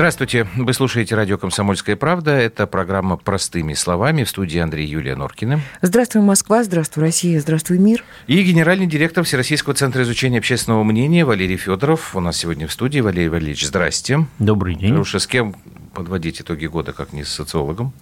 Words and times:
Здравствуйте. 0.00 0.46
Вы 0.56 0.72
слушаете 0.72 1.14
радио 1.14 1.36
«Комсомольская 1.36 1.94
правда». 1.94 2.30
Это 2.30 2.66
программа 2.66 3.18
«Простыми 3.18 3.74
словами». 3.74 4.24
В 4.24 4.30
студии 4.30 4.58
Андрей 4.58 4.86
Юлия 4.86 5.14
Норкина. 5.14 5.60
Здравствуй, 5.82 6.22
Москва. 6.22 6.64
Здравствуй, 6.64 7.04
Россия. 7.04 7.38
Здравствуй, 7.38 7.76
мир. 7.76 8.02
И 8.26 8.42
генеральный 8.42 8.86
директор 8.86 9.24
Всероссийского 9.24 9.74
центра 9.74 10.02
изучения 10.02 10.38
общественного 10.38 10.84
мнения 10.84 11.26
Валерий 11.26 11.58
Федоров. 11.58 12.16
У 12.16 12.20
нас 12.20 12.38
сегодня 12.38 12.66
в 12.66 12.72
студии. 12.72 13.00
Валерий 13.00 13.28
Валерьевич, 13.28 13.66
здрасте. 13.66 14.26
Добрый 14.38 14.74
день. 14.74 14.96
Леша, 14.96 15.18
с 15.18 15.26
кем 15.26 15.54
подводить 15.92 16.40
итоги 16.40 16.66
года, 16.66 16.92
как 16.92 17.12
не 17.12 17.24
с 17.24 17.28
социологом, 17.28 17.92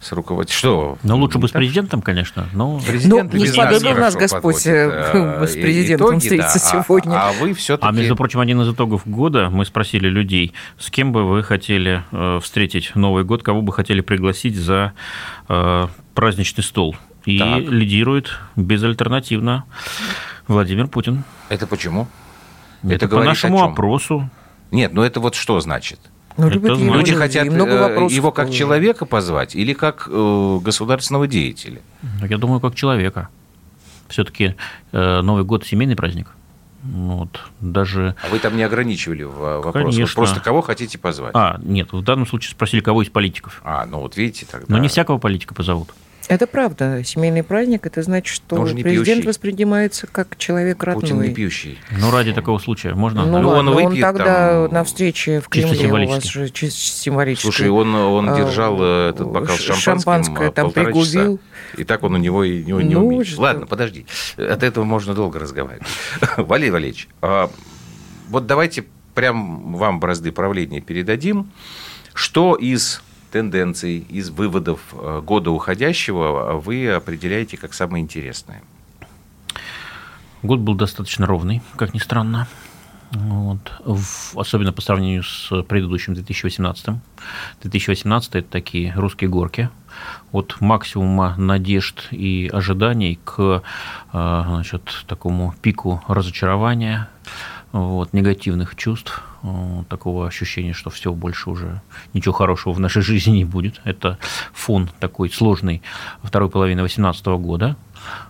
с 0.00 0.12
руководителем. 0.12 0.58
Что? 0.58 0.98
Ну, 1.02 1.16
лучше 1.16 1.38
бы 1.38 1.48
с 1.48 1.52
президентом, 1.52 2.02
конечно, 2.02 2.48
но... 2.52 2.80
Президент 2.86 3.32
ну, 3.32 3.38
не 3.38 3.46
сподобил 3.46 3.94
нас 3.94 4.14
Господь 4.14 4.66
э, 4.66 5.46
с 5.46 5.52
президентом 5.52 6.08
итоги, 6.08 6.18
встретиться 6.20 6.60
да, 6.60 6.82
сегодня. 6.84 7.12
А, 7.12 7.28
а 7.30 7.32
вы 7.32 7.52
все-таки... 7.54 7.88
А, 7.88 7.92
между 7.92 8.16
прочим, 8.16 8.40
один 8.40 8.60
из 8.62 8.72
итогов 8.72 9.02
года, 9.06 9.50
мы 9.50 9.64
спросили 9.64 10.08
людей, 10.08 10.52
с 10.78 10.90
кем 10.90 11.12
бы 11.12 11.28
вы 11.28 11.42
хотели 11.42 12.04
э, 12.12 12.40
встретить 12.42 12.94
Новый 12.94 13.24
год, 13.24 13.42
кого 13.42 13.62
бы 13.62 13.72
хотели 13.72 14.00
пригласить 14.00 14.56
за 14.56 14.92
э, 15.48 15.86
праздничный 16.14 16.62
стол. 16.62 16.96
И 17.24 17.40
так. 17.40 17.58
лидирует 17.58 18.30
безальтернативно 18.54 19.64
Владимир 20.46 20.86
Путин. 20.86 21.24
Это 21.48 21.66
почему? 21.66 22.06
Это, 22.84 23.06
это 23.06 23.08
по 23.08 23.24
нашему 23.24 23.64
опросу. 23.64 24.30
Нет, 24.70 24.92
ну 24.92 25.02
это 25.02 25.18
вот 25.20 25.34
что 25.34 25.58
значит? 25.60 25.98
Ну, 26.36 26.48
любят 26.48 26.78
люди, 26.78 26.84
люди 26.84 27.14
хотят 27.14 27.46
много 27.48 27.70
э, 27.70 28.06
его 28.10 28.30
как 28.30 28.50
человека 28.50 29.06
позвать 29.06 29.54
или 29.54 29.72
как 29.72 30.08
э, 30.10 30.58
государственного 30.62 31.26
деятеля? 31.26 31.80
Я 32.28 32.38
думаю, 32.38 32.60
как 32.60 32.74
человека. 32.74 33.28
Все-таки 34.08 34.54
э, 34.92 35.20
Новый 35.22 35.44
год 35.44 35.66
семейный 35.66 35.96
праздник. 35.96 36.28
Вот, 36.82 37.40
даже... 37.60 38.14
А 38.24 38.28
вы 38.28 38.38
там 38.38 38.56
не 38.56 38.62
ограничивали 38.62 39.24
в 39.24 39.62
вопросе? 39.62 39.96
Конечно. 39.96 40.14
Просто 40.14 40.40
кого 40.40 40.60
хотите 40.60 40.98
позвать? 40.98 41.32
А, 41.34 41.58
нет, 41.62 41.92
в 41.92 42.02
данном 42.02 42.26
случае 42.26 42.52
спросили, 42.52 42.80
кого 42.80 43.02
из 43.02 43.08
политиков. 43.08 43.60
А, 43.64 43.86
ну 43.86 44.00
вот 44.00 44.16
видите 44.16 44.46
тогда... 44.50 44.66
Но 44.68 44.78
не 44.78 44.88
всякого 44.88 45.18
политика 45.18 45.54
позовут. 45.54 45.90
Это 46.28 46.46
правда. 46.46 47.02
Семейный 47.04 47.42
праздник, 47.42 47.86
это 47.86 48.02
значит, 48.02 48.34
что 48.34 48.64
президент 48.64 49.04
пьющий. 49.06 49.26
воспринимается 49.28 50.06
как 50.06 50.36
человек 50.36 50.82
родной. 50.82 51.02
Путин 51.02 51.20
не 51.22 51.34
пьющий. 51.34 51.78
Ну, 51.98 52.10
ради 52.10 52.32
такого 52.32 52.58
случая 52.58 52.94
можно? 52.94 53.24
Ну, 53.24 53.38
ну 53.38 53.48
ладно, 53.48 53.70
он, 53.70 53.76
выпьет, 53.76 54.04
он 54.04 54.12
тогда 54.12 54.64
там... 54.64 54.74
на 54.74 54.84
встрече 54.84 55.40
в 55.40 55.48
Кремле 55.48 55.86
у 55.88 56.08
вас 56.08 56.24
же 56.24 56.48
чисто 56.50 56.80
символически. 56.80 57.44
Слушай, 57.44 57.68
он, 57.68 57.94
он 57.94 58.28
а, 58.28 58.36
держал 58.36 58.76
а, 58.80 59.10
этот 59.10 59.28
бокал 59.28 59.56
шампанским 59.56 59.74
Шампанское 59.76 60.50
там 60.50 60.72
пригубил. 60.72 61.38
Часа, 61.38 61.80
и 61.80 61.84
так 61.84 62.02
он 62.02 62.14
у 62.14 62.18
него 62.18 62.42
и 62.42 62.64
не, 62.64 62.72
не 62.72 62.94
ну, 62.94 63.06
умеет. 63.06 63.28
Что? 63.28 63.42
Ладно, 63.42 63.66
подожди. 63.66 64.06
От 64.36 64.62
этого 64.62 64.84
можно 64.84 65.14
долго 65.14 65.38
разговаривать. 65.38 65.86
Валерий 66.36 66.70
Валерьевич, 66.70 67.08
а, 67.22 67.50
вот 68.28 68.46
давайте 68.46 68.84
прям 69.14 69.74
вам 69.74 70.00
бразды 70.00 70.32
правления 70.32 70.80
передадим. 70.80 71.50
Что 72.14 72.54
из 72.54 73.02
тенденций, 73.30 73.98
из 73.98 74.30
выводов 74.30 74.80
э, 74.92 75.20
года 75.24 75.50
уходящего 75.50 76.60
вы 76.60 76.88
определяете 76.90 77.56
как 77.56 77.74
самое 77.74 78.02
интересное? 78.02 78.62
Год 80.42 80.60
был 80.60 80.74
достаточно 80.74 81.26
ровный, 81.26 81.62
как 81.76 81.94
ни 81.94 81.98
странно. 81.98 82.46
Вот. 83.12 83.72
В, 83.84 84.38
особенно 84.38 84.72
по 84.72 84.82
сравнению 84.82 85.22
с 85.22 85.62
предыдущим 85.62 86.14
2018. 86.14 86.96
2018 87.62 88.34
это 88.34 88.48
такие 88.48 88.92
русские 88.94 89.30
горки. 89.30 89.70
От 90.32 90.60
максимума 90.60 91.34
надежд 91.36 92.08
и 92.10 92.50
ожиданий 92.52 93.18
к 93.24 93.62
э, 94.12 94.42
значит, 94.46 95.04
такому 95.06 95.54
пику 95.62 96.02
разочарования, 96.08 97.08
вот, 97.76 98.12
негативных 98.12 98.74
чувств, 98.74 99.22
такого 99.88 100.26
ощущения, 100.26 100.72
что 100.72 100.90
все 100.90 101.12
больше 101.12 101.50
уже 101.50 101.82
ничего 102.14 102.32
хорошего 102.32 102.72
в 102.72 102.80
нашей 102.80 103.02
жизни 103.10 103.38
не 103.38 103.44
будет. 103.44 103.80
Это 103.84 104.18
фон 104.52 104.88
такой 104.98 105.30
сложный 105.30 105.82
второй 106.22 106.48
половины 106.48 106.80
2018 106.80 107.26
года. 107.26 107.76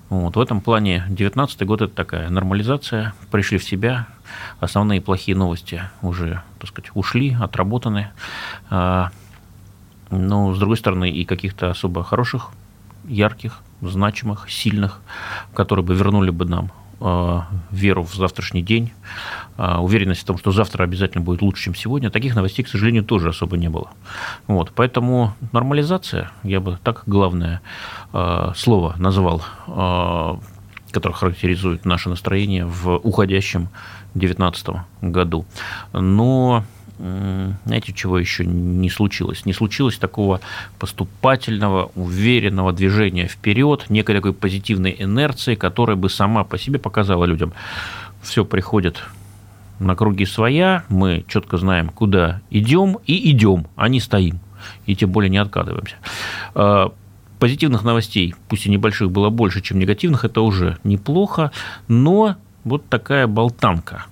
Вот, 0.08 0.36
в 0.36 0.40
этом 0.40 0.60
плане 0.60 0.98
2019 1.08 1.62
год 1.62 1.82
это 1.82 1.94
такая 1.94 2.28
нормализация, 2.28 3.14
пришли 3.30 3.58
в 3.58 3.64
себя, 3.64 4.06
основные 4.60 5.00
плохие 5.00 5.36
новости 5.36 5.82
уже, 6.02 6.42
так 6.58 6.70
сказать, 6.70 6.90
ушли, 6.94 7.36
отработаны. 7.38 8.10
А, 8.70 9.10
но, 10.10 10.54
с 10.54 10.58
другой 10.58 10.76
стороны, 10.76 11.10
и 11.10 11.24
каких-то 11.24 11.70
особо 11.70 12.04
хороших, 12.04 12.50
ярких, 13.04 13.60
значимых, 13.80 14.50
сильных, 14.50 15.00
которые 15.54 15.84
бы 15.84 15.94
вернули 15.94 16.30
бы 16.30 16.44
нам 16.44 16.70
Э, 16.70 16.85
веру 16.98 18.02
в 18.02 18.14
завтрашний 18.14 18.62
день, 18.62 18.92
э, 19.58 19.76
уверенность 19.76 20.22
в 20.22 20.24
том, 20.24 20.38
что 20.38 20.50
завтра 20.50 20.84
обязательно 20.84 21.22
будет 21.22 21.42
лучше, 21.42 21.64
чем 21.64 21.74
сегодня, 21.74 22.10
таких 22.10 22.34
новостей, 22.34 22.64
к 22.64 22.68
сожалению, 22.68 23.04
тоже 23.04 23.28
особо 23.28 23.56
не 23.56 23.68
было. 23.68 23.90
Вот, 24.46 24.72
поэтому 24.74 25.34
нормализация, 25.52 26.30
я 26.42 26.60
бы 26.60 26.78
так 26.82 27.02
главное 27.06 27.60
э, 28.12 28.52
слово 28.56 28.94
назвал, 28.98 29.42
которое 30.90 31.14
характеризует 31.14 31.84
наше 31.84 32.08
настроение 32.08 32.64
в 32.64 32.96
уходящем 32.96 33.68
2019 34.14 34.68
году. 35.02 35.44
Но 35.92 36.64
знаете, 36.98 37.92
чего 37.92 38.18
еще 38.18 38.46
не 38.46 38.88
случилось? 38.88 39.44
Не 39.44 39.52
случилось 39.52 39.98
такого 39.98 40.40
поступательного, 40.78 41.90
уверенного 41.94 42.72
движения 42.72 43.26
вперед, 43.26 43.86
некой 43.88 44.14
такой 44.14 44.32
позитивной 44.32 44.96
инерции, 44.98 45.54
которая 45.54 45.96
бы 45.96 46.08
сама 46.08 46.44
по 46.44 46.58
себе 46.58 46.78
показала 46.78 47.24
людям, 47.24 47.52
все 48.22 48.44
приходит 48.44 49.02
на 49.78 49.94
круги 49.94 50.24
своя, 50.24 50.84
мы 50.88 51.24
четко 51.28 51.58
знаем, 51.58 51.90
куда 51.90 52.40
идем, 52.50 52.98
и 53.06 53.30
идем, 53.30 53.66
а 53.76 53.88
не 53.88 54.00
стоим, 54.00 54.40
и 54.86 54.96
тем 54.96 55.10
более 55.10 55.28
не 55.28 55.38
откатываемся. 55.38 55.96
А, 56.54 56.92
позитивных 57.38 57.84
новостей, 57.84 58.34
пусть 58.48 58.66
и 58.66 58.70
небольших, 58.70 59.10
было 59.10 59.28
больше, 59.30 59.60
чем 59.60 59.78
негативных, 59.78 60.24
это 60.24 60.40
уже 60.40 60.78
неплохо, 60.84 61.50
но 61.88 62.36
вот 62.66 62.88
такая 62.88 63.26
болтанка. 63.28 64.04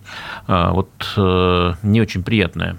А, 0.47 0.73
вот 0.73 0.91
э, 1.17 1.73
не 1.83 2.01
очень 2.01 2.23
приятная. 2.23 2.77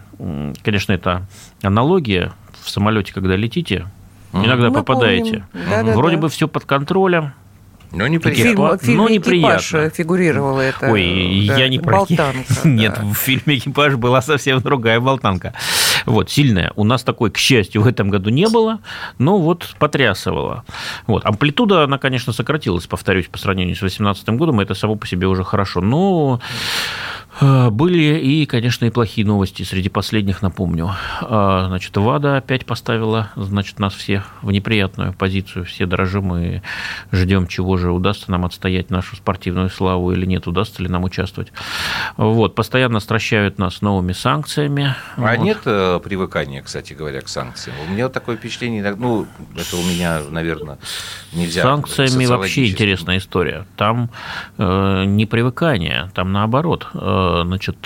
Конечно, 0.63 0.93
это 0.93 1.27
аналогия. 1.61 2.31
В 2.63 2.69
самолете, 2.69 3.13
когда 3.13 3.35
летите, 3.35 3.85
иногда 4.33 4.69
Мы 4.69 4.75
попадаете. 4.75 5.45
Да, 5.53 5.83
Вроде 5.83 6.15
да. 6.15 6.23
бы 6.23 6.29
все 6.29 6.47
под 6.47 6.65
контролем, 6.65 7.33
но 7.95 8.07
неприятно. 8.07 8.43
Фильм, 8.43 8.79
фильм 8.79 8.97
но 8.97 9.09
неприятно. 9.09 9.89
фигурировала 9.89 10.61
это. 10.61 10.91
Ой, 10.91 11.45
да, 11.47 11.57
я 11.57 11.69
не 11.69 11.79
про... 11.79 11.97
Болтанка. 11.97 12.43
Нет, 12.67 12.95
да. 12.99 13.05
в 13.05 13.13
фильме 13.13 13.57
«Экипаж» 13.57 13.95
была 13.95 14.21
совсем 14.21 14.59
другая 14.61 14.99
болтанка. 14.99 15.53
Вот, 16.05 16.29
сильная. 16.29 16.71
У 16.75 16.83
нас 16.83 17.03
такой, 17.03 17.31
к 17.31 17.37
счастью, 17.37 17.81
в 17.81 17.87
этом 17.87 18.09
году 18.09 18.29
не 18.29 18.47
было, 18.47 18.79
но 19.17 19.39
вот 19.39 19.75
потрясывала. 19.79 20.65
Вот. 21.07 21.25
Амплитуда, 21.25 21.83
она, 21.83 21.97
конечно, 21.97 22.33
сократилась, 22.33 22.85
повторюсь, 22.85 23.27
по 23.27 23.37
сравнению 23.37 23.75
с 23.75 23.79
2018 23.79 24.29
годом, 24.29 24.59
это 24.59 24.73
само 24.73 24.95
по 24.95 25.07
себе 25.07 25.27
уже 25.27 25.43
хорошо. 25.43 25.81
Но 25.81 26.41
были 27.41 28.19
и, 28.19 28.45
конечно, 28.45 28.85
и 28.85 28.89
плохие 28.89 29.25
новости. 29.27 29.63
Среди 29.63 29.89
последних 29.89 30.41
напомню. 30.41 30.91
А, 31.21 31.65
значит, 31.67 31.95
ВАДА 31.97 32.37
опять 32.37 32.65
поставила, 32.65 33.31
значит, 33.35 33.79
нас 33.79 33.93
всех 33.93 34.31
в 34.41 34.51
неприятную 34.51 35.13
позицию. 35.13 35.65
Все 35.65 35.85
дорожим 35.85 36.35
и 36.35 36.61
ждем, 37.11 37.47
чего 37.47 37.77
же 37.77 37.91
удастся 37.91 38.31
нам 38.31 38.45
отстоять 38.45 38.89
нашу 38.89 39.15
спортивную 39.15 39.69
славу 39.69 40.11
или 40.11 40.25
нет, 40.25 40.47
удастся 40.47 40.81
ли 40.81 40.89
нам 40.89 41.03
участвовать. 41.03 41.51
Вот, 42.17 42.55
постоянно 42.55 42.99
стращают 42.99 43.57
нас 43.57 43.81
новыми 43.81 44.13
санкциями. 44.13 44.95
А 45.17 45.35
вот. 45.35 45.39
нет 45.39 45.59
э, 45.65 45.99
привыкания, 46.03 46.61
кстати 46.61 46.93
говоря, 46.93 47.21
к 47.21 47.27
санкциям? 47.27 47.75
У 47.87 47.91
меня 47.91 48.09
такое 48.09 48.37
впечатление, 48.37 48.95
ну, 48.95 49.27
это 49.55 49.77
у 49.77 49.83
меня, 49.83 50.21
наверное, 50.29 50.77
нельзя... 51.33 51.61
С 51.61 51.63
санкциями 51.63 52.25
вообще 52.25 52.69
интересная 52.69 53.17
история. 53.17 53.65
Там 53.75 54.09
э, 54.57 55.03
не 55.05 55.25
привыкание, 55.25 56.11
там 56.13 56.31
наоборот 56.31 56.87
э, 56.93 57.24
значит, 57.43 57.77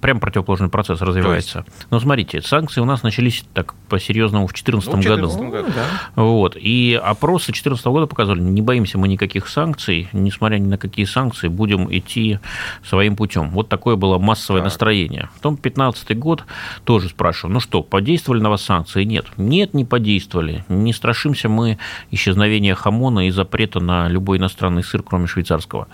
прям 0.00 0.20
противоположный 0.20 0.68
процесс 0.68 1.00
развивается. 1.00 1.64
Но 1.90 2.00
смотрите, 2.00 2.42
санкции 2.42 2.80
у 2.80 2.84
нас 2.84 3.02
начались 3.02 3.44
так 3.54 3.74
по-серьезному 3.88 4.46
в 4.46 4.52
2014 4.52 4.92
ну, 4.92 5.02
году. 5.02 5.50
году. 5.50 5.68
Да. 5.74 6.22
Вот. 6.22 6.56
И 6.56 7.00
опросы 7.02 7.46
2014 7.46 7.86
года 7.86 8.06
показывали, 8.06 8.40
не 8.40 8.62
боимся 8.62 8.98
мы 8.98 9.08
никаких 9.08 9.48
санкций, 9.48 10.08
несмотря 10.12 10.58
ни 10.58 10.68
на 10.68 10.78
какие 10.78 11.06
санкции, 11.06 11.48
будем 11.48 11.92
идти 11.94 12.38
своим 12.84 13.16
путем. 13.16 13.50
Вот 13.50 13.68
такое 13.68 13.96
было 13.96 14.18
массовое 14.18 14.60
так. 14.60 14.66
настроение. 14.66 15.28
Потом 15.36 15.54
2015 15.54 16.18
год 16.18 16.44
тоже 16.84 17.08
спрашиваю, 17.08 17.54
ну 17.54 17.60
что, 17.60 17.82
подействовали 17.82 18.40
на 18.40 18.50
вас 18.50 18.62
санкции? 18.62 19.04
Нет. 19.04 19.26
Нет, 19.36 19.74
не 19.74 19.84
подействовали. 19.84 20.64
Не 20.68 20.92
страшимся 20.92 21.48
мы 21.48 21.78
исчезновения 22.10 22.74
хамона 22.74 23.26
и 23.26 23.30
запрета 23.30 23.80
на 23.80 24.08
любой 24.08 24.38
иностранный 24.38 24.82
сыр, 24.82 25.02
кроме 25.02 25.26
швейцарского. 25.26 25.88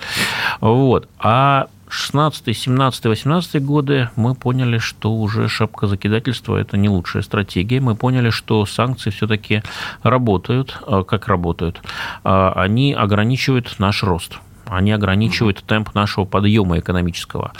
Вот. 0.61 1.09
А 1.19 1.69
16, 1.88 2.56
17, 2.56 3.05
18 3.05 3.65
годы 3.65 4.11
мы 4.17 4.35
поняли, 4.35 4.79
что 4.79 5.12
уже 5.12 5.49
шапка 5.49 5.87
закидательства– 5.87 6.56
это 6.59 6.77
не 6.77 6.88
лучшая 6.88 7.23
стратегия. 7.23 7.81
Мы 7.81 7.94
поняли, 7.94 8.31
что 8.31 8.67
санкции 8.67 9.11
все-таки 9.11 9.62
работают. 10.03 10.79
А 10.87 11.05
как 11.05 11.29
работают? 11.29 11.83
А, 12.25 12.53
они 12.56 12.93
ограничивают 12.93 13.77
наш 13.79 14.03
рост. 14.03 14.38
Они 14.67 14.91
ограничивают 14.93 15.62
темп 15.65 15.94
нашего 15.94 16.25
подъема 16.25 16.79
экономического. 16.79 17.53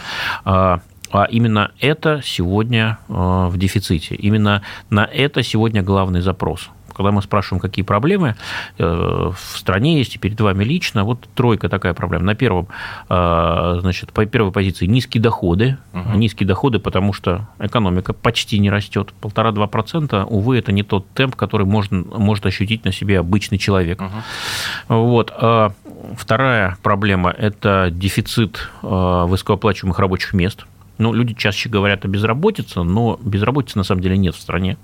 А, 0.45 0.81
А 1.13 1.25
именно 1.25 1.71
это 1.81 2.21
сегодня 2.25 2.99
в 3.09 3.57
дефиците. 3.57 4.17
Именно 4.17 4.63
на 4.91 5.05
это 5.05 5.43
сегодня 5.45 5.83
главный 5.83 6.21
запрос 6.21 6.69
когда 6.97 7.13
мы 7.13 7.21
спрашиваем, 7.21 7.61
какие 7.61 7.85
проблемы 7.85 8.37
э, 8.79 8.85
в 8.85 9.59
стране 9.59 9.99
есть 9.99 10.15
и 10.15 10.19
перед 10.19 10.41
вами 10.41 10.65
лично, 10.65 11.05
вот 11.05 11.29
тройка 11.35 11.69
такая 11.69 11.93
проблема. 11.93 12.25
На 12.25 12.35
первом, 12.35 12.69
э, 13.11 13.79
значит, 13.83 14.13
по 14.13 14.25
первой 14.25 14.51
позиции 14.51 14.87
низкие 14.87 15.23
доходы. 15.23 15.77
Угу. 15.93 16.17
Низкие 16.17 16.47
доходы, 16.47 16.79
потому 16.79 17.13
что 17.13 17.49
экономика 17.59 18.15
почти 18.15 18.59
не 18.59 18.71
растет. 18.71 19.13
Полтора-два 19.21 19.67
процента, 19.67 20.25
увы, 20.25 20.57
это 20.57 20.73
не 20.73 20.83
тот 20.83 21.07
темп, 21.11 21.37
который 21.37 21.67
можно, 21.67 22.03
может 22.03 22.47
ощутить 22.47 22.87
на 22.87 22.93
себе 22.93 23.21
обычный 23.21 23.59
человек. 23.59 24.01
Угу. 24.01 24.97
Вот. 24.97 25.33
А 25.37 25.73
вторая 26.17 26.79
проблема– 26.83 27.31
это 27.39 27.91
дефицит 27.93 28.71
высокооплачиваемых 28.83 29.99
рабочих 29.99 30.33
мест– 30.33 30.65
ну, 30.99 31.13
люди 31.13 31.35
чаще 31.35 31.69
говорят 31.69 32.05
о 32.05 32.09
безработице, 32.09 32.83
но 32.83 33.19
безработицы 33.23 33.79
на 33.79 33.85
самом 33.85 34.01
деле 34.01 34.17
нет 34.17 34.35
в 34.35 34.41
стране. 34.41 34.79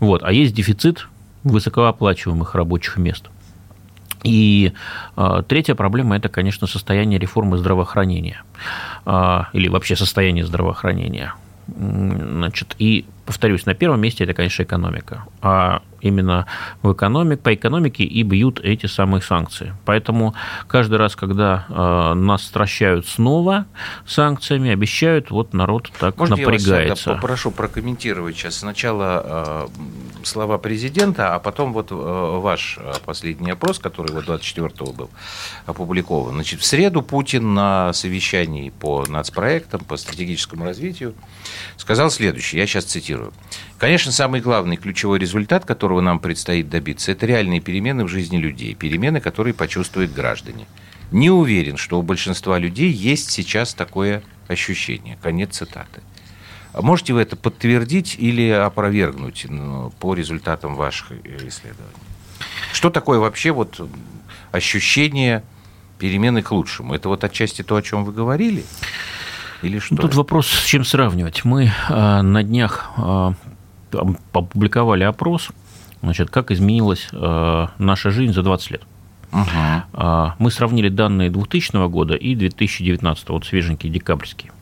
Вот. 0.00 0.22
А 0.22 0.32
есть 0.32 0.54
дефицит 0.54 1.08
высокооплачиваемых 1.46 2.54
рабочих 2.54 2.96
мест. 2.96 3.30
И 4.24 4.72
э, 5.16 5.42
третья 5.46 5.74
проблема– 5.74 6.16
это, 6.18 6.28
конечно, 6.28 6.66
состояние 6.66 7.18
реформы 7.18 7.58
здравоохранения 7.58 8.42
э, 9.04 9.42
или 9.52 9.68
вообще 9.68 9.94
состояние 9.94 10.44
здравоохранения. 10.44 11.34
Значит, 11.68 12.74
и 12.78 13.06
повторюсь, 13.26 13.66
на 13.66 13.74
первом 13.74 14.00
месте 14.00 14.24
это, 14.24 14.34
конечно, 14.34 14.62
экономика. 14.62 15.24
А 15.42 15.82
именно 16.00 16.46
в 16.82 16.92
экономик, 16.92 17.40
по 17.40 17.54
экономике 17.54 18.04
и 18.04 18.22
бьют 18.22 18.60
эти 18.60 18.86
самые 18.86 19.22
санкции. 19.22 19.74
Поэтому 19.84 20.34
каждый 20.68 20.98
раз, 20.98 21.16
когда 21.16 21.66
э, 21.68 22.14
нас 22.14 22.44
стращают 22.44 23.06
снова 23.06 23.66
санкциями, 24.06 24.70
обещают, 24.70 25.30
вот 25.30 25.52
народ 25.52 25.90
так 25.98 26.16
Может, 26.16 26.38
напрягается. 26.38 27.10
Я 27.10 27.14
вас 27.14 27.22
попрошу 27.22 27.50
прокомментировать 27.50 28.36
сейчас 28.36 28.58
сначала 28.58 29.68
э, 30.22 30.24
слова 30.24 30.58
президента, 30.58 31.34
а 31.34 31.38
потом 31.40 31.72
вот 31.72 31.90
э, 31.90 31.94
ваш 31.94 32.78
последний 33.04 33.50
опрос, 33.50 33.78
который 33.78 34.12
вот 34.12 34.24
24-го 34.26 34.92
был 34.92 35.10
опубликован. 35.66 36.34
Значит, 36.34 36.60
в 36.60 36.64
среду 36.64 37.02
Путин 37.02 37.54
на 37.54 37.92
совещании 37.92 38.70
по 38.70 39.04
нацпроектам, 39.08 39.80
по 39.80 39.96
стратегическому 39.96 40.64
развитию 40.64 41.14
сказал 41.76 42.10
следующее, 42.10 42.60
я 42.60 42.66
сейчас 42.66 42.84
цитирую. 42.84 43.15
Конечно, 43.78 44.12
самый 44.12 44.40
главный 44.40 44.76
ключевой 44.76 45.18
результат, 45.18 45.64
которого 45.64 46.00
нам 46.00 46.18
предстоит 46.18 46.70
добиться, 46.70 47.12
это 47.12 47.26
реальные 47.26 47.60
перемены 47.60 48.04
в 48.04 48.08
жизни 48.08 48.38
людей, 48.38 48.74
перемены, 48.74 49.20
которые 49.20 49.54
почувствуют 49.54 50.12
граждане. 50.12 50.66
Не 51.10 51.30
уверен, 51.30 51.76
что 51.76 51.98
у 51.98 52.02
большинства 52.02 52.58
людей 52.58 52.90
есть 52.90 53.30
сейчас 53.30 53.74
такое 53.74 54.22
ощущение. 54.48 55.18
Конец 55.22 55.56
цитаты. 55.56 56.02
А 56.72 56.82
можете 56.82 57.12
вы 57.14 57.22
это 57.22 57.36
подтвердить 57.36 58.16
или 58.18 58.50
опровергнуть 58.50 59.46
ну, 59.48 59.92
по 59.98 60.14
результатам 60.14 60.74
ваших 60.74 61.12
исследований? 61.24 61.96
Что 62.72 62.90
такое 62.90 63.18
вообще 63.18 63.50
вот 63.50 63.80
ощущение 64.52 65.42
перемены 65.98 66.42
к 66.42 66.50
лучшему? 66.50 66.94
Это 66.94 67.08
вот 67.08 67.24
отчасти 67.24 67.62
то, 67.62 67.76
о 67.76 67.82
чем 67.82 68.04
вы 68.04 68.12
говорили? 68.12 68.64
Или 69.62 69.78
что? 69.78 69.96
Тут 69.96 70.14
вопрос, 70.14 70.46
с 70.46 70.64
чем 70.64 70.84
сравнивать. 70.84 71.44
Мы 71.44 71.70
э, 71.88 72.22
на 72.22 72.42
днях 72.42 72.90
э, 72.96 73.32
опубликовали 74.32 75.04
опрос, 75.04 75.50
значит, 76.02 76.30
как 76.30 76.50
изменилась 76.50 77.08
э, 77.12 77.66
наша 77.78 78.10
жизнь 78.10 78.32
за 78.32 78.42
20 78.42 78.70
лет. 78.72 78.82
Угу. 79.32 80.32
Мы 80.38 80.50
сравнили 80.50 80.88
данные 80.88 81.30
2000 81.30 81.88
года 81.88 82.14
и 82.14 82.34
2019, 82.34 83.28
вот 83.30 83.44
свеженькие, 83.44 83.92
декабрьские. 83.92 84.52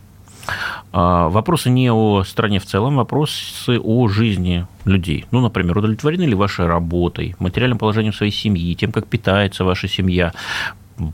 Вопросы 0.91 1.71
не 1.71 1.93
о 1.93 2.25
стране 2.25 2.59
в 2.59 2.67
целом, 2.67 2.97
вопросы 2.97 3.79
о 3.79 4.09
жизни 4.09 4.67
людей. 4.85 5.27
Ну, 5.31 5.41
например, 5.41 5.79
удовлетворены 5.79 6.23
ли 6.23 6.35
вашей 6.35 6.67
работой, 6.67 7.37
материальным 7.39 7.79
положением 7.79 8.15
своей 8.15 8.33
семьи, 8.33 8.75
тем, 8.75 8.91
как 8.91 9.07
питается 9.07 9.65
ваша 9.65 9.87
семья, 9.87 10.33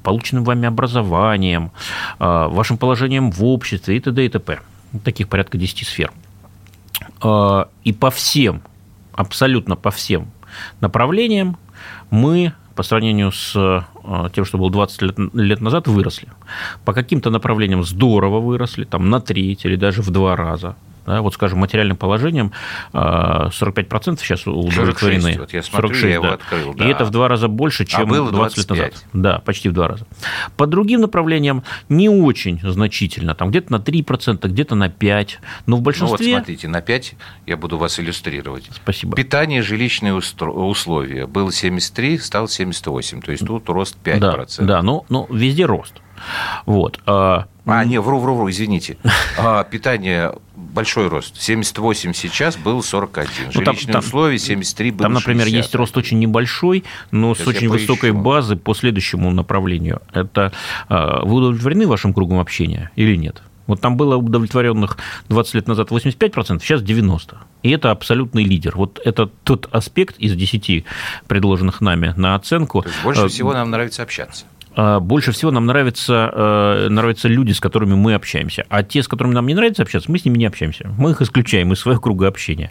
полученным 0.03 0.45
вами 0.45 0.67
образованием, 0.67 1.71
а, 2.19 2.49
вашим 2.49 2.79
положением 2.79 3.31
в 3.31 3.45
обществе 3.45 3.97
и 3.97 4.01
т.д. 4.01 4.25
и 4.25 4.29
т.п. 4.29 4.61
Таких 5.05 5.29
порядка 5.29 5.59
10 5.59 5.87
сфер. 5.87 6.13
А, 7.23 7.69
и 7.85 7.93
по 7.93 8.11
всем, 8.11 8.63
абсолютно 9.13 9.77
по 9.77 9.91
всем 9.91 10.31
направлениям 10.81 11.57
мы 12.11 12.53
по 12.75 12.83
сравнению 12.83 13.33
с 13.33 13.55
а, 13.57 14.31
тем, 14.31 14.45
что 14.45 14.59
было 14.59 14.71
20 14.71 15.03
лет, 15.03 15.19
лет 15.35 15.61
назад, 15.61 15.89
выросли. 15.89 16.29
По 16.85 16.93
каким-то 16.93 17.31
направлениям 17.31 17.85
здорово 17.85 18.41
выросли, 18.41 18.85
там 18.85 19.11
на 19.11 19.21
треть 19.21 19.65
или 19.65 19.77
даже 19.77 20.03
в 20.03 20.11
два 20.11 20.37
раза 20.37 20.77
да, 21.07 21.23
вот, 21.23 21.35
скажем, 21.35 21.59
материальным 21.59 21.97
положением 21.97 22.53
45% 22.93 22.93
а, 22.93 24.17
сейчас 24.19 24.47
удовлетворены. 24.47 25.21
46, 25.21 25.39
вот 25.39 25.53
я 25.53 25.63
смотрю, 25.63 25.89
46, 25.89 26.05
я 26.05 26.15
его 26.15 26.25
да. 26.25 26.35
открыл. 26.35 26.75
Да. 26.75 26.85
И 26.85 26.89
это 26.89 27.05
в 27.05 27.11
два 27.11 27.29
раза 27.29 27.49
больше, 27.49 27.85
а 27.85 27.87
чем 27.87 28.03
а 28.03 28.07
было 28.07 28.31
20 28.31 28.59
лет 28.59 28.71
назад. 28.71 29.05
Да, 29.13 29.39
почти 29.41 29.69
в 29.69 29.73
два 29.73 29.89
раза. 29.89 30.07
По 30.57 30.67
другим 30.67 31.01
направлениям 31.01 31.63
не 31.89 32.09
очень 32.09 32.61
значительно, 32.63 33.35
там 33.35 33.51
где-то 33.51 33.73
на 33.73 33.77
3%, 33.77 34.49
где-то 34.49 34.75
на 34.75 34.89
5%, 34.89 35.29
но 35.67 35.77
в 35.77 35.83
большинстве... 35.83 36.27
Ну 36.29 36.33
вот 36.33 36.45
смотрите, 36.45 36.69
на 36.69 36.81
5 36.81 37.15
я 37.47 37.57
буду 37.57 37.79
вас 37.79 37.99
иллюстрировать. 37.99 38.69
Спасибо. 38.75 39.17
Питание, 39.17 39.63
жилищные 39.63 40.15
условия. 40.15 41.27
Было 41.27 41.53
73, 41.53 42.19
стал 42.19 42.49
78, 42.49 43.21
то 43.21 43.33
есть 43.33 43.47
тут 43.47 43.69
рост 43.69 43.97
5%. 44.05 44.19
Да, 44.19 44.65
да 44.65 44.83
но, 44.83 45.05
но 45.09 45.27
везде 45.31 45.67
рост. 45.67 45.95
Вот. 46.67 47.01
А, 47.07 47.47
а, 47.67 47.85
не, 47.85 48.01
вру, 48.01 48.19
вру, 48.19 48.35
вру, 48.35 48.51
извините. 48.51 48.97
А, 49.39 49.65
питание 49.65 50.33
большой 50.57 51.09
рост. 51.09 51.41
78 51.41 52.13
сейчас, 52.13 52.57
был 52.57 52.83
41. 52.83 53.29
Ну, 53.55 53.63
там, 53.63 53.75
Жилищные 53.75 53.93
там, 53.93 54.01
условия 54.01 54.39
73 54.39 54.91
был 54.91 55.03
Там, 55.05 55.13
например, 55.13 55.45
60. 55.45 55.65
есть 55.65 55.75
рост 55.75 55.97
очень 55.97 56.19
небольшой, 56.19 56.85
но 57.11 57.35
сейчас 57.35 57.45
с 57.45 57.49
очень 57.49 57.69
высокой 57.69 58.13
базы 58.13 58.57
по 58.57 58.75
следующему 58.75 59.31
направлению. 59.31 60.03
Это 60.13 60.53
а, 60.89 61.25
вы 61.25 61.37
удовлетворены 61.37 61.87
вашим 61.87 62.13
кругом 62.13 62.39
общения 62.39 62.91
или 62.97 63.17
нет? 63.17 63.43
Вот 63.67 63.81
там 63.81 63.97
было 63.97 64.17
удовлетворенных 64.17 64.99
20 65.29 65.55
лет 65.55 65.69
назад 65.69 65.91
85%, 65.91 66.61
сейчас 66.61 66.83
90%. 66.83 67.37
И 67.63 67.71
это 67.71 67.93
абсолютный 67.93 68.43
лидер. 68.43 68.77
Вот 68.77 69.01
это 69.05 69.27
тот 69.27 69.69
аспект 69.71 70.17
из 70.19 70.35
10 70.35 70.85
предложенных 71.29 71.81
нами 71.81 72.13
на 72.17 72.35
оценку. 72.35 72.85
Больше 73.05 73.27
э, 73.27 73.29
всего 73.29 73.53
нам 73.53 73.71
нравится 73.71 74.03
общаться. 74.03 74.47
А, 74.77 75.01
больше 75.01 75.33
всего 75.33 75.51
нам 75.51 75.67
нравятся, 75.67 76.31
э, 76.33 76.89
нравятся 76.89 77.29
люди, 77.29 77.53
с 77.53 77.61
которыми 77.61 77.95
мы 77.95 78.15
общаемся. 78.15 78.65
А 78.69 78.83
те, 78.83 79.03
с 79.03 79.09
которыми 79.09 79.35
нам 79.35 79.47
не 79.47 79.55
нравится 79.55 79.83
общаться, 79.83 80.11
мы 80.11 80.19
с 80.19 80.25
ними 80.25 80.39
не 80.39 80.47
общаемся. 80.47 80.91
Мы 80.97 81.11
их 81.13 81.23
исключаем 81.23 81.73
из 81.73 81.81
своего 81.81 82.01
круга 82.01 82.29
общения. 82.29 82.71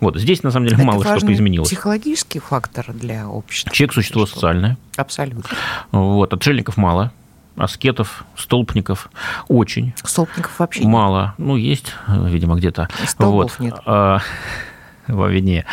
Вот. 0.00 0.16
Здесь, 0.16 0.42
на 0.42 0.50
самом 0.50 0.66
деле, 0.66 0.76
Это 0.76 0.86
мало 0.86 1.04
что 1.04 1.32
изменилось. 1.32 1.68
психологический 1.68 2.40
фактор 2.40 2.92
для 2.92 3.28
общества. 3.28 3.72
Человек– 3.72 3.92
существо 3.94 4.26
социальное. 4.26 4.76
Абсолютно. 4.96 5.44
Вот. 5.92 6.32
Отшельников 6.32 6.76
мало 6.76 7.12
аскетов, 7.56 8.24
столпников 8.36 9.10
очень. 9.48 9.92
Столпников 10.04 10.58
вообще 10.58 10.86
мало. 10.86 11.34
Нет. 11.38 11.46
Ну, 11.48 11.56
есть, 11.56 11.92
видимо, 12.06 12.56
где-то. 12.56 12.88
Столбов 13.04 13.58
вот. 13.58 13.64
нет. 13.64 13.74
А, 13.84 14.20
во 15.08 15.28
вине. 15.28 15.64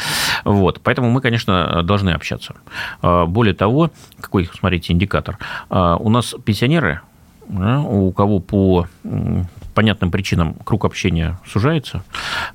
Вот. 0.43 0.81
Поэтому 0.81 1.09
мы, 1.09 1.21
конечно, 1.21 1.83
должны 1.83 2.11
общаться. 2.11 2.55
А, 3.01 3.25
более 3.25 3.53
того, 3.53 3.91
какой, 4.19 4.49
смотрите, 4.53 4.93
индикатор. 4.93 5.37
А, 5.69 5.97
у 5.97 6.09
нас 6.09 6.35
пенсионеры, 6.43 7.01
у 7.47 8.11
кого 8.11 8.39
по 8.39 8.87
понятным 9.75 10.09
причинам 10.09 10.55
круг 10.63 10.85
общения 10.85 11.37
сужается, 11.45 12.03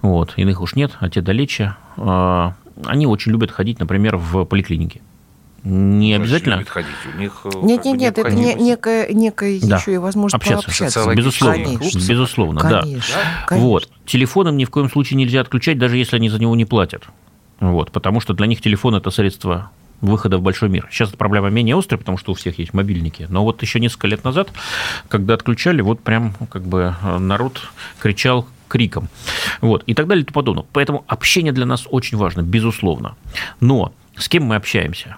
вот, 0.03 0.33
иных 0.37 0.61
уж 0.61 0.75
нет, 0.75 0.97
а 0.99 1.09
те 1.09 1.21
далече, 1.21 1.77
а, 1.97 2.55
они 2.87 3.07
очень 3.07 3.31
любят 3.31 3.51
ходить, 3.51 3.79
например, 3.79 4.17
в 4.17 4.45
поликлинике. 4.47 5.03
Не 5.63 6.15
обязательно. 6.15 6.65
Ходить. 6.65 6.91
У 7.15 7.19
них 7.19 7.41
э, 7.45 7.51
нет, 7.63 7.85
нет, 7.85 7.99
нет, 7.99 8.19
это 8.19 8.31
не, 8.31 8.55
некая, 8.55 9.13
некая 9.13 9.61
да. 9.61 9.77
еще 9.77 9.95
и 9.95 9.97
возможность 9.99 10.43
общаться. 10.43 10.67
пообщаться. 10.67 11.15
Безусловно, 11.15 11.65
конечно. 11.65 11.99
безусловно, 11.99 12.61
конечно, 12.61 13.15
да. 13.15 13.47
Конечно. 13.47 13.69
Вот. 13.69 13.91
Телефоном 14.07 14.57
ни 14.57 14.65
в 14.65 14.71
коем 14.71 14.91
случае 14.91 15.19
нельзя 15.19 15.41
отключать, 15.41 15.79
даже 15.79 15.99
если 15.99 16.17
они 16.17 16.31
за 16.31 16.39
него 16.39 16.57
не 16.57 16.65
платят. 16.65 17.05
Вот, 17.61 17.93
потому 17.93 18.21
что 18.21 18.33
для 18.33 18.47
них 18.47 18.63
телефон– 18.63 18.95
это 18.97 19.11
средство 19.11 19.71
выхода 20.01 20.39
в 20.39 20.43
большой 20.43 20.71
мир. 20.71 20.89
Сейчас 20.91 21.11
эта 21.11 21.19
проблема 21.19 21.51
менее 21.51 21.77
острая, 21.77 21.99
потому 21.99 22.17
что 22.17 22.33
у 22.33 22.35
всех 22.35 22.59
есть 22.59 22.73
мобильники. 22.73 23.27
Но 23.29 23.45
вот 23.45 23.61
еще 23.61 23.81
несколько 23.81 24.07
лет 24.07 24.25
назад, 24.25 24.49
когда 25.09 25.35
отключали, 25.35 25.83
вот 25.83 26.01
прям 26.01 26.33
как 26.51 26.63
бы 26.63 26.95
э, 27.03 27.19
народ 27.19 27.61
кричал 27.99 28.47
криком. 28.69 29.09
Вот, 29.61 29.83
и 29.87 29.95
так 29.95 30.07
далее 30.07 30.23
и 30.23 30.25
тому 30.25 30.35
подобное. 30.35 30.65
Поэтому 30.73 31.05
общение 31.07 31.53
для 31.53 31.67
нас 31.67 31.87
очень 31.91 32.17
важно, 32.17 32.41
безусловно. 32.41 33.17
Но 33.61 33.93
с 34.17 34.29
кем 34.29 34.45
мы 34.45 34.57
общаемся? 34.57 35.17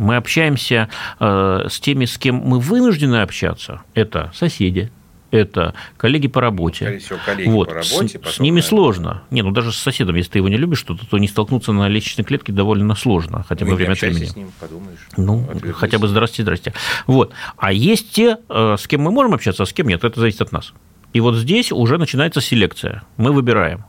Мы 0.00 0.16
общаемся 0.16 0.88
э, 1.18 1.66
с 1.68 1.78
теми, 1.78 2.06
с 2.06 2.16
кем 2.16 2.36
мы 2.36 2.58
вынуждены 2.58 3.20
общаться. 3.20 3.82
Это 3.92 4.32
соседи, 4.34 4.90
это 5.30 5.74
коллеги 5.98 6.26
по 6.26 6.40
работе. 6.40 6.98
всего, 6.98 7.18
коллеги 7.24 7.48
вот. 7.50 7.68
по 7.68 7.74
работе. 7.74 8.18
С, 8.24 8.36
с 8.36 8.40
ними 8.40 8.60
сложно. 8.60 9.24
Не, 9.30 9.42
ну 9.42 9.50
даже 9.50 9.72
с 9.72 9.76
соседом, 9.76 10.16
если 10.16 10.32
ты 10.32 10.38
его 10.38 10.48
не 10.48 10.56
любишь, 10.56 10.82
то, 10.82 10.96
то 10.96 11.18
не 11.18 11.28
столкнуться 11.28 11.72
на 11.72 11.86
лестничной 11.86 12.24
клетке 12.24 12.50
довольно 12.50 12.94
сложно, 12.94 13.44
хотя 13.46 13.66
бы 13.66 13.72
ну, 13.72 13.76
время 13.76 13.92
от 13.92 14.00
времени. 14.00 14.24
с 14.24 14.34
ним, 14.34 14.50
подумаешь. 14.58 15.06
Ну, 15.18 15.44
отвернись. 15.50 15.76
хотя 15.76 15.98
бы 15.98 16.08
здрасте, 16.08 16.42
здрасте. 16.44 16.72
Вот. 17.06 17.34
А 17.58 17.70
есть 17.70 18.10
те, 18.10 18.38
э, 18.48 18.76
с 18.78 18.86
кем 18.86 19.02
мы 19.02 19.10
можем 19.10 19.34
общаться, 19.34 19.64
а 19.64 19.66
с 19.66 19.72
кем 19.74 19.86
нет. 19.86 20.02
Это 20.02 20.18
зависит 20.18 20.40
от 20.40 20.50
нас. 20.50 20.72
И 21.12 21.20
вот 21.20 21.36
здесь 21.36 21.72
уже 21.72 21.98
начинается 21.98 22.40
селекция. 22.40 23.02
Мы 23.18 23.32
выбираем. 23.32 23.84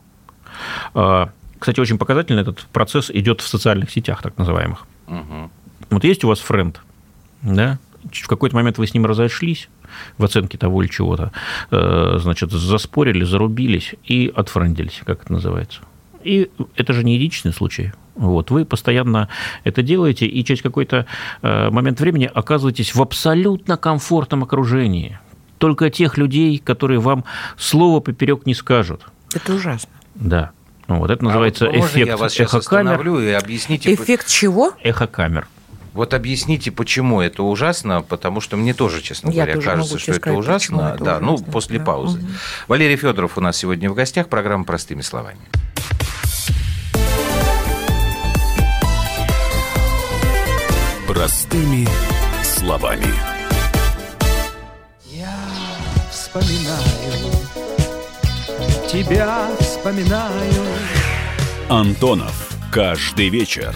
А, 0.94 1.30
кстати, 1.58 1.80
очень 1.80 1.98
показательно 1.98 2.42
этот 2.42 2.64
процесс 2.74 3.10
идет 3.10 3.40
в 3.40 3.48
социальных 3.48 3.92
сетях, 3.92 4.22
так 4.22 4.38
называемых. 4.38 4.86
Угу. 5.08 5.52
Вот 5.92 6.04
есть 6.04 6.24
у 6.24 6.28
вас 6.28 6.40
френд, 6.40 6.82
да? 7.42 7.78
В 8.12 8.28
какой-то 8.28 8.56
момент 8.56 8.80
вы 8.80 8.88
с 8.88 8.94
ним 8.94 9.06
разошлись 9.06 9.70
в 10.18 10.24
оценке 10.24 10.58
того 10.58 10.82
или 10.82 10.90
чего-то, 10.90 11.32
э, 11.70 12.18
значит, 12.20 12.52
заспорили, 12.52 13.24
зарубились 13.24 13.94
и 14.06 14.32
отфрендились, 14.36 15.02
как 15.06 15.24
это 15.24 15.34
называется. 15.34 15.82
И 16.24 16.50
это 16.76 16.94
же 16.94 17.04
не 17.04 17.16
единичный 17.16 17.54
случай. 17.54 17.94
Вот, 18.16 18.52
вы 18.52 18.66
постоянно 18.66 19.30
это 19.64 19.82
делаете, 19.82 20.26
и 20.26 20.44
через 20.44 20.62
какой-то 20.62 21.06
э, 21.42 21.70
момент 21.70 22.00
времени 22.00 22.30
оказываетесь 22.34 22.96
в 22.96 23.02
абсолютно 23.02 23.78
комфортном 23.78 24.44
окружении. 24.44 25.20
Только 25.58 25.90
тех 25.90 26.18
людей, 26.18 26.58
которые 26.58 27.00
вам 27.00 27.24
слово 27.58 28.00
поперек 28.00 28.46
не 28.46 28.54
скажут. 28.54 29.04
Это 29.34 29.54
ужасно. 29.54 29.92
Да. 30.16 30.52
Вот 30.88 31.10
это 31.10 31.24
называется 31.24 31.68
а 31.68 31.72
вот 31.72 31.78
эффект 31.78 32.08
я 32.08 32.18
вас 32.18 32.40
эхокамер. 32.40 33.20
И 33.20 33.30
объясните, 33.32 33.94
эффект 33.94 34.28
чего? 34.28 34.74
Эхокамер. 34.84 35.48
Вот 35.94 36.14
объясните, 36.14 36.72
почему 36.72 37.20
это 37.22 37.44
ужасно, 37.44 38.02
потому 38.02 38.40
что 38.40 38.56
мне 38.56 38.74
тоже, 38.74 39.02
честно 39.02 39.30
я 39.30 39.44
говоря, 39.44 39.56
тоже 39.56 39.68
кажется, 39.68 40.00
что 40.00 40.12
это 40.14 40.34
ужасно. 40.34 40.94
Это 40.96 41.04
да, 41.04 41.18
ужасно, 41.18 41.26
ну, 41.26 41.52
после 41.52 41.80
да. 41.80 41.86
паузы. 41.86 42.20
Угу. 42.20 42.28
Валерий 42.70 42.96
Федоров 42.96 43.38
у 43.38 43.42
нас 43.42 43.58
сегодня 43.58 43.90
в 43.90 43.94
гостях. 43.94 44.28
Программа 44.30 44.64
«Простыми 44.64 45.02
словами». 45.02 45.40
Простыми 51.08 51.86
словами. 52.42 53.14
Я 55.08 55.38
вспоминаю, 56.10 57.32
тебя 58.90 59.50
вспоминаю. 59.60 60.64
Антонов. 61.68 62.48
Каждый 62.72 63.28
вечер 63.28 63.76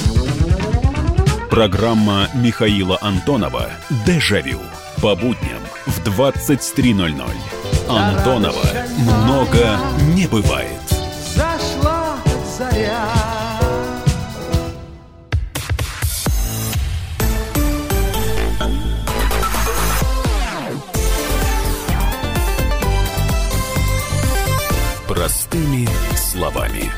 Программа 1.51 2.29
Михаила 2.33 2.97
Антонова 3.01 3.69
«Дежавю». 4.05 4.61
По 5.01 5.15
будням 5.17 5.59
в 5.85 5.99
23.00. 5.99 7.11
Антонова 7.89 8.69
много 8.97 9.77
не 10.15 10.27
бывает. 10.27 10.79
Зашла 11.35 12.15
заря. 12.57 13.09
Простыми 25.05 25.89
словами. 26.15 26.89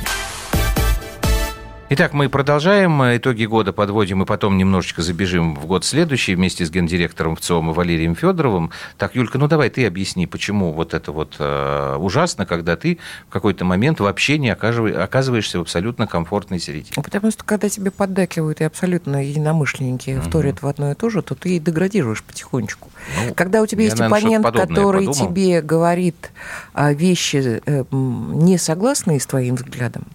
Итак, 1.96 2.14
мы 2.14 2.28
продолжаем. 2.28 3.04
Итоги 3.04 3.46
года 3.46 3.72
подводим 3.72 4.24
и 4.24 4.26
потом 4.26 4.58
немножечко 4.58 5.04
забежим 5.04 5.54
в 5.54 5.68
год 5.68 5.86
следующий 5.86 6.34
вместе 6.34 6.66
с 6.66 6.72
гендиректором 6.72 7.36
ВЦИОМа 7.36 7.72
Валерием 7.72 8.16
Федоровым. 8.16 8.72
Так, 8.98 9.14
Юлька, 9.14 9.38
ну 9.38 9.48
давай 9.48 9.70
ты 9.70 9.86
объясни, 9.86 10.26
почему 10.26 10.74
вот 10.74 10.96
это 10.96 11.12
вот 11.12 11.36
э, 11.38 11.96
ужасно, 12.00 12.48
когда 12.48 12.78
ты 12.78 12.98
в 13.30 13.32
какой-то 13.32 13.64
момент 13.64 14.00
вообще 14.00 14.40
не 14.40 14.50
оказываешься 14.50 15.60
в 15.60 15.62
абсолютно 15.62 16.08
комфортной 16.08 16.60
среде. 16.60 16.92
Ну, 16.96 17.04
потому 17.04 17.30
что 17.30 17.44
когда 17.44 17.70
тебе 17.70 17.92
поддакивают 17.92 18.62
и 18.62 18.64
абсолютно 18.64 19.24
единомышленники 19.24 20.18
угу. 20.18 20.22
вторят 20.28 20.64
в 20.64 20.68
одно 20.68 20.94
и 20.94 20.96
то 20.96 21.12
же, 21.12 21.22
то 21.22 21.36
ты 21.36 21.60
деградируешь 21.60 22.24
потихонечку. 22.24 22.90
Ну, 23.24 23.36
когда 23.36 23.62
у 23.62 23.68
тебя 23.68 23.84
есть 23.84 24.00
наверное, 24.00 24.40
оппонент, 24.40 24.46
который 24.48 25.06
подумал. 25.06 25.30
тебе 25.30 25.62
говорит 25.62 26.32
а, 26.74 26.92
вещи, 26.92 27.62
э, 27.64 27.84
не 27.92 28.58
согласные 28.58 29.20
с 29.20 29.28
твоим 29.28 29.54
взглядом, 29.54 30.08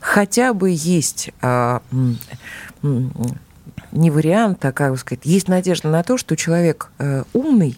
хотя 0.00 0.52
бы 0.54 0.70
есть 0.70 1.30
а, 1.42 1.82
не 3.96 4.10
вариант, 4.10 4.64
а, 4.64 4.72
как 4.72 4.98
сказать, 4.98 5.24
есть 5.24 5.48
надежда 5.48 5.88
на 5.88 6.02
то, 6.02 6.16
что 6.16 6.36
человек 6.36 6.90
э, 6.98 7.24
умный 7.32 7.76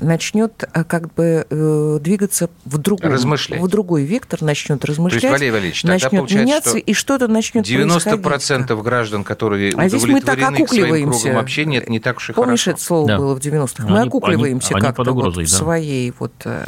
начнет 0.00 0.64
э, 0.72 0.84
как 0.84 1.12
бы 1.14 1.46
э, 1.48 1.98
двигаться 2.00 2.50
в 2.64 2.78
другом, 2.78 3.12
в 3.12 3.68
другой 3.68 4.04
вектор, 4.04 4.42
начнет 4.42 4.84
размышлять, 4.84 5.22
то 5.22 5.26
есть, 5.28 5.32
Валерий 5.32 5.52
Валерьевич, 5.52 5.84
начнет 5.84 6.30
меняться, 6.30 6.70
что 6.70 6.78
и 6.78 6.92
что-то 6.92 7.28
начнет 7.28 7.64
90% 7.64 8.18
происходить. 8.20 8.82
граждан, 8.82 9.24
которые 9.24 9.72
а 9.76 9.88
здесь 9.88 10.04
мы 10.04 10.20
так 10.20 10.42
окукливаемся. 10.42 10.74
своим 10.74 11.10
кругом 11.10 11.38
общения, 11.38 11.78
это 11.78 11.90
не 11.90 12.00
так 12.00 12.16
уж 12.16 12.30
и 12.30 12.32
Помнишь 12.32 12.64
хорошо. 12.64 12.70
это 12.70 12.80
слово 12.80 13.08
да. 13.08 13.18
было 13.18 13.34
в 13.34 13.38
90-х? 13.38 13.86
Мы 13.88 13.98
они, 13.98 14.08
окукливаемся 14.08 14.74
они, 14.74 14.80
как-то 14.80 15.12
вот 15.12 15.34
да. 15.34 15.46
своей 15.46 16.12
вот... 16.18 16.32
Э, 16.44 16.66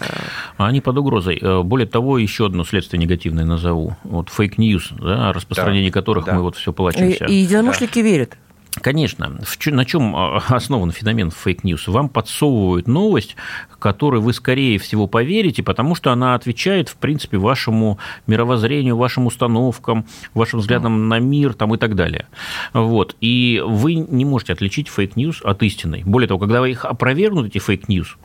они 0.56 0.80
под 0.80 0.96
угрозой. 0.98 1.40
Более 1.64 1.86
того, 1.86 2.18
еще 2.18 2.46
одно 2.46 2.64
следствие 2.64 3.00
негативное 3.00 3.44
назову. 3.44 3.96
Вот 4.04 4.28
fake 4.28 4.57
news, 4.57 4.92
да, 5.00 5.30
о 5.30 5.32
распространении 5.32 5.90
да. 5.90 5.94
которых 5.94 6.24
да. 6.26 6.34
мы 6.34 6.42
вот 6.42 6.56
все 6.56 6.72
плачемся. 6.72 7.24
И, 7.24 7.32
и 7.32 7.34
единомышленники 7.42 8.00
да. 8.00 8.08
верят. 8.08 8.36
Конечно. 8.80 9.38
На 9.66 9.84
чем 9.84 10.16
а, 10.16 10.42
основан 10.48 10.90
феномен 10.90 11.30
fake 11.30 11.55
news? 11.55 11.86
Вам 11.88 12.08
подсовывают 12.08 12.88
новость, 12.88 13.36
которой 13.78 14.20
вы, 14.20 14.32
скорее 14.32 14.78
всего, 14.78 15.06
поверите, 15.06 15.62
потому 15.62 15.94
что 15.94 16.12
она 16.12 16.34
отвечает, 16.34 16.88
в 16.88 16.96
принципе, 16.96 17.38
вашему 17.38 17.98
мировоззрению, 18.26 18.96
вашим 18.96 19.26
установкам, 19.26 20.06
вашим 20.34 20.60
взглядам 20.60 21.08
на 21.08 21.18
мир 21.18 21.54
там, 21.54 21.74
и 21.74 21.78
так 21.78 21.94
далее. 21.94 22.26
Вот. 22.72 23.16
И 23.20 23.62
вы 23.64 23.94
не 23.94 24.24
можете 24.24 24.52
отличить 24.52 24.88
fake 24.88 25.15
news 25.15 25.42
от 25.42 25.62
истины. 25.62 26.02
Более 26.04 26.28
того, 26.28 26.40
когда 26.40 26.60
вы 26.60 26.70
их 26.70 26.84
опровергнут, 26.84 27.46
эти 27.46 27.58
fake 27.58 27.84
news, 27.84 28.16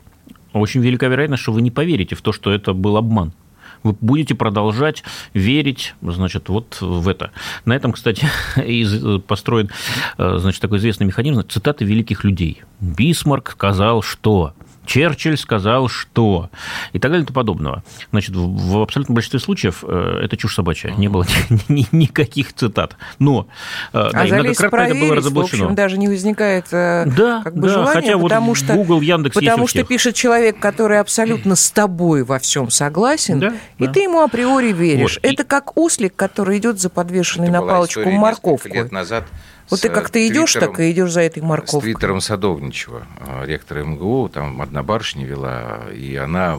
очень 0.52 0.80
велика 0.80 1.06
вероятность, 1.06 1.42
что 1.42 1.52
вы 1.52 1.62
не 1.62 1.70
поверите 1.70 2.16
в 2.16 2.22
то, 2.22 2.32
что 2.32 2.50
это 2.52 2.74
был 2.74 2.96
обман 2.96 3.32
вы 3.82 3.96
будете 4.00 4.34
продолжать 4.34 5.02
верить, 5.34 5.94
значит, 6.02 6.48
вот 6.48 6.78
в 6.80 7.08
это. 7.08 7.30
На 7.64 7.74
этом, 7.74 7.92
кстати, 7.92 8.26
и 8.56 9.20
построен, 9.26 9.70
э, 10.18 10.38
значит, 10.38 10.60
такой 10.60 10.78
известный 10.78 11.06
механизм, 11.06 11.42
цитаты 11.48 11.84
великих 11.84 12.24
людей. 12.24 12.62
Бисмарк 12.80 13.52
сказал, 13.52 14.02
что 14.02 14.54
Черчилль 14.86 15.36
сказал, 15.36 15.88
что... 15.88 16.50
И 16.92 16.98
так 16.98 17.10
далее 17.10 17.24
и 17.24 17.26
тому 17.26 17.34
подобного. 17.34 17.84
Значит, 18.10 18.34
в 18.34 18.82
абсолютном 18.82 19.14
большинстве 19.14 19.40
случаев 19.40 19.84
э, 19.86 20.20
это 20.22 20.36
чушь 20.36 20.54
собачья. 20.54 20.90
Не 20.90 21.08
было 21.08 21.26
ни, 21.68 21.86
никаких 21.92 22.52
цитат. 22.52 22.96
Но 23.18 23.46
э, 23.92 23.98
а 23.98 24.26
да, 24.26 24.36
многократно 24.36 24.92
это 24.92 24.94
было 24.94 25.14
разоблачено. 25.14 25.58
В 25.58 25.64
общем, 25.64 25.74
даже 25.74 25.98
не 25.98 26.08
возникает 26.08 26.66
э, 26.72 27.04
да, 27.06 27.42
как 27.42 27.54
бы 27.54 27.68
да, 27.68 27.68
желания, 27.68 27.92
хотя 27.92 28.18
потому 28.18 28.48
вот 28.48 28.56
что, 28.56 28.74
Google, 28.74 29.00
Яндекс 29.00 29.34
потому 29.34 29.66
что 29.66 29.84
пишет 29.84 30.14
человек, 30.14 30.58
который 30.58 31.00
абсолютно 31.00 31.56
с 31.56 31.70
тобой 31.70 32.24
во 32.24 32.38
всем 32.38 32.70
согласен, 32.70 33.40
да, 33.40 33.54
и 33.78 33.86
да. 33.86 33.92
ты 33.92 34.00
ему 34.00 34.22
априори 34.22 34.72
веришь. 34.72 35.18
Вот. 35.22 35.30
Это 35.30 35.42
и... 35.42 35.46
как 35.46 35.76
ослик, 35.76 36.16
который 36.16 36.58
идет 36.58 36.80
за 36.80 36.90
подвешенной 36.90 37.48
это 37.48 37.60
на 37.60 37.62
палочку 37.62 38.10
морковку. 38.10 38.68
лет 38.68 38.92
назад 38.92 39.24
вот 39.70 39.80
ты 39.80 39.88
как 39.88 40.10
ты 40.10 40.26
идешь, 40.28 40.52
так 40.52 40.80
и 40.80 40.90
идешь 40.90 41.12
за 41.12 41.22
этой 41.22 41.42
морковкой. 41.42 41.80
С 41.80 41.82
твиттером 41.82 42.20
Садовничева, 42.20 43.06
а, 43.20 43.44
ректора 43.44 43.84
МГУ, 43.84 44.28
там 44.32 44.60
одна 44.60 44.82
барышня 44.82 45.24
вела, 45.24 45.80
и 45.94 46.16
она, 46.16 46.58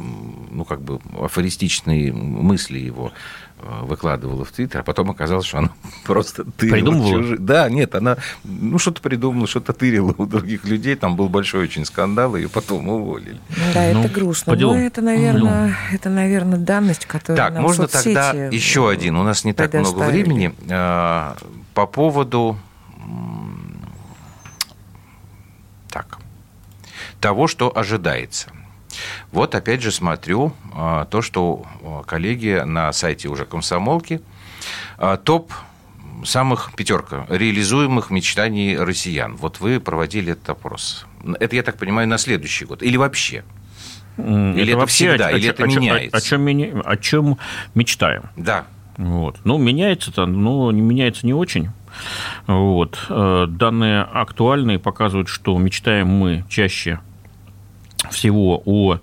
ну, 0.50 0.65
как 0.65 0.82
бы 0.82 1.00
афористичные 1.20 2.13
мысли 2.13 2.80
его 2.80 3.12
а, 3.63 3.84
выкладывала 3.84 4.44
в 4.44 4.51
Твиттер, 4.51 4.80
а 4.82 4.84
потом 4.84 5.12
оказалось, 5.12 5.46
что 5.46 5.60
она 5.60 5.70
просто 6.06 6.46
тырила. 6.46 6.75
Придумывала? 6.75 7.22
Чужие... 7.22 7.38
Да, 7.38 7.70
нет, 7.70 7.94
она 7.96 8.18
ну, 8.44 8.80
что-то 8.80 9.01
придумала, 9.01 9.46
что-то 9.46 9.74
тырила 9.74 10.15
у 10.18 10.25
других 10.25 10.65
людей. 10.65 10.96
Там 10.96 11.15
был 11.15 11.30
большой 11.30 11.63
очень 11.63 11.86
скандал, 11.86 12.36
и 12.36 12.48
потом 12.48 12.88
уволили. 12.88 13.38
Да, 13.74 13.91
ну, 13.94 14.03
это 14.03 14.10
грустно. 14.10 14.56
Но 14.56 14.75
это, 14.75 15.01
наверное, 15.01 15.68
ну. 15.68 15.96
это, 15.96 16.10
наверное, 16.10 16.58
данность, 16.58 17.06
которая 17.06 17.50
Так, 17.50 17.62
можно 17.62 17.88
тогда 17.88 18.32
еще 18.32 18.89
один. 18.89 19.18
У 19.18 19.24
нас 19.24 19.44
не 19.44 19.53
так 19.53 19.74
много 19.74 20.03
времени. 20.06 20.53
По 21.74 21.86
поводу 21.86 22.58
так, 25.89 26.20
того, 27.20 27.48
что 27.48 27.75
ожидается. 27.75 28.51
Вот 29.32 29.56
опять 29.56 29.82
же 29.82 29.91
смотрю 29.91 30.53
а, 30.74 31.06
то, 31.06 31.22
что 31.22 31.65
а, 31.84 32.03
коллеги 32.03 32.62
на 32.65 32.91
сайте 32.91 33.30
уже 33.30 33.46
комсомолки 33.46 34.22
а, 34.98 35.18
топ 35.18 35.53
самых 36.25 36.74
пятерка 36.75 37.25
реализуемых 37.30 38.10
мечтаний 38.10 38.77
россиян. 38.77 39.36
Вот 39.36 39.60
вы 39.60 39.80
проводили 39.80 40.34
этот 40.34 40.50
опрос. 40.50 41.06
Это, 41.39 41.56
я 41.56 41.63
так 41.63 41.77
понимаю, 41.77 42.08
на 42.08 42.18
следующий 42.18 42.65
год 42.65 42.84
или 42.84 42.98
вообще? 42.98 43.44
Или 44.18 44.63
это, 44.63 44.72
это 44.72 44.77
вообще, 44.77 45.10
всегда, 45.10 45.27
о, 45.27 45.32
или 45.32 45.48
о, 45.48 45.51
это 45.51 45.63
о, 45.63 45.68
меняется? 45.68 46.18
О, 46.18 46.20
о, 46.20 46.22
чем, 46.22 46.82
о 46.86 46.98
чем 46.98 47.38
мечтаем? 47.74 48.24
Да. 48.36 48.65
Вот. 48.98 49.39
Ну, 49.46 49.58
меняется-то, 49.58 50.25
но 50.25 50.72
не 50.72 50.82
меняется 50.82 51.25
не 51.25 51.34
очень. 51.34 51.72
Вот. 52.48 53.00
Э, 53.10 53.46
данные 53.48 54.02
актуальные 54.02 54.80
показывают, 54.80 55.28
что 55.28 55.58
мечтаем 55.58 56.08
мы 56.08 56.46
чаще 56.50 57.00
всего 58.10 58.62
о 58.66 58.98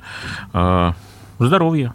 э, 0.53 0.93
здоровье. 1.39 1.93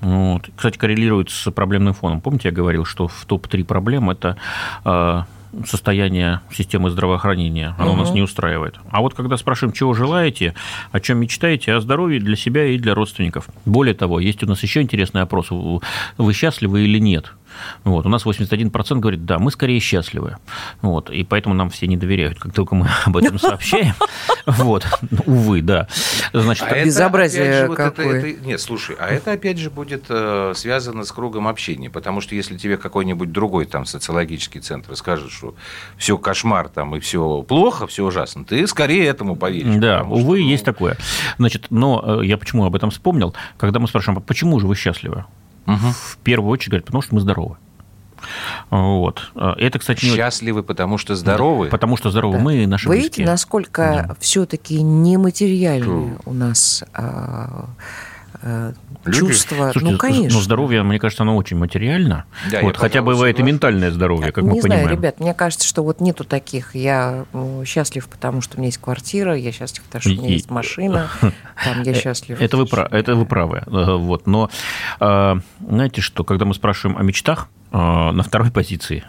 Вот. 0.00 0.50
Кстати, 0.56 0.78
коррелирует 0.78 1.30
с 1.30 1.50
проблемным 1.50 1.94
фоном. 1.94 2.20
Помните, 2.20 2.48
я 2.48 2.54
говорил, 2.54 2.84
что 2.84 3.06
в 3.06 3.24
топ-3 3.24 3.64
проблем 3.64 4.10
это 4.10 4.36
э, 4.84 5.22
состояние 5.66 6.40
системы 6.50 6.90
здравоохранения, 6.90 7.74
оно 7.78 7.92
угу. 7.92 8.00
нас 8.00 8.10
не 8.12 8.22
устраивает. 8.22 8.76
А 8.90 9.00
вот 9.00 9.14
когда 9.14 9.36
спрашиваем, 9.36 9.72
чего 9.72 9.92
желаете, 9.94 10.54
о 10.90 11.00
чем 11.00 11.18
мечтаете, 11.18 11.74
о 11.74 11.80
здоровье 11.80 12.20
для 12.20 12.36
себя 12.36 12.66
и 12.66 12.78
для 12.78 12.94
родственников. 12.94 13.48
Более 13.64 13.94
того, 13.94 14.18
есть 14.18 14.42
у 14.42 14.46
нас 14.46 14.62
еще 14.62 14.82
интересный 14.82 15.22
опрос, 15.22 15.48
вы 15.50 16.32
счастливы 16.32 16.84
или 16.84 16.98
нет? 16.98 17.32
Вот. 17.84 18.06
У 18.06 18.08
нас 18.08 18.24
81% 18.24 18.98
говорит, 18.98 19.24
да, 19.24 19.38
мы 19.38 19.50
скорее 19.50 19.80
счастливы. 19.80 20.36
Вот. 20.80 21.10
И 21.10 21.24
поэтому 21.24 21.54
нам 21.54 21.70
все 21.70 21.86
не 21.86 21.96
доверяют, 21.96 22.38
как 22.38 22.52
только 22.52 22.74
мы 22.74 22.88
об 23.04 23.16
этом 23.16 23.38
сообщаем. 23.38 23.94
Вот. 24.44 24.84
Увы, 25.26 25.62
да. 25.62 25.86
Значит, 26.32 26.66
а 26.68 26.84
безобразие 26.84 27.44
это, 27.44 27.74
какое. 27.74 28.18
Это, 28.18 28.26
это, 28.26 28.44
нет, 28.44 28.60
слушай, 28.60 28.96
а 28.98 29.06
это 29.06 29.32
опять 29.32 29.56
же 29.58 29.70
будет 29.70 30.06
э, 30.08 30.52
связано 30.56 31.04
с 31.04 31.12
кругом 31.12 31.46
общения, 31.46 31.90
потому 31.90 32.20
что 32.20 32.34
если 32.34 32.56
тебе 32.56 32.76
какой-нибудь 32.76 33.30
другой 33.30 33.66
там 33.66 33.86
социологический 33.86 34.60
центр 34.60 34.96
скажет, 34.96 35.30
что 35.30 35.54
все 35.96 36.18
кошмар 36.18 36.68
там 36.68 36.96
и 36.96 37.00
все 37.00 37.42
плохо, 37.42 37.86
все 37.86 38.04
ужасно, 38.04 38.44
ты 38.44 38.66
скорее 38.66 39.06
этому 39.06 39.36
поверишь. 39.36 39.76
Да, 39.76 40.02
увы, 40.02 40.38
что, 40.38 40.44
ну... 40.44 40.50
есть 40.50 40.64
такое. 40.64 40.96
Значит, 41.38 41.66
но 41.70 42.20
э, 42.20 42.26
я 42.26 42.36
почему 42.36 42.64
об 42.64 42.74
этом 42.74 42.90
вспомнил, 42.90 43.34
когда 43.58 43.78
мы 43.78 43.88
спрашиваем, 43.88 44.18
«А 44.18 44.20
почему 44.20 44.58
же 44.58 44.66
вы 44.66 44.74
счастливы? 44.74 45.24
Угу. 45.66 45.76
В 45.76 46.18
первую 46.22 46.50
очередь 46.50 46.70
говорят, 46.70 46.86
потому 46.86 47.02
что 47.02 47.14
мы 47.14 47.20
здоровы. 47.20 47.56
Вот. 48.70 49.32
Это, 49.34 49.80
кстати, 49.80 50.04
не... 50.04 50.14
счастливы, 50.14 50.62
потому 50.62 50.96
что 50.96 51.16
здоровы. 51.16 51.68
Потому 51.68 51.96
что 51.96 52.10
здоровы 52.10 52.38
да. 52.38 52.42
мы 52.42 52.62
и 52.62 52.66
наши 52.66 52.88
Вы 52.88 52.98
видите, 52.98 53.24
насколько 53.24 54.06
да. 54.08 54.16
все-таки 54.20 54.80
нематериальные 54.80 56.18
у 56.24 56.32
нас 56.32 56.84
а, 56.94 57.66
Э, 58.44 58.72
чувства. 59.10 59.70
Слушайте, 59.72 59.92
ну, 59.92 59.98
конечно. 59.98 60.38
Но 60.38 60.42
здоровье, 60.42 60.82
мне 60.82 60.98
кажется, 60.98 61.22
оно 61.22 61.36
очень 61.36 61.56
материально. 61.56 62.24
Да, 62.50 62.60
вот, 62.62 62.76
хотя 62.76 63.02
бывает 63.02 63.38
и 63.40 63.42
ментальное 63.42 63.90
здоровье, 63.90 64.32
как 64.32 64.44
не 64.44 64.50
мы 64.50 64.60
знаю, 64.60 64.80
понимаем. 64.80 64.98
ребят, 64.98 65.20
мне 65.20 65.34
кажется, 65.34 65.66
что 65.66 65.82
вот 65.82 66.00
нету 66.00 66.24
таких. 66.24 66.74
Я 66.74 67.24
счастлив, 67.64 68.08
потому 68.08 68.40
что 68.40 68.56
у 68.56 68.60
меня 68.60 68.68
есть 68.68 68.78
квартира, 68.78 69.36
я 69.36 69.52
счастлив, 69.52 69.84
потому 69.84 70.02
что 70.02 70.10
у 70.10 70.14
меня 70.14 70.28
есть 70.28 70.50
машина, 70.50 71.10
там 71.64 71.82
я 71.82 71.94
счастлив. 71.94 72.40
Это 72.40 72.56
вы, 72.56 72.66
прав, 72.66 72.92
это 72.92 73.14
вы 73.14 73.26
правы. 73.26 73.62
Э, 73.66 73.96
вот. 73.96 74.26
Но 74.26 74.50
э, 75.00 75.34
знаете, 75.60 76.00
что 76.00 76.24
когда 76.24 76.44
мы 76.44 76.54
спрашиваем 76.54 76.98
о 76.98 77.02
мечтах, 77.02 77.48
на 77.72 78.22
второй 78.22 78.50
позиции 78.50 79.04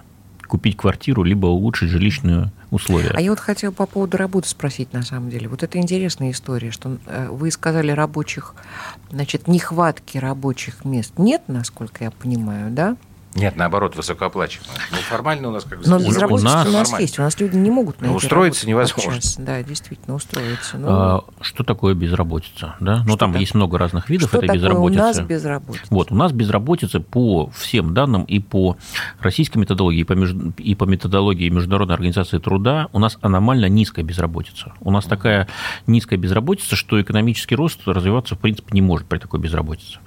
купить 0.54 0.78
квартиру, 0.78 1.24
либо 1.24 1.48
улучшить 1.48 1.90
жилищные 1.90 2.52
условия. 2.70 3.10
А 3.16 3.20
я 3.20 3.32
вот 3.32 3.40
хотела 3.40 3.72
по 3.72 3.88
поводу 3.88 4.18
работы 4.18 4.48
спросить, 4.48 4.94
на 4.94 5.02
самом 5.02 5.32
деле. 5.32 5.48
Вот 5.48 5.64
это 5.64 5.80
интересная 5.80 6.30
история, 6.30 6.70
что 6.70 7.00
э, 7.08 7.28
вы 7.32 7.50
сказали 7.50 7.90
рабочих, 7.90 8.54
значит, 9.10 9.48
нехватки 9.48 10.20
рабочих 10.20 10.86
мест 10.86 11.14
нет, 11.18 11.42
насколько 11.48 12.04
я 12.04 12.12
понимаю, 12.12 12.70
да? 12.70 12.98
Нет, 13.36 13.56
наоборот, 13.56 13.96
высокооплачиваемые. 13.96 14.80
Ну, 14.92 14.98
формально 14.98 15.48
у 15.50 15.52
нас 15.52 15.64
как 15.64 15.80
бы... 15.80 15.88
Но 15.88 15.98
безработица 15.98 16.48
у 16.48 16.52
нас, 16.52 16.68
у 16.68 16.72
нас 16.72 17.00
есть, 17.00 17.20
у 17.20 17.22
нас 17.24 17.40
люди 17.40 17.56
не 17.56 17.72
могут 17.72 18.00
найти 18.00 18.16
Устроиться 18.16 18.68
невозможно. 18.68 19.14
Сейчас. 19.14 19.38
Да, 19.38 19.64
действительно, 19.64 20.16
устроиться. 20.16 20.78
Ну, 20.78 20.88
а, 20.90 21.24
что 21.42 21.64
такое 21.64 21.96
безработица? 21.96 22.76
Да? 22.80 23.04
Ну, 23.08 23.18
там 23.18 23.32
так? 23.32 23.42
есть 23.42 23.56
много 23.56 23.78
разных 23.78 24.10
видов 24.10 24.30
что 24.30 24.38
этой 24.38 24.48
такое 24.48 24.60
безработицы. 24.60 25.00
у 25.00 25.04
нас 25.04 25.20
безработица? 25.22 25.86
Вот, 25.90 26.12
у 26.12 26.16
нас 26.16 26.32
безработица 26.32 27.00
по 27.00 27.50
всем 27.50 27.94
данным 27.94 28.24
и 28.24 28.40
по 28.40 28.78
российской 29.20 29.58
методологии, 29.58 30.02
и 30.02 30.04
по, 30.04 30.14
меж... 30.14 30.34
и 30.58 30.76
по 30.76 30.84
методологии 30.84 31.50
Международной 31.50 31.96
организации 31.96 32.38
труда 32.38 32.88
у 32.94 33.00
нас 33.00 33.18
аномально 33.22 33.68
низкая 33.68 34.06
безработица. 34.06 34.74
У 34.80 34.92
нас 34.92 35.06
такая 35.06 35.48
низкая 35.88 36.20
безработица, 36.20 36.76
что 36.76 37.02
экономический 37.02 37.56
рост 37.56 37.80
развиваться 37.88 38.36
в 38.36 38.40
принципе 38.40 38.70
не 38.74 38.82
может 38.82 39.08
при 39.08 39.18
такой 39.18 39.40
безработице. 39.40 39.98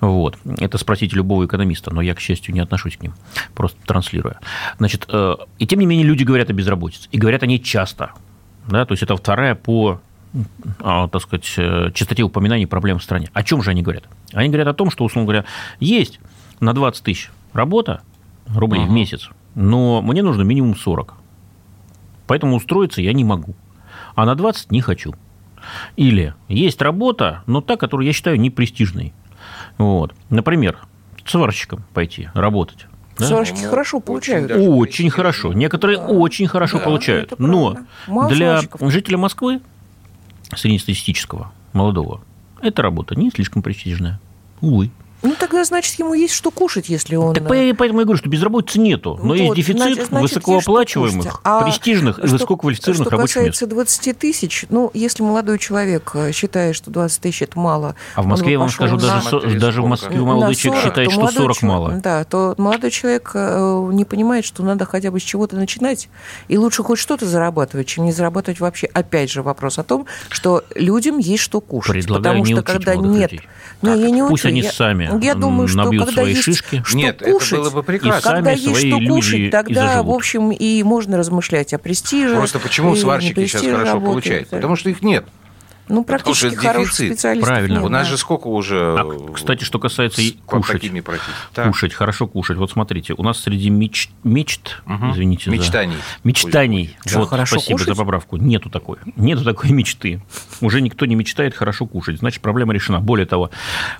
Вот. 0.00 0.36
Это 0.58 0.76
спросите 0.76 1.16
любого 1.16 1.46
экономиста, 1.46 1.92
но 1.94 2.02
я, 2.02 2.14
к 2.14 2.20
счастью, 2.20 2.54
не 2.54 2.60
отношусь 2.60 2.73
отношусь 2.74 2.96
к 2.96 3.02
ним, 3.02 3.14
просто 3.54 3.78
транслируя. 3.86 4.38
Значит, 4.78 5.06
э, 5.08 5.36
и 5.58 5.66
тем 5.66 5.80
не 5.80 5.86
менее 5.86 6.06
люди 6.06 6.24
говорят 6.24 6.50
о 6.50 6.52
безработице, 6.52 7.08
и 7.12 7.18
говорят 7.18 7.42
они 7.42 7.62
часто. 7.62 8.12
Да, 8.68 8.84
то 8.84 8.92
есть 8.92 9.02
это 9.02 9.16
вторая 9.16 9.54
по 9.54 10.00
а, 10.80 11.06
так 11.08 11.22
сказать, 11.22 11.52
э, 11.58 11.90
частоте 11.94 12.24
упоминаний 12.24 12.66
проблем 12.66 12.98
в 12.98 13.04
стране. 13.04 13.30
О 13.32 13.44
чем 13.44 13.62
же 13.62 13.70
они 13.70 13.82
говорят? 13.82 14.04
Они 14.32 14.48
говорят 14.48 14.66
о 14.66 14.74
том, 14.74 14.90
что, 14.90 15.04
условно 15.04 15.26
говоря, 15.26 15.44
есть 15.78 16.18
на 16.58 16.72
20 16.72 17.04
тысяч 17.04 17.30
работа 17.52 18.02
рублей 18.48 18.82
uh-huh. 18.82 18.88
в 18.88 18.90
месяц, 18.90 19.30
но 19.54 20.02
мне 20.02 20.22
нужно 20.24 20.42
минимум 20.42 20.76
40. 20.76 21.14
Поэтому 22.26 22.56
устроиться 22.56 23.00
я 23.00 23.12
не 23.12 23.22
могу. 23.22 23.54
А 24.16 24.24
на 24.24 24.34
20 24.34 24.72
не 24.72 24.80
хочу. 24.80 25.14
Или 25.94 26.34
есть 26.48 26.82
работа, 26.82 27.44
но 27.46 27.60
та, 27.60 27.76
которую 27.76 28.06
я 28.06 28.12
считаю 28.12 28.40
непрестижной. 28.40 29.12
Вот. 29.78 30.14
Например, 30.30 30.78
сварщиком 31.26 31.84
пойти 31.92 32.28
работать. 32.34 32.86
Да? 33.18 33.26
Сварщики 33.26 33.62
хорошо 33.62 34.00
получают. 34.00 34.50
Очень, 34.50 34.68
очень 34.68 35.10
хорошо. 35.10 35.52
Некоторые 35.52 35.98
да. 35.98 36.06
очень 36.06 36.46
хорошо 36.48 36.78
да, 36.78 36.84
получают. 36.84 37.38
Но 37.38 37.78
для 38.28 38.60
жителя 38.80 39.18
Москвы, 39.18 39.60
среднестатистического, 40.54 41.52
молодого, 41.72 42.22
эта 42.60 42.82
работа 42.82 43.14
не 43.14 43.30
слишком 43.30 43.62
престижная. 43.62 44.20
Увы. 44.60 44.90
Ну, 45.24 45.34
тогда, 45.38 45.64
значит, 45.64 45.98
ему 45.98 46.12
есть 46.12 46.34
что 46.34 46.50
кушать, 46.50 46.90
если 46.90 47.16
он... 47.16 47.34
Так 47.34 47.48
поэтому 47.48 48.00
я 48.00 48.04
говорю, 48.04 48.18
что 48.18 48.28
безработицы 48.28 48.78
нету, 48.78 49.18
но 49.22 49.28
вот, 49.28 49.34
есть 49.36 49.54
дефицит 49.54 50.06
значит, 50.06 50.10
высокооплачиваемых, 50.10 51.40
а 51.42 51.64
престижных 51.64 52.18
и 52.18 52.26
высококвалифицированных 52.26 53.08
что 53.08 53.10
рабочих 53.10 53.36
мест. 53.36 53.56
Что 53.56 53.66
касается 53.66 53.74
20 54.04 54.18
тысяч, 54.18 54.66
ну, 54.68 54.90
если 54.92 55.22
молодой 55.22 55.58
человек 55.58 56.10
э, 56.12 56.32
считает, 56.32 56.76
что 56.76 56.90
20 56.90 57.22
тысяч– 57.22 57.40
это 57.42 57.58
мало... 57.58 57.94
А 58.14 58.22
в 58.22 58.26
Москве, 58.26 58.52
я 58.52 58.58
вам 58.58 58.68
скажу, 58.68 58.98
даже, 58.98 59.22
со, 59.22 59.40
даже 59.40 59.80
в 59.80 59.86
Москве 59.86 60.20
молодой 60.20 60.54
40, 60.54 60.58
человек 60.58 60.84
считает, 60.84 61.10
что 61.10 61.28
40 61.28 61.34
человек, 61.34 61.62
мало. 61.62 61.92
Да, 62.02 62.24
то 62.24 62.54
молодой 62.58 62.90
человек 62.90 63.30
э, 63.32 63.88
не 63.92 64.04
понимает, 64.04 64.44
что 64.44 64.62
надо 64.62 64.84
хотя 64.84 65.10
бы 65.10 65.20
с 65.20 65.22
чего-то 65.22 65.56
начинать, 65.56 66.10
и 66.48 66.58
лучше 66.58 66.82
хоть 66.82 66.98
что-то 66.98 67.24
зарабатывать, 67.24 67.86
чем 67.86 68.04
не 68.04 68.12
зарабатывать 68.12 68.60
вообще. 68.60 68.88
Опять 68.92 69.30
же 69.30 69.42
вопрос 69.42 69.78
о 69.78 69.84
том, 69.84 70.04
что 70.28 70.64
людям 70.74 71.16
есть 71.16 71.42
что 71.42 71.62
кушать. 71.62 71.94
Предлагаю 71.94 72.42
потому 72.42 72.60
что 72.60 72.62
когда 72.62 72.94
нет... 72.94 73.32
Людей. 73.32 73.48
Не, 73.80 74.00
я 74.00 74.10
не 74.10 74.26
Пусть 74.26 74.44
учу. 74.44 74.48
они 74.48 74.60
я, 74.60 74.72
сами 74.72 75.13
я 75.20 75.34
думаю, 75.34 75.68
что 75.68 75.84
набьют 75.84 76.06
когда 76.06 76.22
свои 76.22 76.30
есть 76.32 76.42
шишки. 76.42 76.82
Что 76.84 76.96
Нет, 76.96 77.22
кушать, 77.22 77.52
это 77.52 77.62
было 77.62 77.70
бы 77.70 77.82
прекрасно. 77.82 78.32
Когда 78.32 78.50
есть 78.52 78.86
что 78.86 78.98
кушать, 78.98 79.50
тогда, 79.50 80.02
в 80.02 80.10
общем, 80.10 80.50
и 80.50 80.82
можно 80.82 81.16
размышлять 81.16 81.72
о 81.74 81.78
престиже. 81.78 82.34
Просто 82.34 82.58
почему 82.58 82.96
сварщики 82.96 83.46
сейчас 83.46 83.62
хорошо 83.62 83.94
работают, 83.94 84.02
получают? 84.02 84.48
Потому 84.50 84.76
что 84.76 84.90
их 84.90 85.02
нет. 85.02 85.24
Ну, 85.88 86.04
практически 86.04 86.54
хороших 86.54 86.94
специалистов 86.94 87.48
Правильно. 87.48 87.74
Нет, 87.74 87.84
У 87.84 87.88
нас 87.88 88.06
да. 88.06 88.10
же 88.10 88.18
сколько 88.18 88.46
уже... 88.46 88.96
А, 88.98 89.32
кстати, 89.32 89.64
что 89.64 89.78
касается 89.78 90.22
и 90.22 90.32
кушать. 90.46 90.90
Кушать, 91.54 91.92
хорошо 91.92 92.26
кушать. 92.26 92.56
Вот 92.56 92.70
смотрите, 92.70 93.14
у 93.16 93.22
нас 93.22 93.40
среди 93.40 93.70
меч... 93.70 94.10
мечт, 94.22 94.82
угу. 94.86 95.12
извините 95.12 95.50
Мечтаний. 95.50 95.96
За... 95.96 96.00
Мечтаний. 96.24 96.96
Что, 97.04 97.20
вот, 97.20 97.28
хорошо 97.28 97.56
спасибо 97.56 97.78
кушать? 97.78 97.88
за 97.88 97.94
поправку. 97.94 98.36
Нету 98.36 98.70
такой. 98.70 98.96
Нету 99.16 99.44
такой 99.44 99.70
мечты. 99.70 100.22
Уже 100.60 100.80
никто 100.80 101.04
не 101.06 101.14
мечтает 101.14 101.54
хорошо 101.54 101.86
кушать. 101.86 102.18
Значит, 102.18 102.40
проблема 102.40 102.72
решена. 102.72 103.00
Более 103.00 103.26
того, 103.26 103.50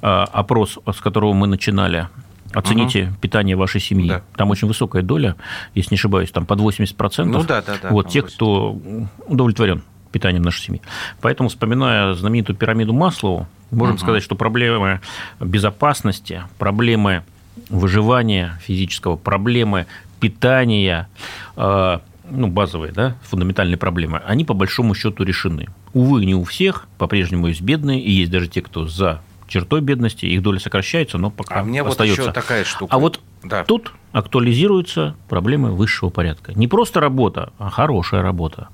а, 0.00 0.24
опрос, 0.24 0.78
с 0.86 1.00
которого 1.00 1.32
мы 1.34 1.46
начинали, 1.46 2.08
Оцените 2.54 3.04
угу. 3.04 3.14
питание 3.20 3.56
вашей 3.56 3.80
семьи. 3.80 4.08
Да. 4.08 4.22
Там 4.36 4.50
очень 4.50 4.68
высокая 4.68 5.02
доля, 5.02 5.34
если 5.74 5.94
не 5.94 5.96
ошибаюсь, 5.96 6.30
там 6.30 6.46
под 6.46 6.60
80%. 6.60 7.24
Ну 7.24 7.42
да, 7.42 7.62
да, 7.62 7.74
да. 7.82 7.88
Вот 7.90 8.08
тех, 8.08 8.26
кто 8.26 8.78
удовлетворен 9.26 9.82
питанием 10.14 10.42
нашей 10.42 10.62
семьи. 10.62 10.80
Поэтому, 11.20 11.48
вспоминая 11.48 12.14
знаменитую 12.14 12.56
пирамиду 12.56 12.92
Маслоу, 12.92 13.46
можем 13.70 13.96
угу. 13.96 14.02
сказать, 14.02 14.22
что 14.22 14.36
проблемы 14.36 15.00
безопасности, 15.40 16.44
проблемы 16.58 17.24
выживания 17.68 18.58
физического, 18.62 19.16
проблемы 19.16 19.86
питания, 20.20 21.08
э, 21.56 21.98
ну, 22.30 22.46
базовые, 22.46 22.92
да, 22.92 23.16
фундаментальные 23.24 23.76
проблемы, 23.76 24.22
они 24.26 24.44
по 24.44 24.54
большому 24.54 24.94
счету 24.94 25.24
решены. 25.24 25.66
Увы, 25.92 26.24
не 26.24 26.34
у 26.34 26.44
всех, 26.44 26.86
по-прежнему 26.96 27.48
есть 27.48 27.60
бедные, 27.60 28.00
и 28.00 28.10
есть 28.10 28.30
даже 28.30 28.48
те, 28.48 28.62
кто 28.62 28.86
за 28.86 29.20
чертой 29.48 29.80
бедности, 29.80 30.26
их 30.26 30.42
доля 30.42 30.58
сокращается, 30.58 31.18
но 31.18 31.30
пока 31.30 31.60
а 31.60 31.64
мне 31.64 31.82
остается. 31.82 32.22
вот 32.22 32.28
еще 32.28 32.32
такая 32.32 32.64
штука. 32.64 32.94
А 32.94 32.98
вот 32.98 33.20
да. 33.44 33.64
тут 33.64 33.92
актуализируются 34.12 35.16
проблемы 35.28 35.72
высшего 35.72 36.08
порядка. 36.08 36.52
Не 36.54 36.68
просто 36.68 37.00
работа, 37.00 37.52
а 37.58 37.68
хорошая 37.68 38.22
работа. 38.22 38.68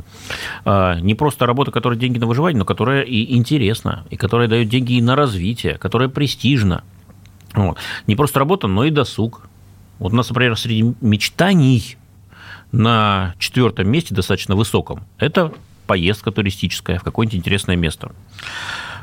А, 0.64 1.00
не 1.00 1.14
просто 1.14 1.46
работа, 1.46 1.70
которая 1.70 1.98
деньги 1.98 2.18
на 2.18 2.26
выживание, 2.26 2.58
но 2.58 2.64
которая 2.64 3.02
и 3.02 3.34
интересна, 3.34 4.04
и 4.10 4.16
которая 4.16 4.48
дает 4.48 4.68
деньги 4.68 4.94
и 4.94 5.02
на 5.02 5.16
развитие, 5.16 5.78
которая 5.78 6.08
престижна. 6.08 6.84
Вот. 7.54 7.78
Не 8.06 8.16
просто 8.16 8.38
работа, 8.38 8.68
но 8.68 8.84
и 8.84 8.90
досуг. 8.90 9.48
Вот 9.98 10.12
у 10.12 10.16
нас, 10.16 10.28
например, 10.28 10.56
среди 10.58 10.94
мечтаний 11.00 11.96
на 12.72 13.34
четвертом 13.38 13.88
месте, 13.88 14.14
достаточно 14.14 14.54
высоком, 14.54 15.04
это 15.18 15.52
поездка 15.86 16.30
туристическая 16.30 16.98
в 16.98 17.02
какое-нибудь 17.02 17.38
интересное 17.38 17.76
место. 17.76 18.12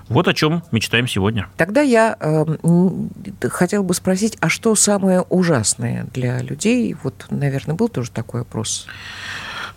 Вот 0.10 0.28
о 0.28 0.34
чем 0.34 0.64
мечтаем 0.72 1.08
сегодня. 1.08 1.48
Тогда 1.58 1.82
я 1.82 2.16
э, 2.20 2.46
хотела 3.50 3.84
бы 3.84 3.94
спросить, 3.94 4.38
а 4.40 4.50
что 4.50 4.76
самое 4.76 5.22
ужасное 5.22 6.08
для 6.14 6.40
людей? 6.42 6.96
Вот, 7.04 7.26
наверное, 7.30 7.76
был 7.76 7.90
тоже 7.90 8.12
такой 8.12 8.42
опрос. 8.42 8.88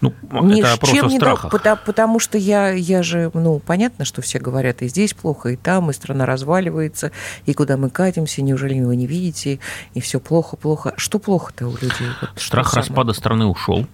Ну, 0.01 0.15
Ни 0.43 0.61
это 0.61 0.73
опрос 0.73 0.93
чем 0.93 1.07
о 1.07 1.11
страхах. 1.11 1.45
Не 1.45 1.51
потому, 1.51 1.81
потому 1.85 2.19
что 2.21 2.39
я, 2.39 2.71
я 2.71 3.03
же, 3.03 3.31
ну, 3.35 3.59
понятно, 3.59 4.05
что 4.05 4.23
все 4.23 4.39
говорят, 4.39 4.83
и 4.83 4.89
здесь 4.89 5.13
плохо, 5.13 5.51
и 5.51 5.57
там, 5.57 5.91
и 5.91 5.93
страна 5.93 6.25
разваливается, 6.25 7.13
и 7.45 7.53
куда 7.53 7.77
мы 7.77 7.91
катимся, 7.91 8.41
неужели 8.41 8.81
вы 8.81 8.97
не 8.97 9.07
видите, 9.07 9.59
и 9.93 10.01
все 10.01 10.19
плохо, 10.19 10.57
плохо. 10.57 10.95
Что 10.97 11.19
плохо-то 11.19 11.67
у 11.67 11.73
людей? 11.73 12.09
Вот 12.21 12.31
Страх 12.37 12.73
распада 12.75 13.13
страны 13.13 13.47
ушел. 13.47 13.87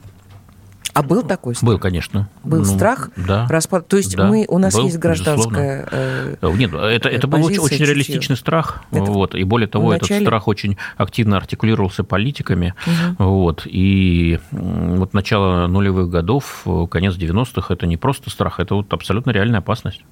А 0.97 1.03
был 1.03 1.23
такой 1.23 1.55
страх? 1.55 1.73
Был, 1.73 1.79
конечно. 1.79 2.31
Был 2.43 2.61
ну, 2.61 2.65
страх? 2.65 3.11
Да. 3.17 3.47
Распад... 3.51 3.87
То 3.87 3.99
есть 3.99 4.17
да, 4.17 4.29
мы, 4.29 4.47
у 4.49 4.57
нас 4.57 4.75
был, 4.75 4.85
есть 4.85 4.99
гражданская 4.99 5.87
э, 5.91 6.37
Нет, 6.55 6.73
это, 6.73 7.11
это 7.11 7.27
был 7.27 7.45
очень, 7.45 7.59
очень 7.59 7.85
реалистичный 7.85 8.37
страх. 8.37 8.83
Это 8.91 9.13
вот, 9.13 9.35
и 9.35 9.45
более 9.45 9.69
того, 9.69 9.91
начале... 9.91 10.17
этот 10.17 10.27
страх 10.27 10.49
очень 10.49 10.79
активно 10.97 11.37
артикулировался 11.37 12.03
политиками. 12.03 12.75
Угу. 12.87 13.25
Вот, 13.31 13.63
и 13.67 14.39
вот 14.53 15.13
начало 15.13 15.67
нулевых 15.67 16.09
годов, 16.09 16.65
конец 16.91 17.17
90-х, 17.17 17.75
это 17.75 17.87
не 17.87 17.99
просто 17.99 18.31
страх, 18.31 18.59
это 18.59 18.75
вот 18.75 18.91
абсолютно 18.95 19.33
реальная 19.33 19.59
опасность. 19.59 20.03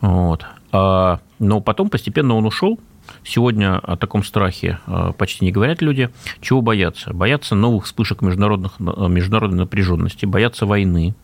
Вот. 0.00 0.46
А, 0.70 1.18
но 1.40 1.60
потом 1.60 1.90
постепенно 1.90 2.36
он 2.36 2.46
ушел, 2.46 2.78
Сегодня 3.24 3.78
о 3.78 3.96
таком 3.96 4.24
страхе 4.24 4.78
э, 4.86 5.12
почти 5.16 5.44
не 5.44 5.52
говорят 5.52 5.82
люди. 5.82 6.10
Чего 6.40 6.60
боятся? 6.62 7.12
Боятся 7.12 7.54
новых 7.54 7.84
вспышек 7.84 8.22
международных, 8.22 8.72
э, 8.78 8.82
международной 9.08 9.58
напряженности, 9.58 10.26
боятся 10.26 10.66
войны. 10.66 11.14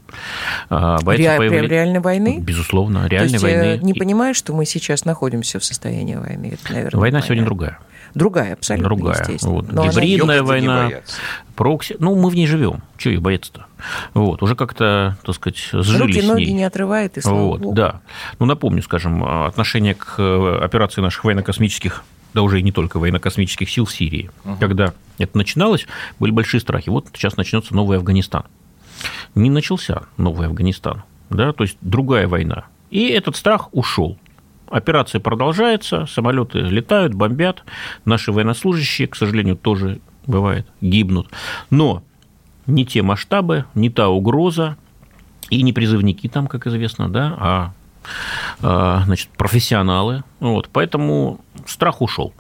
Э, 0.71 0.97
боятся 1.03 1.33
Ре- 1.33 1.37
появля... 1.39 1.69
Реальной 1.69 2.01
войны? 2.01 2.39
Безусловно, 2.41 3.07
реальной 3.09 3.39
То 3.39 3.47
есть, 3.47 3.63
войны. 3.65 3.81
Не 3.83 3.95
понимаешь, 3.95 4.37
что 4.37 4.55
мы 4.55 4.65
сейчас 4.65 5.05
находимся 5.05 5.59
в 5.59 5.65
состоянии 5.65 6.17
войны? 6.17 6.59
Это, 6.61 6.73
наверное, 6.73 7.01
Война 7.01 7.23
сегодня 7.23 7.45
другая. 7.45 7.79
Другая, 8.15 8.55
абсолютно, 8.55 8.89
Другая. 8.89 9.39
Вот. 9.43 9.67
Гибридная 9.67 10.43
война, 10.43 10.91
прокси. 11.57 11.97
Ну, 11.99 12.15
мы 12.15 12.31
в 12.31 12.35
ней 12.35 12.47
живем. 12.47 12.83
Чего 12.97 13.15
их 13.15 13.23
бояться-то? 13.23 13.67
Вот. 14.15 14.43
Уже 14.43 14.55
как-то, 14.55 15.17
так 15.25 15.35
сказать, 15.35 15.59
сжились 15.73 16.01
Руки, 16.01 16.13
с 16.13 16.23
ней. 16.23 16.27
ноги 16.27 16.51
не 16.51 16.65
отрывает, 16.65 17.19
и 17.19 17.21
слава 17.21 17.43
вот, 17.43 17.61
Богу. 17.61 17.75
Да. 17.75 18.01
Ну, 18.39 18.47
напомню, 18.47 18.83
скажем, 18.83 19.25
отношение 19.25 19.95
к 19.95 20.17
э, 20.19 20.59
операции 20.63 21.01
наших 21.01 21.25
военно-космических 21.25 22.05
да 22.35 22.43
уже 22.43 22.61
и 22.61 22.63
не 22.63 22.73
только 22.73 22.99
военно-космических 22.99 23.71
сил 23.71 23.85
в 23.85 23.93
Сирии. 23.93 24.31
Угу. 24.45 24.57
Когда 24.61 24.93
это 25.19 25.37
начиналось, 25.37 25.87
были 26.19 26.31
большие 26.31 26.61
страхи. 26.61 26.91
Вот 26.91 27.07
сейчас 27.15 27.37
начнется 27.37 27.75
новый 27.75 27.97
Афганистан. 27.97 28.45
Не 29.35 29.51
начался 29.51 30.03
новый 30.17 30.47
Афганистан, 30.49 31.05
да, 31.31 31.53
то 31.53 31.65
есть 31.65 31.79
другая 31.81 32.27
война. 32.27 32.65
И 32.91 33.09
этот 33.09 33.37
страх 33.37 33.69
ушел. 33.73 34.19
Операция 34.71 35.21
продолжается, 35.21 36.07
самолеты 36.07 36.61
летают, 36.61 37.15
бомбят, 37.15 37.65
наши 38.05 38.33
военнослужащие, 38.33 39.09
к 39.09 39.17
сожалению, 39.17 39.57
тоже 39.57 40.01
бывает, 40.27 40.67
гибнут. 40.81 41.29
Но 41.71 42.03
не 42.67 42.85
те 42.85 43.03
масштабы, 43.03 43.65
не 43.75 43.91
та 43.91 44.09
угроза, 44.09 44.77
и 45.51 45.63
не 45.63 45.73
призывники 45.73 46.29
там, 46.29 46.47
как 46.47 46.67
известно, 46.67 47.09
да, 47.09 47.35
а, 47.39 47.73
а 48.61 49.03
значит, 49.07 49.29
профессионалы. 49.31 50.23
Вот, 50.41 50.69
поэтому 50.71 51.41
страх 51.67 52.03
ушел. 52.03 52.35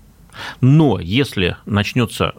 Но 0.60 1.00
если 1.00 1.56
начнется 1.64 2.34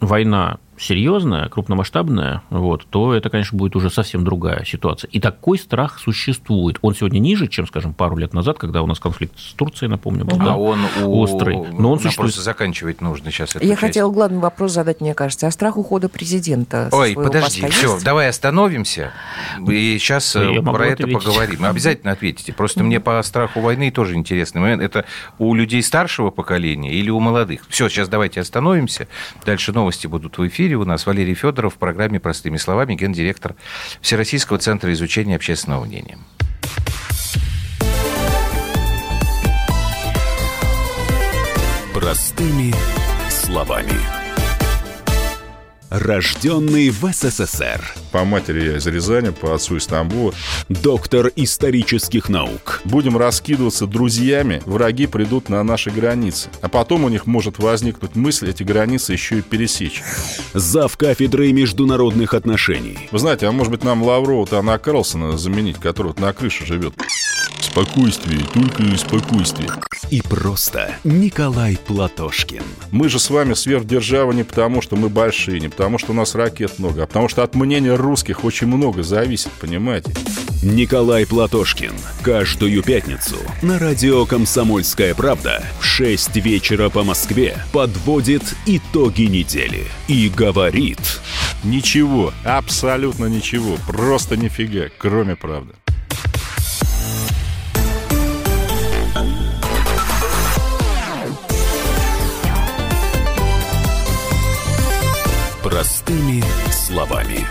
война 0.00 0.58
серьезная, 0.78 1.48
крупномасштабная, 1.48 2.42
вот, 2.50 2.86
то 2.88 3.14
это, 3.14 3.30
конечно, 3.30 3.56
будет 3.56 3.76
уже 3.76 3.90
совсем 3.90 4.24
другая 4.24 4.64
ситуация. 4.64 5.08
И 5.10 5.20
такой 5.20 5.58
страх 5.58 5.98
существует. 5.98 6.78
Он 6.82 6.94
сегодня 6.94 7.18
ниже, 7.18 7.48
чем, 7.48 7.66
скажем, 7.66 7.94
пару 7.94 8.16
лет 8.16 8.34
назад, 8.34 8.58
когда 8.58 8.82
у 8.82 8.86
нас 8.86 8.98
конфликт 8.98 9.38
с 9.38 9.52
Турцией, 9.52 9.88
напомню, 9.90 10.24
был. 10.24 10.40
А 10.40 10.44
да, 10.44 10.56
он 10.56 10.80
у... 11.02 11.20
острый. 11.20 11.56
Но 11.56 11.92
он 11.92 11.98
существует. 12.00 12.32
Просто 12.32 12.42
заканчивать 12.42 13.00
нужно 13.00 13.30
сейчас. 13.30 13.54
Я 13.54 13.60
часть. 13.60 13.80
хотела 13.80 14.10
главный 14.10 14.38
вопрос 14.38 14.72
задать, 14.72 15.00
мне 15.00 15.14
кажется, 15.14 15.46
а 15.46 15.50
страх 15.50 15.76
ухода 15.76 16.08
президента. 16.08 16.88
Ой, 16.92 17.14
подожди, 17.14 17.66
все, 17.68 17.98
давай 18.00 18.28
остановимся 18.28 19.12
и 19.68 19.98
сейчас 19.98 20.34
Я 20.34 20.62
про 20.62 20.86
это 20.86 21.04
ответить. 21.04 21.24
поговорим. 21.24 21.64
Обязательно 21.64 22.12
ответите. 22.12 22.52
Просто 22.52 22.82
мне 22.82 23.00
по 23.00 23.22
страху 23.22 23.60
войны 23.60 23.90
тоже 23.90 24.14
интересный 24.14 24.60
момент. 24.60 24.82
Это 24.82 25.04
у 25.38 25.54
людей 25.54 25.82
старшего 25.82 26.30
поколения 26.30 26.92
или 26.92 27.10
у 27.10 27.20
молодых? 27.20 27.62
Все, 27.68 27.88
сейчас 27.88 28.08
давайте 28.08 28.40
остановимся. 28.40 29.08
Дальше 29.44 29.72
новости 29.72 30.06
будут 30.06 30.38
в 30.38 30.46
эфире 30.46 30.63
эфире 30.64 30.76
у 30.76 30.84
нас 30.86 31.04
Валерий 31.04 31.34
Федоров 31.34 31.74
в 31.74 31.76
программе 31.76 32.18
«Простыми 32.18 32.56
словами» 32.56 32.94
гендиректор 32.94 33.54
Всероссийского 34.00 34.58
центра 34.58 34.90
изучения 34.94 35.36
общественного 35.36 35.84
мнения. 35.84 36.16
Простыми 41.92 42.72
словами. 43.28 44.23
Рожденный 45.94 46.90
в 46.90 47.08
СССР. 47.12 47.80
По 48.10 48.24
матери 48.24 48.64
я 48.64 48.78
из 48.78 48.86
Рязани, 48.88 49.30
по 49.30 49.54
отцу 49.54 49.76
из 49.76 49.86
Тамбова. 49.86 50.34
Доктор 50.68 51.30
исторических 51.36 52.28
наук. 52.28 52.82
Будем 52.84 53.16
раскидываться 53.16 53.86
друзьями, 53.86 54.60
враги 54.66 55.06
придут 55.06 55.50
на 55.50 55.62
наши 55.62 55.92
границы. 55.92 56.48
А 56.62 56.68
потом 56.68 57.04
у 57.04 57.08
них 57.08 57.26
может 57.26 57.60
возникнуть 57.60 58.16
мысль 58.16 58.50
эти 58.50 58.64
границы 58.64 59.12
еще 59.12 59.38
и 59.38 59.42
пересечь. 59.42 60.02
Зав 60.52 60.96
кафедрой 60.96 61.52
международных 61.52 62.34
отношений. 62.34 62.98
Вы 63.12 63.18
знаете, 63.20 63.46
а 63.46 63.52
может 63.52 63.70
быть 63.70 63.84
нам 63.84 64.02
Лаврова-то 64.02 64.58
Анна 64.58 64.78
Карлсона 64.78 65.38
заменить, 65.38 65.78
который 65.78 66.08
вот 66.08 66.18
на 66.18 66.32
крыше 66.32 66.66
живет? 66.66 66.94
Спокойствие, 67.60 68.40
только 68.52 68.82
спокойствие. 68.96 69.70
И 70.10 70.22
просто 70.22 70.94
Николай 71.02 71.76
Платошкин. 71.86 72.62
Мы 72.92 73.08
же 73.08 73.18
с 73.18 73.30
вами 73.30 73.54
сверхдержава 73.54 74.30
не 74.30 74.44
потому, 74.44 74.80
что 74.80 74.94
мы 74.94 75.08
большие, 75.08 75.58
не 75.58 75.68
потому, 75.68 75.83
что 75.98 76.12
у 76.12 76.14
нас 76.14 76.34
ракет 76.34 76.78
много, 76.78 77.02
а 77.02 77.06
потому 77.06 77.28
что 77.28 77.42
от 77.42 77.54
мнения 77.54 77.94
русских 77.94 78.44
очень 78.44 78.66
много 78.66 79.02
зависит, 79.02 79.50
понимаете? 79.60 80.12
Николай 80.62 81.26
Платошкин. 81.26 81.92
Каждую 82.22 82.82
пятницу 82.82 83.36
на 83.62 83.78
радио 83.78 84.24
«Комсомольская 84.24 85.14
правда» 85.14 85.62
в 85.78 85.84
6 85.84 86.36
вечера 86.36 86.88
по 86.88 87.04
Москве 87.04 87.56
подводит 87.72 88.42
итоги 88.66 89.22
недели 89.22 89.84
и 90.08 90.28
говорит... 90.28 90.98
Ничего, 91.64 92.32
абсолютно 92.44 93.24
ничего, 93.24 93.78
просто 93.86 94.36
нифига, 94.36 94.90
кроме 94.98 95.34
правды. 95.34 95.72
Простыми 105.84 106.42
словами. 106.70 107.46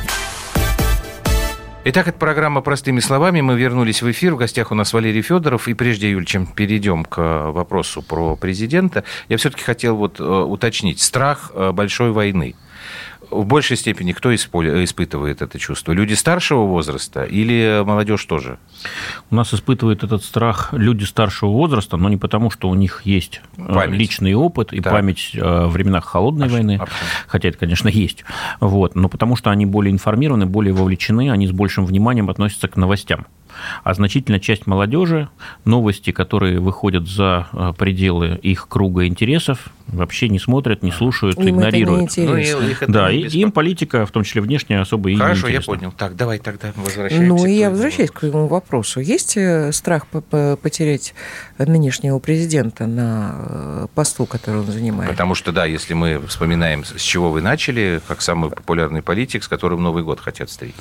Итак, 1.86 2.08
это 2.08 2.18
программа 2.18 2.62
«Простыми 2.62 3.00
словами». 3.00 3.42
Мы 3.42 3.56
вернулись 3.56 4.02
в 4.02 4.10
эфир. 4.10 4.34
В 4.34 4.38
гостях 4.38 4.72
у 4.72 4.76
нас 4.76 4.92
Валерий 4.92 5.22
Федоров. 5.22 5.68
И 5.68 5.76
прежде, 5.76 6.10
Юль, 6.10 6.26
чем 6.26 6.48
перейдем 6.48 7.06
к 7.06 7.52
вопросу 7.52 8.02
про 8.02 8.36
президента, 8.36 9.04
я 9.30 9.38
все-таки 9.38 9.64
хотел 9.64 9.98
вот 9.98 10.20
э, 10.20 10.24
уточнить. 10.24 11.00
Страх 11.00 11.52
э, 11.54 11.74
большой 11.74 12.12
войны– 12.12 12.56
в 13.34 13.46
большей 13.46 13.78
степени 13.78 14.12
кто 14.12 14.34
испытывает 14.34 15.42
это 15.42 15.60
чувство? 15.60 15.92
Люди 15.92 16.14
старшего 16.14 16.66
возраста 16.66 17.24
или 17.24 17.84
молодежь 17.86 18.24
тоже? 18.26 18.58
У 19.30 19.36
нас 19.36 19.54
испытывает 19.54 20.04
этот 20.04 20.24
страх 20.24 20.70
люди 20.74 21.04
старшего 21.04 21.50
возраста, 21.52 21.98
но 21.98 22.10
не 22.10 22.18
потому, 22.18 22.50
что 22.50 22.70
у 22.70 22.76
них 22.76 23.02
есть 23.06 23.42
э, 23.58 23.74
память. 23.74 24.00
личный 24.00 24.34
опыт 24.34 24.74
и 24.74 24.80
да. 24.80 24.92
память 24.92 25.32
э, 25.34 25.66
в 25.66 25.72
временах 25.72 26.06
холодной 26.06 26.48
Абсолютно. 26.48 26.78
войны, 26.78 26.92
хотя 27.28 27.50
это, 27.50 27.58
конечно, 27.58 27.90
есть, 27.90 28.24
вот, 28.60 28.96
но 28.96 29.10
потому 29.10 29.36
что 29.36 29.50
они 29.50 29.66
более 29.66 29.92
информированы, 29.92 30.46
более 30.46 30.74
вовлечены, 30.74 31.32
они 31.32 31.48
с 31.48 31.52
большим 31.52 31.86
вниманием 31.86 32.30
относятся 32.30 32.68
к 32.68 32.76
новостям. 32.76 33.26
А 33.84 33.94
значительная 33.94 34.40
часть 34.40 34.68
молодежи, 34.68 35.30
новости, 35.66 36.12
которые 36.12 36.60
выходят 36.60 37.08
за 37.08 37.48
э, 37.52 37.74
пределы 37.78 38.40
их 38.42 38.68
круга 38.68 39.06
интересов, 39.06 39.70
вообще 39.88 40.30
не 40.30 40.40
смотрят, 40.40 40.84
не 40.84 40.92
слушают, 40.92 41.38
им 41.40 41.50
игнорируют. 41.50 42.12
Это 42.12 42.22
не 42.22 42.28
ну, 42.28 42.38
и, 42.38 42.76
да, 42.88 43.12
и 43.12 43.28
им 43.40 43.52
политика, 43.52 44.06
в 44.06 44.12
том 44.12 44.24
числе 44.24 44.42
внешняя, 44.42 44.80
особо 44.80 45.10
и 45.10 45.16
Хорошо, 45.16 45.48
не 45.48 45.54
я 45.54 45.62
понял. 45.62 45.94
Так, 45.98 46.16
давай 46.16 46.40
тогда 46.40 46.72
возвращаемся. 46.76 47.28
Ну, 47.28 47.46
и 47.46 47.54
я 47.54 47.70
возвращаюсь 47.70 48.12
к 48.12 48.20
твоему 48.20 48.48
вопросу. 48.48 49.00
Есть 49.00 49.38
э, 49.38 49.72
страх 49.72 50.08
потерять 50.08 51.14
нынешнего 51.58 52.20
президента 52.20 52.88
на 52.88 53.36
э, 53.36 53.88
посту, 53.94 54.26
который 54.26 54.62
он 54.62 54.68
занимает? 54.68 55.10
Потому 55.12 55.36
что, 55.36 55.52
да, 55.52 55.66
если 55.66 55.94
мы 55.94 56.20
вспоминаем, 56.28 56.84
с 56.86 57.02
чего 57.02 57.32
вы 57.32 57.42
начали, 57.42 58.02
как 58.08 58.22
самый 58.22 58.50
популярный 58.50 59.02
политик, 59.02 59.44
с 59.44 59.48
которым 59.48 59.84
Новый 59.84 60.04
год 60.04 60.20
хотят 60.20 60.50
встретить. 60.50 60.76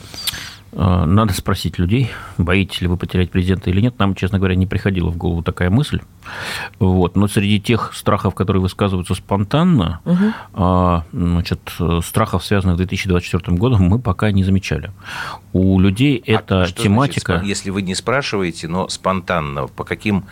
Э, 0.72 1.04
надо 1.04 1.32
спросить 1.34 1.78
людей, 1.78 2.10
боитесь 2.38 2.80
ли 2.80 2.88
вы 2.88 2.96
потерять 2.96 3.30
президента 3.30 3.70
или 3.70 3.80
нет. 3.80 3.98
Нам, 3.98 4.14
честно 4.14 4.38
говоря, 4.38 4.54
не 4.54 4.66
приходила 4.66 5.10
в 5.10 5.16
голову 5.16 5.42
такая 5.42 5.70
мысль. 5.70 6.00
Вот. 6.78 7.16
Но 7.16 7.28
среди 7.28 7.60
тех 7.60 7.92
страхов, 7.94 8.34
которые 8.34 8.62
высказываются 8.96 9.14
спонтанно, 9.14 10.00
угу. 10.04 11.02
значит, 11.12 11.60
страхов, 12.04 12.44
связанных 12.44 12.76
с 12.76 12.78
2024 12.78 13.56
годом, 13.56 13.82
мы 13.82 13.98
пока 13.98 14.30
не 14.30 14.44
замечали. 14.44 14.90
У 15.52 15.78
людей 15.80 16.22
а 16.26 16.32
эта 16.32 16.66
тематика... 16.72 17.34
Значит, 17.34 17.48
если 17.48 17.70
вы 17.70 17.82
не 17.82 17.94
спрашиваете, 17.94 18.68
но 18.68 18.88
спонтанно, 18.88 19.66
по 19.66 19.84
каким 19.84 20.24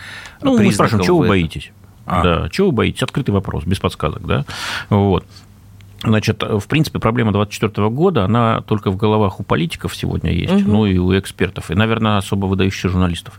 ну, 0.43 0.57
признакам 0.57 0.67
мы 0.67 0.73
спрашиваем, 0.73 1.05
чего 1.05 1.19
вы 1.19 1.29
боитесь? 1.29 1.73
А. 2.07 2.23
Да, 2.23 2.49
чего 2.51 2.69
вы 2.69 2.73
боитесь? 2.73 3.03
Открытый 3.03 3.33
вопрос, 3.33 3.65
без 3.65 3.79
подсказок, 3.79 4.27
да. 4.27 4.45
Вот. 4.89 5.25
Значит, 6.03 6.43
в 6.43 6.67
принципе, 6.67 6.99
проблема 6.99 7.33
2024 7.33 7.89
года, 7.91 8.25
она 8.25 8.63
только 8.63 8.91
в 8.91 8.97
головах 8.97 9.41
у 9.41 9.43
политиков 9.43 9.95
сегодня 9.95 10.33
есть, 10.33 10.53
угу. 10.53 10.71
ну 10.71 10.87
и 10.87 10.97
у 10.99 11.19
экспертов, 11.19 11.71
и, 11.71 11.75
наверное, 11.75 12.17
особо 12.17 12.47
выдающихся 12.47 12.89
журналистов. 12.89 13.39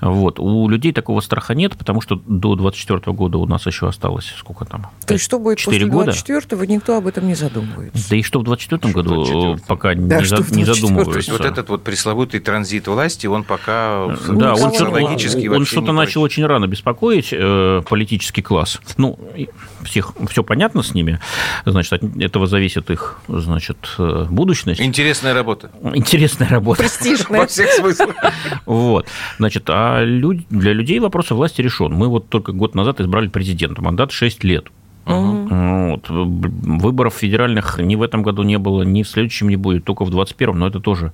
Вот. 0.00 0.38
У 0.38 0.68
людей 0.68 0.92
такого 0.92 1.20
страха 1.20 1.54
нет, 1.54 1.76
потому 1.76 2.00
что 2.00 2.16
до 2.16 2.56
2024 2.56 3.16
года 3.16 3.38
у 3.38 3.46
нас 3.46 3.66
еще 3.66 3.88
осталось 3.88 4.34
сколько 4.36 4.64
там? 4.64 4.86
То 5.06 5.14
есть 5.14 5.24
что 5.24 5.38
будет 5.38 5.58
4 5.58 5.86
после 5.86 5.90
2024 5.90 6.66
никто 6.74 6.96
об 6.96 7.06
этом 7.06 7.26
не 7.26 7.34
задумывается. 7.34 8.10
Да 8.10 8.16
и 8.16 8.22
что 8.22 8.40
в 8.40 8.44
2024 8.44 8.92
году 8.92 9.24
24 9.24 9.56
пока 9.66 9.94
да, 9.94 10.20
не, 10.20 10.26
за, 10.26 10.36
не 10.54 10.64
задумываются. 10.64 11.12
То 11.12 11.18
есть 11.18 11.30
вот 11.30 11.44
этот 11.44 11.68
вот 11.68 11.84
пресловутый 11.84 12.40
транзит 12.40 12.86
власти, 12.86 13.26
он 13.26 13.44
пока 13.44 14.14
да, 14.28 14.54
он, 14.54 14.88
логически 14.88 15.46
он, 15.46 15.58
он 15.58 15.64
что-то 15.64 15.92
начал 15.92 16.22
очень 16.22 16.44
рано 16.44 16.66
беспокоить 16.66 17.28
э, 17.32 17.82
политический 17.88 18.42
класс. 18.42 18.80
Ну, 18.96 19.18
всех, 19.84 20.12
все 20.28 20.42
понятно 20.42 20.82
с 20.82 20.94
ними, 20.94 21.20
значит, 21.64 21.92
от 21.92 22.02
этого 22.20 22.46
зависит 22.46 22.90
их, 22.90 23.18
значит, 23.28 23.76
э, 23.98 24.26
будущность. 24.30 24.80
Интересная 24.80 25.34
работа. 25.34 25.70
Интересная 25.94 26.48
работа. 26.48 26.82
Престижная. 26.82 27.40
Во 27.40 27.46
всех 27.46 27.70
смыслах. 27.70 28.14
Вот. 28.66 29.06
Значит, 29.38 29.64
а 29.68 30.04
для 30.04 30.72
людей 30.72 30.98
вопрос 30.98 31.30
о 31.30 31.34
власти 31.34 31.60
решен. 31.60 31.92
Мы 31.92 32.08
вот 32.08 32.28
только 32.28 32.52
год 32.52 32.74
назад 32.74 33.00
избрали 33.00 33.28
президента. 33.28 33.82
Мандат 33.82 34.12
6 34.12 34.44
лет. 34.44 34.66
Угу. 35.06 35.48
Вот. 35.90 36.08
Выборов 36.08 37.14
федеральных 37.14 37.78
ни 37.78 37.96
в 37.96 38.02
этом 38.02 38.22
году 38.22 38.42
не 38.42 38.58
было, 38.58 38.82
ни 38.82 39.02
в 39.02 39.08
следующем 39.08 39.48
не 39.48 39.56
будет, 39.56 39.84
только 39.84 40.04
в 40.04 40.10
2021, 40.10 40.58
но 40.58 40.66
это 40.66 40.80
тоже 40.80 41.12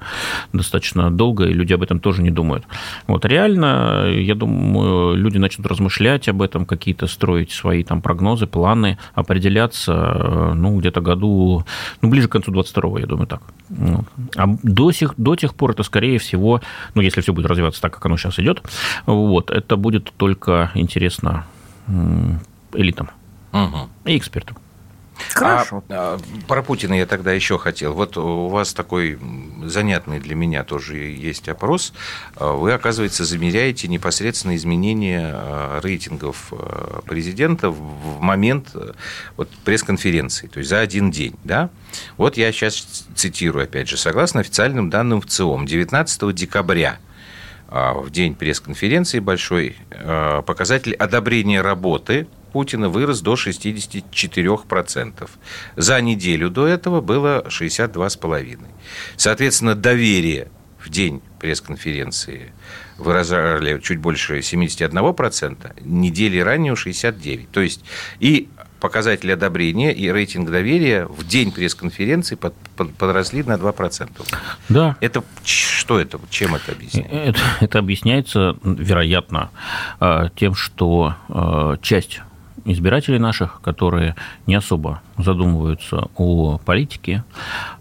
достаточно 0.53 1.11
долго, 1.11 1.47
и 1.47 1.53
люди 1.53 1.73
об 1.73 1.83
этом 1.83 1.99
тоже 2.01 2.23
не 2.23 2.31
думают. 2.31 2.65
Вот 3.07 3.25
реально, 3.25 4.07
я 4.09 4.35
думаю, 4.35 5.17
люди 5.17 5.39
начнут 5.39 5.67
размышлять 5.67 6.29
об 6.29 6.43
этом, 6.43 6.67
какие-то 6.67 7.07
строить 7.07 7.51
свои 7.51 7.83
там 7.83 8.01
прогнозы, 8.01 8.47
планы, 8.47 8.99
определяться, 9.15 10.53
ну, 10.55 10.79
где-то 10.79 11.01
году, 11.01 11.65
ну, 12.01 12.09
ближе 12.09 12.29
к 12.29 12.33
концу 12.33 12.53
22 12.53 13.01
я 13.01 13.07
думаю, 13.07 13.27
так. 13.27 13.43
А 14.37 14.47
до, 14.63 14.93
сих, 14.93 15.15
до 15.17 15.35
тех 15.37 15.55
пор 15.55 15.73
это, 15.73 15.83
скорее 15.83 16.19
всего, 16.19 16.61
ну, 16.95 17.03
если 17.03 17.21
все 17.21 17.33
будет 17.33 17.47
развиваться 17.47 17.81
так, 17.81 17.95
как 17.95 18.07
оно 18.07 18.17
сейчас 18.17 18.39
идет, 18.39 18.63
вот, 19.07 19.51
это 19.51 19.77
будет 19.77 20.13
только 20.17 20.71
интересно 20.75 21.45
элитам 22.73 23.11
угу. 23.53 23.89
и 24.05 24.17
экспертам. 24.17 24.57
Хорошо. 25.29 25.85
А, 25.89 26.19
а, 26.19 26.47
про 26.47 26.63
Путина 26.63 26.95
я 26.95 27.07
тогда 27.07 27.33
еще 27.33 27.59
хотел. 27.59 27.93
Вот 27.93 28.17
у 28.17 28.49
вас 28.49 28.75
такой 28.75 29.19
занятный 29.65 30.19
для 30.21 30.35
меня 30.35 30.65
тоже 30.65 30.97
есть 30.97 31.49
опрос. 31.49 31.93
А, 32.37 32.53
вы, 32.53 32.73
оказывается, 32.73 33.25
замеряете 33.25 33.89
непосредственно 33.89 34.57
изменения 34.57 35.33
а, 35.33 35.81
рейтингов 35.81 36.53
президента 37.05 37.71
в 37.71 38.21
момент 38.21 38.75
вот, 39.37 39.49
пресс-конференции, 39.65 40.47
то 40.47 40.59
есть 40.59 40.71
за 40.71 40.81
один 40.81 41.11
день. 41.11 41.35
Да? 41.45 41.71
Вот 42.17 42.37
я 42.37 42.53
сейчас 42.53 43.07
цитирую, 43.15 43.65
опять 43.65 43.89
же, 43.89 43.97
согласно 43.97 44.41
официальным 44.41 44.91
данным 44.91 45.21
в 45.21 45.27
ЦИОМ, 45.27 45.67
19 45.67 46.35
декабря 46.35 46.99
в 47.69 48.11
день 48.11 48.35
пресс-конференции 48.35 49.21
большой 49.21 49.77
показатель 50.45 50.95
одобрения 50.95 51.61
работы 51.61 52.27
Путина 52.53 52.89
вырос 52.89 53.21
до 53.21 53.35
64%. 53.35 55.31
За 55.77 56.01
неделю 56.01 56.51
до 56.51 56.67
этого 56.67 57.01
было 57.01 57.45
62,5%. 57.49 58.59
Соответственно, 59.17 59.75
доверие 59.75 60.49
в 60.79 60.89
день 60.89 61.23
пресс-конференции 61.39 62.53
выражали 62.99 63.79
чуть 63.81 63.99
больше 63.99 64.39
71%, 64.39 65.83
недели 65.83 66.39
ранее 66.39 66.75
69%. 66.75 67.49
То 67.53 67.61
есть 67.61 67.85
и 68.19 68.49
показатели 68.81 69.33
одобрения 69.33 69.93
и 69.93 70.11
рейтинг 70.11 70.51
доверия 70.51 71.05
в 71.07 71.27
день 71.27 71.53
пресс-конференции 71.53 72.35
под, 72.35 72.55
под, 72.77 72.95
подросли 72.95 73.43
на 73.43 73.55
2%. 73.55 74.11
Да. 74.69 74.97
Это 75.01 75.23
что 75.45 76.01
это? 76.01 76.19
Чем 76.31 76.55
это 76.55 76.73
объясняется? 76.73 77.15
Это, 77.15 77.41
это 77.61 77.79
объясняется, 77.79 78.57
вероятно, 78.65 79.51
э, 80.01 80.31
тем, 80.35 80.55
что 80.55 81.15
э, 81.29 81.77
часть 81.83 82.23
избирателей 82.65 83.19
наших, 83.19 83.61
которые 83.63 84.17
не 84.47 84.55
особо 84.55 85.03
задумываются 85.19 86.09
о 86.17 86.59
политике 86.59 87.25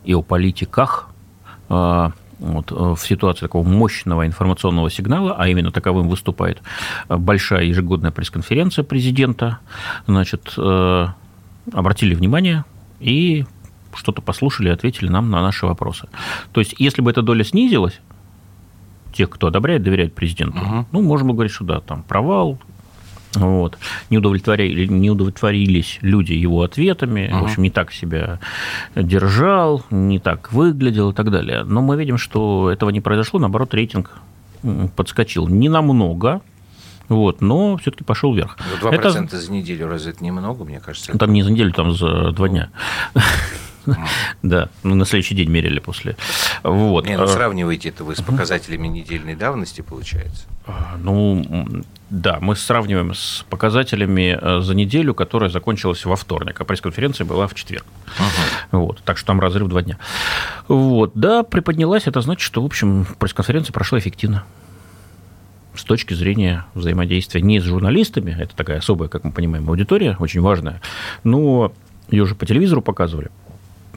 и 0.03 0.13
о 0.13 0.21
политиках, 0.21 1.09
а, 1.69 2.11
вот, 2.39 2.71
в 2.71 2.97
ситуации 2.97 3.41
такого 3.41 3.67
мощного 3.67 4.25
информационного 4.25 4.89
сигнала, 4.89 5.35
а 5.37 5.47
именно 5.47 5.71
таковым 5.71 6.07
выступает 6.07 6.61
большая 7.07 7.65
ежегодная 7.65 8.11
пресс-конференция 8.11 8.83
президента, 8.83 9.59
значит, 10.07 10.53
э, 10.57 11.07
обратили 11.73 12.15
внимание 12.15 12.63
и 12.99 13.45
что-то 13.93 14.21
послушали 14.21 14.69
ответили 14.69 15.09
нам 15.09 15.29
на 15.29 15.41
наши 15.41 15.65
вопросы. 15.65 16.07
То 16.53 16.61
есть, 16.61 16.75
если 16.77 17.01
бы 17.01 17.11
эта 17.11 17.21
доля 17.21 17.43
снизилась, 17.43 17.99
тех, 19.13 19.29
кто 19.29 19.47
одобряет, 19.47 19.83
доверяет 19.83 20.13
президенту, 20.13 20.59
угу. 20.59 20.85
ну, 20.91 21.01
можно 21.01 21.33
говорить, 21.33 21.51
что 21.51 21.65
да, 21.65 21.79
там 21.81 22.03
провал, 22.03 22.59
вот. 23.35 23.77
Не, 24.09 24.17
удовлетворили, 24.17 24.87
не 24.87 25.11
удовлетворились 25.11 25.99
люди 26.01 26.33
его 26.33 26.63
ответами, 26.63 27.29
uh-huh. 27.31 27.41
в 27.41 27.43
общем, 27.43 27.63
не 27.63 27.69
так 27.69 27.91
себя 27.91 28.39
держал, 28.95 29.83
не 29.91 30.19
так 30.19 30.51
выглядел 30.51 31.11
и 31.11 31.13
так 31.13 31.29
далее. 31.29 31.63
Но 31.63 31.81
мы 31.81 31.95
видим, 31.95 32.17
что 32.17 32.71
этого 32.71 32.89
не 32.89 33.01
произошло, 33.01 33.39
наоборот, 33.39 33.73
рейтинг 33.73 34.11
подскочил 34.95 35.47
не 35.47 35.69
намного, 35.69 36.41
вот, 37.07 37.41
но 37.41 37.77
все-таки 37.77 38.03
пошел 38.03 38.33
вверх. 38.33 38.57
2% 38.81 38.93
это... 38.93 39.37
за 39.37 39.51
неделю, 39.51 39.87
разве 39.87 40.11
это 40.11 40.23
немного, 40.23 40.63
мне 40.63 40.79
кажется? 40.79 41.17
Там 41.17 41.33
не 41.33 41.43
за 41.43 41.51
неделю, 41.51 41.71
там 41.71 41.93
за 41.93 42.31
два 42.31 42.49
дня. 42.49 42.69
Да, 44.43 44.69
ну 44.83 44.95
на 44.95 45.05
следующий 45.05 45.35
день 45.35 45.49
мерили 45.49 45.79
после. 45.79 46.15
Вот. 46.63 47.07
Не, 47.07 47.17
ну 47.17 47.27
сравниваете 47.27 47.89
это 47.89 48.03
вы 48.03 48.15
с 48.15 48.21
показателями 48.21 48.87
недельной 48.87 49.35
давности, 49.35 49.81
получается? 49.81 50.45
А, 50.65 50.97
ну, 51.01 51.83
да, 52.09 52.37
мы 52.41 52.55
сравниваем 52.55 53.13
с 53.13 53.45
показателями 53.49 54.37
э, 54.39 54.61
за 54.61 54.75
неделю, 54.75 55.13
которая 55.13 55.49
закончилась 55.49 56.05
во 56.05 56.15
вторник, 56.15 56.59
а 56.61 56.65
пресс-конференция 56.65 57.25
была 57.25 57.47
в 57.47 57.55
четверг. 57.55 57.85
Ага. 58.17 58.77
Вот, 58.79 59.01
так 59.03 59.17
что 59.17 59.27
там 59.27 59.39
разрыв 59.39 59.67
два 59.67 59.81
дня. 59.81 59.97
Вот, 60.67 61.11
да, 61.15 61.43
приподнялась, 61.43 62.07
это 62.07 62.21
значит, 62.21 62.41
что, 62.41 62.61
в 62.61 62.65
общем, 62.65 63.07
пресс-конференция 63.17 63.73
прошла 63.73 63.99
эффективно 63.99 64.43
с 65.79 65.83
точки 65.83 66.13
зрения 66.13 66.65
взаимодействия 66.73 67.41
не 67.41 67.59
с 67.59 67.63
журналистами, 67.63 68.35
это 68.37 68.55
такая 68.55 68.79
особая, 68.79 69.07
как 69.07 69.23
мы 69.23 69.31
понимаем, 69.31 69.69
аудитория, 69.69 70.17
очень 70.19 70.41
важная, 70.41 70.81
но 71.23 71.71
ее 72.09 72.23
уже 72.23 72.35
по 72.35 72.45
телевизору 72.45 72.81
показывали, 72.81 73.29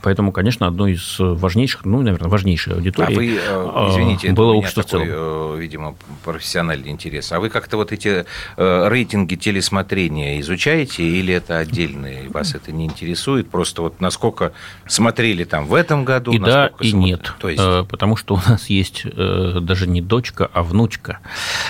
Поэтому, 0.03 0.33
конечно, 0.33 0.67
одной 0.67 0.93
из 0.93 1.17
важнейших, 1.19 1.85
ну, 1.85 2.03
наверное, 2.03 2.29
важнейшей 2.29 2.75
аудитории 2.75 3.15
а 3.15 3.17
вы, 3.17 3.37
э, 3.37 3.91
извините, 3.91 4.29
это 4.29 4.37
было 4.37 4.53
общество 4.53 4.83
такой, 4.83 5.07
в 5.07 5.11
целом. 5.11 5.57
Э, 5.57 5.61
видимо, 5.61 5.95
профессиональный 6.25 6.91
интерес. 6.91 7.31
А 7.33 7.41
вы 7.41 7.49
как-то 7.49 7.77
вот 7.77 7.93
эти 7.93 8.25
э, 8.57 8.89
рейтинги 8.89 9.37
телесмотрения 9.37 10.41
изучаете 10.41 11.05
или 11.05 11.33
это 11.33 11.59
отдельные? 11.59 12.29
Вас 12.31 12.55
это 12.55 12.73
не 12.73 12.87
интересует? 12.87 13.49
Просто 13.49 13.83
вот 13.83 14.01
насколько 14.01 14.53
смотрели 14.87 15.45
там 15.45 15.67
в 15.67 15.75
этом 15.75 16.05
году? 16.05 16.33
И 16.33 16.39
да, 16.39 16.67
и 16.81 16.91
смотрели? 16.91 16.97
нет. 16.97 17.33
То 17.39 17.49
есть... 17.49 17.63
Потому 17.89 18.17
что 18.17 18.35
у 18.35 18.39
нас 18.49 18.69
есть 18.69 19.05
даже 19.15 19.87
не 19.87 20.01
дочка, 20.01 20.51
а 20.53 20.63
внучка. 20.63 21.21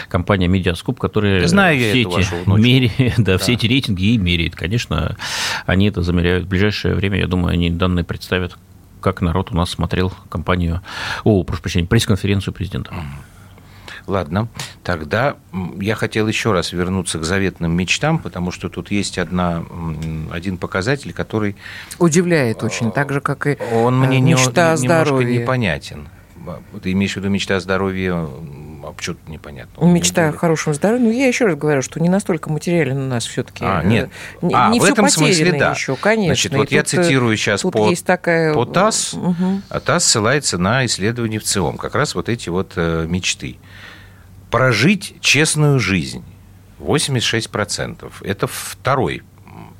Компания 0.08 0.48
Медиаскоп, 0.48 0.98
которая 0.98 1.46
Знаю 1.46 1.78
все, 1.78 2.02
эти, 2.02 2.58
меряет, 2.58 3.14
да, 3.18 3.24
да. 3.32 3.38
все 3.38 3.54
эти 3.54 3.66
рейтинги 3.66 4.14
и 4.14 4.18
меряет. 4.18 4.56
Конечно, 4.56 5.16
они 5.66 5.88
это 5.88 6.02
замеряют. 6.02 6.44
В 6.44 6.48
ближайшее 6.48 6.94
время, 6.94 7.18
я 7.18 7.26
думаю, 7.26 7.52
они 7.52 7.70
данные 7.70 8.04
представят, 8.22 8.56
как 9.00 9.20
народ 9.20 9.50
у 9.50 9.56
нас 9.56 9.70
смотрел 9.70 10.12
кампанию, 10.28 10.80
о, 11.24 11.42
прошу 11.42 11.60
прощения, 11.60 11.88
пресс-конференцию 11.88 12.54
президента. 12.54 12.94
Ладно, 14.06 14.46
тогда 14.84 15.34
я 15.80 15.96
хотел 15.96 16.28
еще 16.28 16.52
раз 16.52 16.72
вернуться 16.72 17.18
к 17.18 17.24
заветным 17.24 17.72
мечтам, 17.72 18.20
потому 18.20 18.52
что 18.52 18.68
тут 18.68 18.92
есть 18.92 19.18
одна, 19.18 19.64
один 20.30 20.56
показатель, 20.56 21.12
который... 21.12 21.56
Удивляет 21.98 22.62
очень, 22.62 22.92
так 22.92 23.12
же, 23.12 23.20
как 23.20 23.48
и 23.48 23.58
Он 23.72 23.98
мне 23.98 24.20
мечта 24.20 24.76
не, 24.76 24.82
немножко 24.82 25.24
непонятен. 25.24 26.08
Ты 26.80 26.92
имеешь 26.92 27.14
в 27.14 27.16
виду 27.16 27.28
мечта 27.28 27.56
о 27.56 27.60
здоровье 27.60 28.28
а 28.84 28.94
что 29.00 29.14
тут 29.14 29.28
непонятно? 29.28 29.84
Мечта 29.84 30.28
о 30.28 30.32
хорошем 30.32 30.74
здоровье. 30.74 31.04
Ну, 31.04 31.10
я 31.10 31.26
еще 31.26 31.46
раз 31.46 31.56
говорю, 31.56 31.82
что 31.82 32.00
не 32.00 32.08
настолько 32.08 32.50
материален 32.50 32.98
у 32.98 33.06
нас 33.06 33.26
все-таки. 33.26 33.64
А, 33.64 33.82
нет. 33.82 34.10
Не, 34.40 34.54
а, 34.54 34.70
не 34.70 34.80
в 34.80 34.84
этом 34.84 35.08
смысле, 35.08 35.58
да. 35.58 35.72
еще, 35.72 35.96
конечно. 35.96 36.34
Значит, 36.34 36.54
вот 36.54 36.72
я 36.72 36.82
цитирую 36.82 37.36
сейчас 37.36 37.62
по, 37.62 37.88
есть 37.88 38.04
такая... 38.04 38.54
по 38.54 38.64
ТАСС. 38.64 39.14
Угу. 39.14 39.62
А 39.68 39.80
ТАСС 39.80 40.04
ссылается 40.04 40.58
на 40.58 40.84
исследования 40.86 41.38
в 41.38 41.44
ЦИОМ. 41.44 41.78
Как 41.78 41.94
раз 41.94 42.14
вот 42.14 42.28
эти 42.28 42.48
вот 42.48 42.72
э, 42.76 43.06
мечты. 43.08 43.56
Прожить 44.50 45.16
честную 45.20 45.78
жизнь. 45.78 46.24
86%. 46.78 48.12
Это 48.22 48.46
второй 48.46 49.22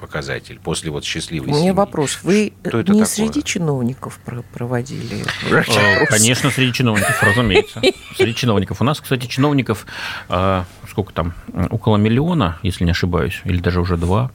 показатель 0.03 0.59
после 0.59 0.91
вот 0.91 1.05
счастливой 1.05 1.53
У 1.53 1.55
меня 1.55 1.73
вопрос. 1.73 2.19
Вы 2.25 2.53
Что 2.67 2.81
это 2.81 2.93
не 2.93 3.03
такое? 3.03 3.05
среди 3.05 3.45
чиновников 3.45 4.19
проводили? 4.53 5.25
Э, 5.49 6.07
конечно, 6.07 6.51
среди 6.51 6.73
чиновников, 6.73 7.23
разумеется. 7.23 7.81
Среди 8.17 8.35
чиновников. 8.35 8.81
У 8.81 8.85
нас, 8.85 9.01
кстати, 9.01 9.27
чиновников 9.27 9.87
э, 10.29 10.65
сколько 10.91 11.13
там, 11.13 11.35
около 11.71 11.99
миллиона, 11.99 12.59
если 12.65 12.85
не 12.85 12.91
ошибаюсь, 12.91 13.41
или 13.45 13.61
даже 13.61 13.81
уже 13.81 13.97
два. 13.97 14.33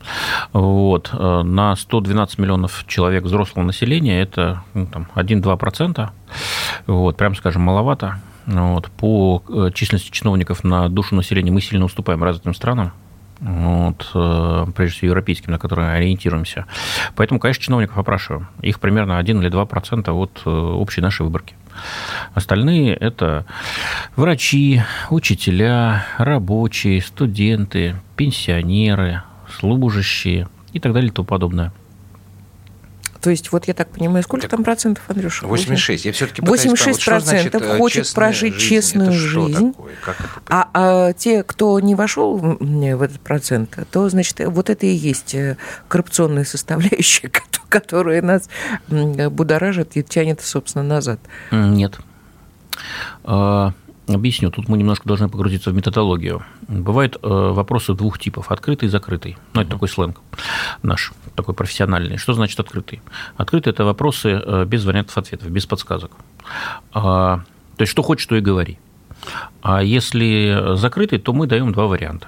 Вот. 0.54 1.10
Э, 1.12 1.42
на 1.44 1.76
112 1.76 2.40
миллионов 2.40 2.86
человек 2.88 3.26
взрослого 3.26 3.66
населения 3.66 4.22
это 4.22 4.64
ну, 4.74 4.88
там, 4.88 5.10
1-2%. 5.16 6.10
Вот, 6.88 7.18
прям 7.18 7.36
скажем, 7.36 7.64
маловато. 7.64 8.22
Вот. 8.46 8.90
По 8.92 9.44
численности 9.74 10.12
чиновников 10.12 10.64
на 10.64 10.88
душу 10.88 11.14
населения 11.14 11.52
мы 11.52 11.60
сильно 11.60 11.84
уступаем 11.84 12.24
развитым 12.24 12.54
странам 12.54 12.94
вот, 13.40 14.10
э, 14.14 14.66
прежде 14.76 14.98
всего 14.98 15.10
европейским, 15.10 15.52
на 15.52 15.60
которые 15.60 15.92
ориентируемся. 15.92 16.66
Поэтому, 17.16 17.40
конечно, 17.40 17.64
чиновников 17.64 17.98
опрашиваем. 17.98 18.48
Их 18.62 18.80
примерно 18.80 19.18
1 19.18 19.42
или 19.42 19.50
2% 19.50 20.12
от 20.12 20.42
э, 20.46 20.50
общей 20.50 21.02
нашей 21.02 21.24
выборки. 21.24 21.56
Остальные– 22.34 22.96
это 23.00 23.46
врачи, 24.16 24.82
учителя, 25.10 26.06
рабочие, 26.18 27.02
студенты, 27.02 27.96
пенсионеры, 28.16 29.22
служащие 29.60 30.48
и 30.74 30.80
так 30.80 30.94
далее 30.94 31.10
и 31.10 31.14
тому 31.14 31.28
подобное. 31.28 31.72
То 33.22 33.30
есть, 33.30 33.52
вот 33.52 33.68
я 33.68 33.74
так 33.74 33.90
понимаю, 33.90 34.24
сколько 34.24 34.44
так, 34.44 34.52
там 34.52 34.64
процентов, 34.64 35.04
Андрюша? 35.08 35.48
86. 35.48 36.06
Я 36.06 36.12
все-таки 36.12 36.42
86 36.42 37.06
процентов 37.06 37.62
вот, 37.62 37.78
хочет 37.78 38.14
прожить 38.14 38.56
жизнь? 38.56 38.70
честную 38.70 39.10
это 39.10 39.18
жизнь. 39.18 39.74
Это 40.04 40.16
а, 40.48 40.70
а 40.74 41.14
те, 41.14 41.44
кто 41.44 41.80
не 41.80 41.96
вошел 41.96 42.38
в 42.38 43.02
этот 43.02 43.20
процент, 43.22 43.78
то, 43.92 44.10
значит, 44.10 44.40
вот 44.46 44.70
это 44.70 44.86
и 44.86 44.94
есть 44.94 45.36
э, 45.36 45.58
коррупционная 45.88 46.46
составляющая, 46.46 47.32
которая 47.70 48.22
нас 48.22 48.50
будоражит 48.88 49.98
и 49.98 50.04
тянет, 50.04 50.42
собственно, 50.42 50.84
назад. 50.84 51.20
Нет. 51.52 51.98
Объясню. 54.08 54.52
Тут 54.52 54.70
мы 54.70 54.78
немножко 54.78 55.08
должны 55.08 55.28
погрузиться 55.28 55.72
в 55.72 55.76
методологию. 55.76 56.44
Бывают 56.68 57.18
э, 57.22 57.28
вопросы 57.28 57.94
двух 57.94 58.20
типов. 58.20 58.52
Открытый 58.52 58.88
и 58.88 58.90
закрытый. 58.90 59.38
Ну, 59.54 59.62
это 59.62 59.72
такой 59.72 59.90
сленг 59.90 60.22
наш, 60.82 61.12
такой 61.36 61.54
профессиональный. 61.54 62.18
Что 62.18 62.34
значит 62.34 62.60
открытый? 62.60 63.02
Открытый– 63.36 63.74
это 63.74 63.84
вопросы 63.84 64.30
э, 64.30 64.66
без 64.66 64.86
вариантов 64.86 65.18
ответов, 65.18 65.50
без 65.50 65.66
подсказок. 65.66 66.12
А, 66.94 67.42
то 67.76 67.82
есть, 67.82 67.92
что 67.92 68.02
хочешь, 68.02 68.26
то 68.28 68.36
и 68.36 68.42
говори. 68.42 68.80
А 69.62 69.84
если 69.84 70.76
закрытый, 70.76 71.20
то 71.20 71.34
мы 71.34 71.48
даем 71.48 71.74
два 71.74 71.88
варианта. 71.88 72.28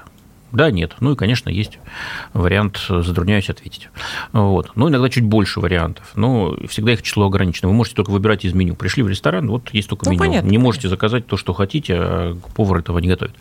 Да, 0.52 0.72
нет. 0.72 0.96
Ну 1.00 1.14
и, 1.14 1.16
конечно, 1.16 1.50
есть 1.50 1.80
вариант 2.34 2.80
затрудняюсь 2.88 3.50
ответить. 3.50 3.90
Вот. 4.34 4.72
Ну, 4.76 4.90
иногда 4.90 5.10
чуть 5.10 5.24
больше 5.24 5.60
вариантов. 5.60 6.12
Но 6.16 6.56
всегда 6.68 6.94
их 6.94 7.04
число 7.04 7.28
ограничено. 7.28 7.70
Вы 7.70 7.76
можете 7.76 7.96
только 7.96 8.12
выбирать 8.12 8.46
из 8.46 8.54
меню. 8.54 8.76
Пришли 8.76 9.04
в 9.04 9.10
ресторан, 9.10 9.50
вот 9.50 9.70
есть 9.74 9.90
только 9.90 10.06
ну, 10.06 10.12
меню. 10.12 10.20
Понятно, 10.20 10.50
не 10.50 10.58
можете 10.58 10.84
понятно. 10.84 10.96
заказать 10.96 11.28
то, 11.28 11.38
что 11.38 11.54
хотите, 11.54 11.96
а 11.98 12.38
повар 12.56 12.80
этого 12.80 13.00
не 13.00 13.08
готовит. 13.08 13.36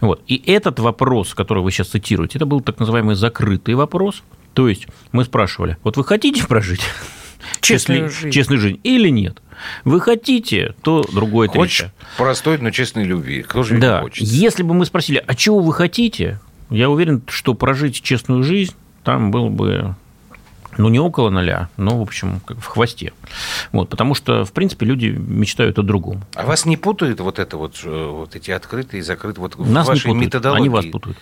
Вот. 0.00 0.22
И 0.26 0.42
этот 0.46 0.78
вопрос, 0.78 1.34
который 1.34 1.62
вы 1.62 1.70
сейчас 1.70 1.88
цитируете, 1.88 2.38
это 2.38 2.46
был 2.46 2.60
так 2.60 2.78
называемый 2.78 3.14
закрытый 3.14 3.74
вопрос. 3.74 4.22
То 4.54 4.68
есть 4.68 4.86
мы 5.12 5.24
спрашивали, 5.24 5.76
вот 5.82 5.96
вы 5.96 6.04
хотите 6.04 6.46
прожить 6.46 6.82
честную, 7.64 8.10
жизнь. 8.10 8.30
честную 8.30 8.60
жизнь 8.60 8.80
или 8.82 9.08
нет? 9.08 9.40
Вы 9.84 10.00
хотите, 10.00 10.74
то 10.82 11.04
другое 11.12 11.48
Хочешь 11.48 11.78
третье. 11.78 11.94
простой, 12.16 12.58
но 12.58 12.70
честной 12.70 13.04
любви. 13.04 13.42
Кто 13.42 13.62
же 13.62 13.78
да. 13.78 13.98
не 13.98 14.02
хочет? 14.02 14.26
Если 14.26 14.62
бы 14.62 14.74
мы 14.74 14.84
спросили, 14.86 15.22
а 15.26 15.34
чего 15.34 15.60
вы 15.60 15.72
хотите, 15.72 16.40
я 16.70 16.90
уверен, 16.90 17.22
что 17.28 17.54
прожить 17.54 18.02
честную 18.02 18.42
жизнь 18.42 18.74
там 19.04 19.30
было 19.30 19.48
бы 19.48 19.96
ну, 20.78 20.88
не 20.88 20.98
около 20.98 21.30
ноля, 21.30 21.68
но, 21.76 21.98
в 21.98 22.02
общем, 22.02 22.40
как 22.44 22.58
в 22.58 22.66
хвосте. 22.66 23.12
Вот, 23.72 23.88
потому 23.88 24.14
что, 24.14 24.44
в 24.44 24.52
принципе, 24.52 24.86
люди 24.86 25.06
мечтают 25.06 25.78
о 25.78 25.82
другом. 25.82 26.22
А 26.34 26.44
вас 26.44 26.64
не 26.64 26.76
путают 26.76 27.20
вот 27.20 27.38
это 27.38 27.56
вот, 27.56 27.80
э, 27.84 28.06
вот 28.10 28.36
эти 28.36 28.50
открытые 28.50 29.00
и 29.00 29.02
закрытые 29.02 29.42
вот 29.42 29.58
Нас 29.58 29.88
не 29.88 29.94
путают, 29.94 30.16
методологии? 30.16 30.60
Они 30.60 30.68
вас 30.68 30.86
путают. 30.86 31.18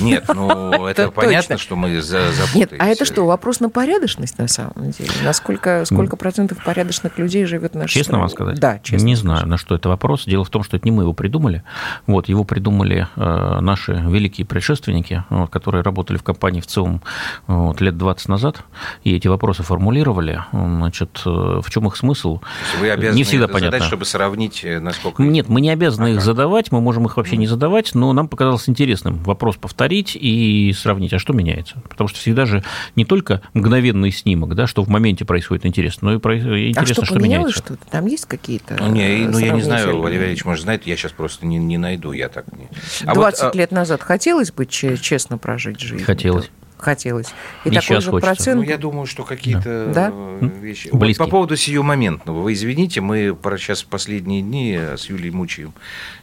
Нет, 0.00 0.24
ну, 0.34 0.86
это 0.86 1.10
понятно, 1.10 1.58
что 1.58 1.76
мы 1.76 2.00
запутаемся. 2.00 2.58
Нет, 2.58 2.72
а 2.78 2.86
это 2.86 3.04
что, 3.04 3.26
вопрос 3.26 3.60
на 3.60 3.70
порядочность 3.70 4.38
на 4.38 4.48
самом 4.48 4.90
деле? 4.90 5.10
Насколько, 5.24 5.84
сколько 5.84 6.16
процентов 6.16 6.62
порядочных 6.64 7.18
людей 7.18 7.44
живет 7.44 7.72
в 7.72 7.76
нашей 7.76 7.94
Честно 7.94 8.18
вам 8.18 8.28
сказать? 8.28 8.58
Да, 8.58 8.78
честно. 8.82 9.06
Не 9.06 9.14
знаю, 9.14 9.46
на 9.46 9.58
что 9.58 9.74
это 9.74 9.88
вопрос. 9.88 10.24
Дело 10.24 10.44
в 10.44 10.50
том, 10.50 10.62
что 10.62 10.76
это 10.76 10.86
не 10.86 10.90
мы 10.90 11.02
его 11.02 11.12
придумали. 11.12 11.62
Вот, 12.06 12.28
его 12.28 12.44
придумали 12.44 13.08
э, 13.16 13.60
наши 13.60 13.92
великие 13.92 14.46
предшественники, 14.46 15.24
которые 15.50 15.82
работали 15.82 16.16
в 16.16 16.22
компании 16.22 16.60
в 16.60 16.66
целом 16.66 17.02
вот, 17.46 17.80
лет 17.80 17.96
20 17.96 18.28
назад 18.28 18.64
и 19.04 19.14
эти 19.14 19.28
вопросы 19.28 19.62
формулировали, 19.62 20.42
значит, 20.52 21.22
э, 21.24 21.30
в 21.30 21.70
чем 21.70 21.86
их 21.86 21.96
смысл? 21.96 22.40
Вы 22.80 22.90
обязаны 22.90 23.16
не 23.16 23.24
всегда 23.24 23.48
понятно. 23.48 23.78
задать, 23.78 23.82
чтобы 23.84 24.04
сравнить, 24.04 24.64
э, 24.64 24.80
насколько... 24.80 25.22
Нет, 25.22 25.48
мы 25.48 25.60
не 25.60 25.70
обязаны 25.70 26.06
ага. 26.06 26.14
их 26.14 26.22
задавать, 26.22 26.72
мы 26.72 26.80
можем 26.80 27.06
их 27.06 27.16
вообще 27.16 27.36
не 27.36 27.46
задавать, 27.46 27.94
но 27.94 28.12
нам 28.12 28.28
показалось 28.28 28.68
интересным 28.68 29.18
вопрос 29.18 29.56
повторить 29.56 30.16
и 30.20 30.72
сравнить, 30.76 31.12
а 31.12 31.18
что 31.18 31.32
меняется? 31.32 31.82
Потому 31.88 32.08
что 32.08 32.18
всегда 32.18 32.46
же 32.46 32.62
не 32.94 33.04
только 33.04 33.42
мгновенный 33.54 34.10
снимок, 34.10 34.54
да, 34.54 34.66
что 34.66 34.82
в 34.82 34.88
моменте 34.88 35.24
происходит 35.24 35.66
интересно, 35.66 36.10
но 36.10 36.14
и 36.14 36.68
интересно, 36.68 36.82
а 36.82 36.86
что, 36.86 37.04
что 37.04 37.18
меняется. 37.18 37.52
что-то? 37.52 37.86
Там 37.90 38.06
есть 38.06 38.26
какие-то 38.26 38.76
Ну, 38.78 38.92
не, 38.92 39.26
ну 39.28 39.38
я 39.38 39.52
не 39.52 39.62
знаю, 39.62 39.86
Валерий 39.86 40.18
Валерьевич, 40.18 40.44
может, 40.44 40.62
знает, 40.64 40.86
я 40.86 40.96
сейчас 40.96 41.12
просто 41.12 41.46
не, 41.46 41.58
не 41.58 41.78
найду, 41.78 42.12
я 42.12 42.28
так 42.28 42.46
не... 42.52 42.68
А 43.04 43.14
20 43.14 43.42
вот, 43.42 43.54
а 43.54 43.58
лет 43.58 43.70
назад 43.70 44.02
хотелось 44.02 44.52
бы 44.52 44.66
честно 44.66 45.38
прожить 45.38 45.80
жизнь? 45.80 46.04
Хотелось 46.04 46.50
хотелось. 46.78 47.28
И, 47.64 47.68
и 47.68 47.72
такой 47.72 48.00
же 48.00 48.10
хочется. 48.10 48.34
процент... 48.34 48.56
Ну, 48.62 48.68
я 48.68 48.78
думаю, 48.78 49.06
что 49.06 49.24
какие-то 49.24 49.92
да. 49.94 50.12
вещи... 50.40 50.90
Вот 50.92 51.16
по 51.16 51.26
поводу 51.26 51.56
сию 51.56 51.82
моментного, 51.82 52.40
вы 52.40 52.52
извините, 52.52 53.00
мы 53.00 53.36
сейчас 53.58 53.82
в 53.82 53.86
последние 53.86 54.42
дни 54.42 54.74
с 54.76 55.06
Юлией 55.06 55.30
мучаем 55.30 55.72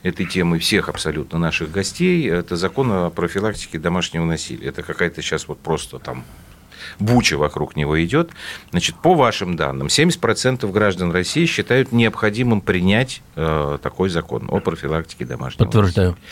этой 0.04 0.26
темы 0.26 0.60
всех 0.60 0.90
абсолютно 0.90 1.40
наших 1.40 1.72
гостей. 1.72 2.30
Это 2.30 2.56
закон 2.56 2.92
о 2.92 3.10
профилактике 3.10 3.80
домашнего 3.80 4.26
насилия. 4.26 4.70
Это 4.70 4.84
какая-то 4.84 5.22
сейчас 5.22 5.48
вот 5.48 5.60
просто 5.60 6.00
там 6.00 6.24
буча 7.00 7.38
вокруг 7.38 7.76
него 7.76 8.04
идет. 8.04 8.32
Значит, 8.72 8.96
по 8.96 9.14
вашим 9.14 9.56
данным, 9.56 9.88
70% 9.88 10.70
граждан 10.72 11.12
России 11.12 11.46
считают 11.46 11.92
необходимым 11.92 12.62
принять 12.62 13.22
э, 13.36 13.78
такой 13.82 14.10
закон 14.10 14.48
о 14.50 14.60
профилактике 14.60 15.26
домашнего 15.26 15.66
Подтверждаю. 15.66 16.12
насилия. 16.12 16.28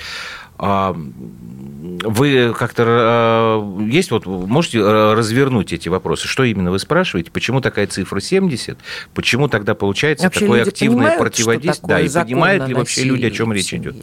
А, 0.64 0.96
вы 0.96 2.54
как-то 2.54 2.84
э, 2.88 3.84
есть 3.90 4.12
вот 4.12 4.28
можете 4.28 4.78
э, 4.78 5.14
развернуть 5.16 5.74
эти 5.74 5.90
вопросы? 5.90 6.28
Что 6.28 6.44
именно 6.44 6.70
вы 6.70 6.78
спрашиваете? 6.78 7.32
Почему 7.32 7.62
такая 7.62 7.88
цифра 7.88 8.20
70? 8.20 8.78
Почему 9.16 9.48
тогда 9.48 9.74
получается 9.74 10.26
вообще 10.26 10.42
такое 10.42 10.62
активное 10.62 11.18
противодействие? 11.18 11.88
Да, 11.88 12.00
и 12.00 12.08
понимают 12.08 12.68
ли 12.68 12.76
вообще 12.76 13.04
люди, 13.06 13.26
о 13.26 13.32
чем 13.32 13.52
речь 13.52 13.74
идет? 13.74 13.96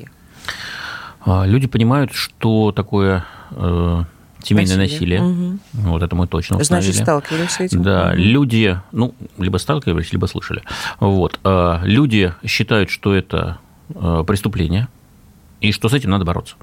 А, 1.24 1.46
люди 1.46 1.68
понимают, 1.68 2.12
что 2.12 2.72
такое 2.72 3.24
э, 3.52 4.02
семейное 4.42 4.78
насилие. 4.78 5.20
насилие. 5.20 5.50
Угу. 5.52 5.58
Вот 5.90 6.02
это 6.02 6.16
мы 6.16 6.26
точно 6.26 6.56
установили. 6.56 6.90
Значит, 6.90 7.06
сталкивались 7.06 7.50
с 7.52 7.60
этим? 7.60 7.84
Да, 7.84 8.08
угу. 8.08 8.16
люди, 8.16 8.80
ну, 8.90 9.14
либо 9.38 9.58
сталкивались, 9.58 10.10
либо 10.10 10.26
слышали. 10.26 10.62
Вот. 10.98 11.38
А, 11.44 11.82
люди 11.84 12.34
считают, 12.44 12.90
что 12.90 13.14
это 13.14 13.58
преступление, 14.26 14.88
и 15.60 15.72
что 15.72 15.88
с 15.88 15.94
этим 15.94 16.10
надо 16.10 16.24
бороться. 16.24 16.56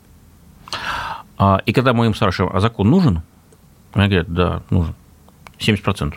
А, 1.38 1.62
и 1.66 1.74
когда 1.74 1.94
мы 1.94 2.06
им 2.06 2.16
спрашиваем, 2.16 2.56
а 2.56 2.60
закон 2.60 2.90
нужен? 2.90 3.22
Они 3.94 4.08
говорят, 4.08 4.34
да, 4.34 4.64
нужен. 4.70 4.96
70%. 5.60 6.16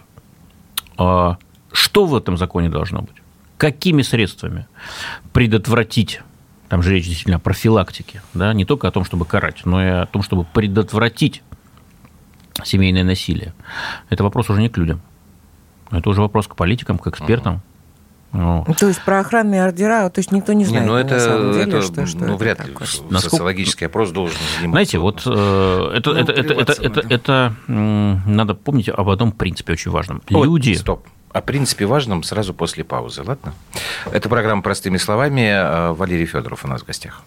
А 0.96 1.38
что 1.72 2.06
в 2.06 2.14
этом 2.16 2.36
законе 2.36 2.68
должно 2.68 3.02
быть? 3.02 3.16
Какими 3.56 4.02
средствами 4.02 4.66
предотвратить 5.32 6.20
там 6.68 6.82
же 6.82 6.92
речь 6.92 7.06
действительно 7.06 7.36
о 7.36 7.40
профилактике, 7.40 8.22
да, 8.34 8.52
не 8.52 8.64
только 8.64 8.88
о 8.88 8.90
том, 8.90 9.04
чтобы 9.04 9.24
карать, 9.24 9.64
но 9.64 9.82
и 9.82 9.88
о 9.88 10.06
том, 10.06 10.22
чтобы 10.22 10.44
предотвратить 10.44 11.42
семейное 12.62 13.04
насилие. 13.04 13.54
Это 14.10 14.22
вопрос 14.22 14.50
уже 14.50 14.60
не 14.60 14.68
к 14.68 14.76
людям. 14.76 15.00
Это 15.90 16.10
уже 16.10 16.20
вопрос 16.20 16.46
к 16.46 16.54
политикам, 16.54 16.98
к 16.98 17.06
экспертам, 17.06 17.62
ну, 18.32 18.64
то 18.78 18.88
есть 18.88 19.02
про 19.04 19.20
охранные 19.20 19.64
ордера, 19.64 20.08
то 20.10 20.18
есть 20.18 20.32
никто 20.32 20.52
не 20.52 20.64
знает. 20.64 20.84
Не, 20.84 20.90
ну 20.90 20.96
это, 20.96 21.14
на 21.14 21.20
самом 21.20 21.52
деле, 21.52 21.64
это 21.64 21.82
что, 21.82 22.06
что 22.06 22.18
ну, 22.18 22.36
вряд 22.36 22.64
ли 22.66 22.72
Насколько... 22.72 23.20
социологический 23.20 23.86
опрос 23.86 24.10
должен 24.10 24.36
заниматься. 24.58 24.70
Знаете, 24.70 24.98
вот 24.98 25.22
э, 25.24 25.92
это, 25.96 26.10
ну, 26.12 26.16
это, 26.16 26.32
это, 26.32 26.52
это, 26.54 26.72
это, 26.72 27.00
это, 27.00 27.14
это 27.14 27.54
надо 27.66 28.54
помнить 28.54 28.90
об 28.90 29.08
одном 29.08 29.32
принципе 29.32 29.72
очень 29.72 29.90
важном. 29.90 30.22
Вот, 30.28 30.44
Люди, 30.44 30.74
стоп. 30.74 31.06
о 31.32 31.40
принципе 31.40 31.86
важном 31.86 32.22
сразу 32.22 32.52
после 32.52 32.84
паузы, 32.84 33.22
ладно? 33.22 33.54
Это 34.12 34.28
программа 34.28 34.60
«Простыми 34.62 34.98
словами». 34.98 35.48
Э, 35.48 35.92
Валерий 35.92 36.26
Федоров 36.26 36.64
у 36.64 36.68
нас 36.68 36.82
в 36.82 36.86
гостях. 36.86 37.22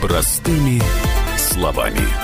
Простыми 0.00 0.80
словами. 1.36 2.23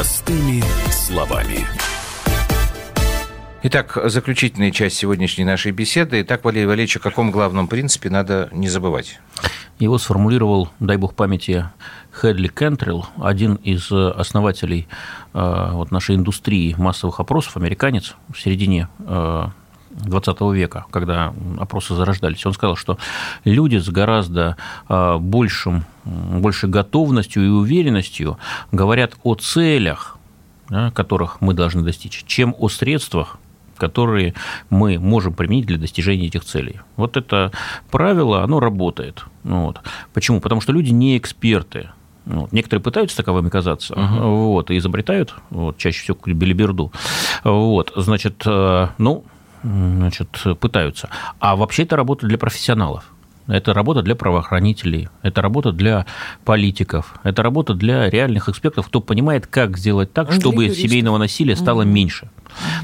Простыми 0.00 0.62
словами. 0.90 1.66
Итак, 3.64 3.98
заключительная 4.06 4.70
часть 4.70 4.96
сегодняшней 4.96 5.44
нашей 5.44 5.72
беседы. 5.72 6.22
Итак, 6.22 6.42
Валерий 6.42 6.64
Валерьевич, 6.64 6.96
о 6.96 7.00
каком 7.00 7.30
главном 7.30 7.68
принципе 7.68 8.08
надо 8.08 8.48
не 8.50 8.70
забывать? 8.70 9.20
Его 9.78 9.98
сформулировал, 9.98 10.70
дай 10.80 10.96
бог 10.96 11.14
памяти, 11.14 11.68
Хедли 12.12 12.48
Кентрелл, 12.48 13.08
один 13.20 13.56
из 13.56 13.92
основателей 13.92 14.88
э, 15.34 15.68
вот, 15.72 15.90
нашей 15.90 16.16
индустрии 16.16 16.74
массовых 16.78 17.20
опросов, 17.20 17.58
американец 17.58 18.14
в 18.32 18.40
середине 18.40 18.88
э, 19.00 19.48
20 19.90 20.40
века, 20.52 20.86
когда 20.90 21.34
опросы 21.58 21.94
зарождались, 21.94 22.44
он 22.46 22.52
сказал, 22.52 22.76
что 22.76 22.98
люди 23.44 23.76
с 23.76 23.88
гораздо 23.88 24.56
а, 24.88 25.18
большим, 25.18 25.84
большей 26.04 26.68
готовностью 26.68 27.44
и 27.44 27.48
уверенностью 27.48 28.38
говорят 28.72 29.14
о 29.22 29.34
целях, 29.34 30.16
которых 30.94 31.40
мы 31.40 31.52
должны 31.54 31.82
достичь, 31.82 32.22
чем 32.26 32.54
о 32.56 32.68
средствах, 32.68 33.38
которые 33.76 34.34
мы 34.68 34.98
можем 34.98 35.32
применить 35.32 35.66
для 35.66 35.78
достижения 35.78 36.26
этих 36.26 36.44
целей. 36.44 36.80
Вот 36.96 37.16
это 37.16 37.50
правило, 37.90 38.44
оно 38.44 38.60
работает. 38.60 39.24
Вот. 39.42 39.80
Почему? 40.12 40.40
Потому 40.40 40.60
что 40.60 40.72
люди 40.72 40.90
не 40.90 41.18
эксперты. 41.18 41.90
Вот. 42.26 42.52
Некоторые 42.52 42.82
пытаются 42.82 43.16
таковыми 43.16 43.48
казаться, 43.48 43.94
uh-huh. 43.94 44.44
вот, 44.44 44.70
и 44.70 44.76
изобретают, 44.76 45.34
вот, 45.48 45.78
чаще 45.78 46.02
всего 46.02 46.18
билиберду. 46.26 46.92
Вот, 47.42 47.92
значит, 47.96 48.42
э, 48.44 48.88
ну, 48.98 49.24
значит, 49.62 50.28
пытаются. 50.60 51.08
А 51.38 51.56
вообще 51.56 51.82
это 51.82 51.96
работа 51.96 52.26
для 52.26 52.38
профессионалов. 52.38 53.04
Это 53.50 53.74
работа 53.74 54.02
для 54.02 54.14
правоохранителей, 54.14 55.08
это 55.22 55.42
работа 55.42 55.72
для 55.72 56.06
политиков, 56.44 57.18
это 57.24 57.42
работа 57.42 57.74
для 57.74 58.08
реальных 58.08 58.48
экспертов, 58.48 58.86
кто 58.86 59.00
понимает, 59.00 59.48
как 59.48 59.76
сделать 59.76 60.12
так, 60.12 60.30
чтобы 60.30 60.70
семейного 60.70 61.18
насилия 61.18 61.56
стало 61.56 61.82
угу. 61.82 61.90
меньше. 61.90 62.30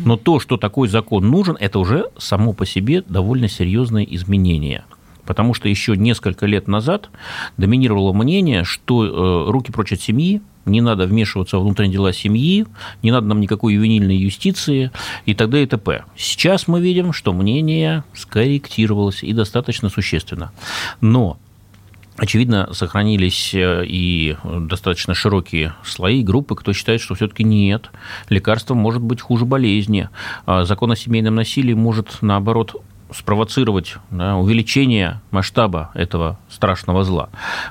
Но 0.01 0.17
то, 0.17 0.41
что 0.41 0.57
такой 0.57 0.89
закон 0.89 1.31
нужен, 1.31 1.57
это 1.61 1.79
уже 1.79 2.07
само 2.19 2.53
по 2.53 2.67
себе 2.67 3.03
довольно 3.03 3.49
серьезное 3.49 4.03
изменение. 4.03 4.85
Потому 5.25 5.55
что 5.55 5.69
еще 5.69 5.97
несколько 5.97 6.47
лет 6.47 6.67
назад 6.67 7.11
доминировало 7.57 8.13
мнение, 8.13 8.65
что 8.65 9.05
э, 9.05 9.51
руки 9.51 9.71
прочь 9.71 9.93
от 9.93 10.01
семьи, 10.01 10.41
не 10.67 10.81
надо 10.81 11.07
вмешиваться 11.07 11.57
во 11.57 11.65
внутренние 11.65 11.95
дела 11.95 12.13
семьи, 12.13 12.67
не 13.03 13.11
надо 13.11 13.27
нам 13.29 13.41
никакой 13.41 13.75
ювенильной 13.75 14.17
юстиции 14.17 14.91
и 15.25 15.35
т.д. 15.35 15.63
и 15.63 15.67
т.п. 15.67 16.05
Сейчас 16.17 16.69
мы 16.69 16.81
видим, 16.81 17.13
что 17.13 17.33
мнение 17.33 18.05
скорректировалось 18.13 19.23
и 19.23 19.33
достаточно 19.33 19.89
существенно. 19.89 20.53
Но 21.01 21.39
Очевидно, 22.19 22.73
сохранились 22.73 23.53
э, 23.53 23.85
и 23.87 24.37
достаточно 24.43 25.13
широкие 25.13 25.75
слои, 25.85 26.23
группы, 26.23 26.57
кто 26.57 26.73
считает, 26.73 27.03
что 27.03 27.15
все-таки 27.15 27.45
нет, 27.45 27.91
лекарство 28.31 28.73
может 28.73 29.03
быть 29.03 29.21
хуже 29.21 29.45
болезни, 29.45 30.09
а 30.47 30.65
закон 30.65 30.93
о 30.93 30.97
семейном 30.97 31.35
насилии 31.35 31.75
может, 31.75 32.23
наоборот, 32.23 32.83
спровоцировать 33.13 33.97
да, 34.11 34.37
увеличение 34.37 35.21
масштаба 35.31 35.91
этого 35.95 36.39
страшного 36.49 37.05
зла. 37.05 37.29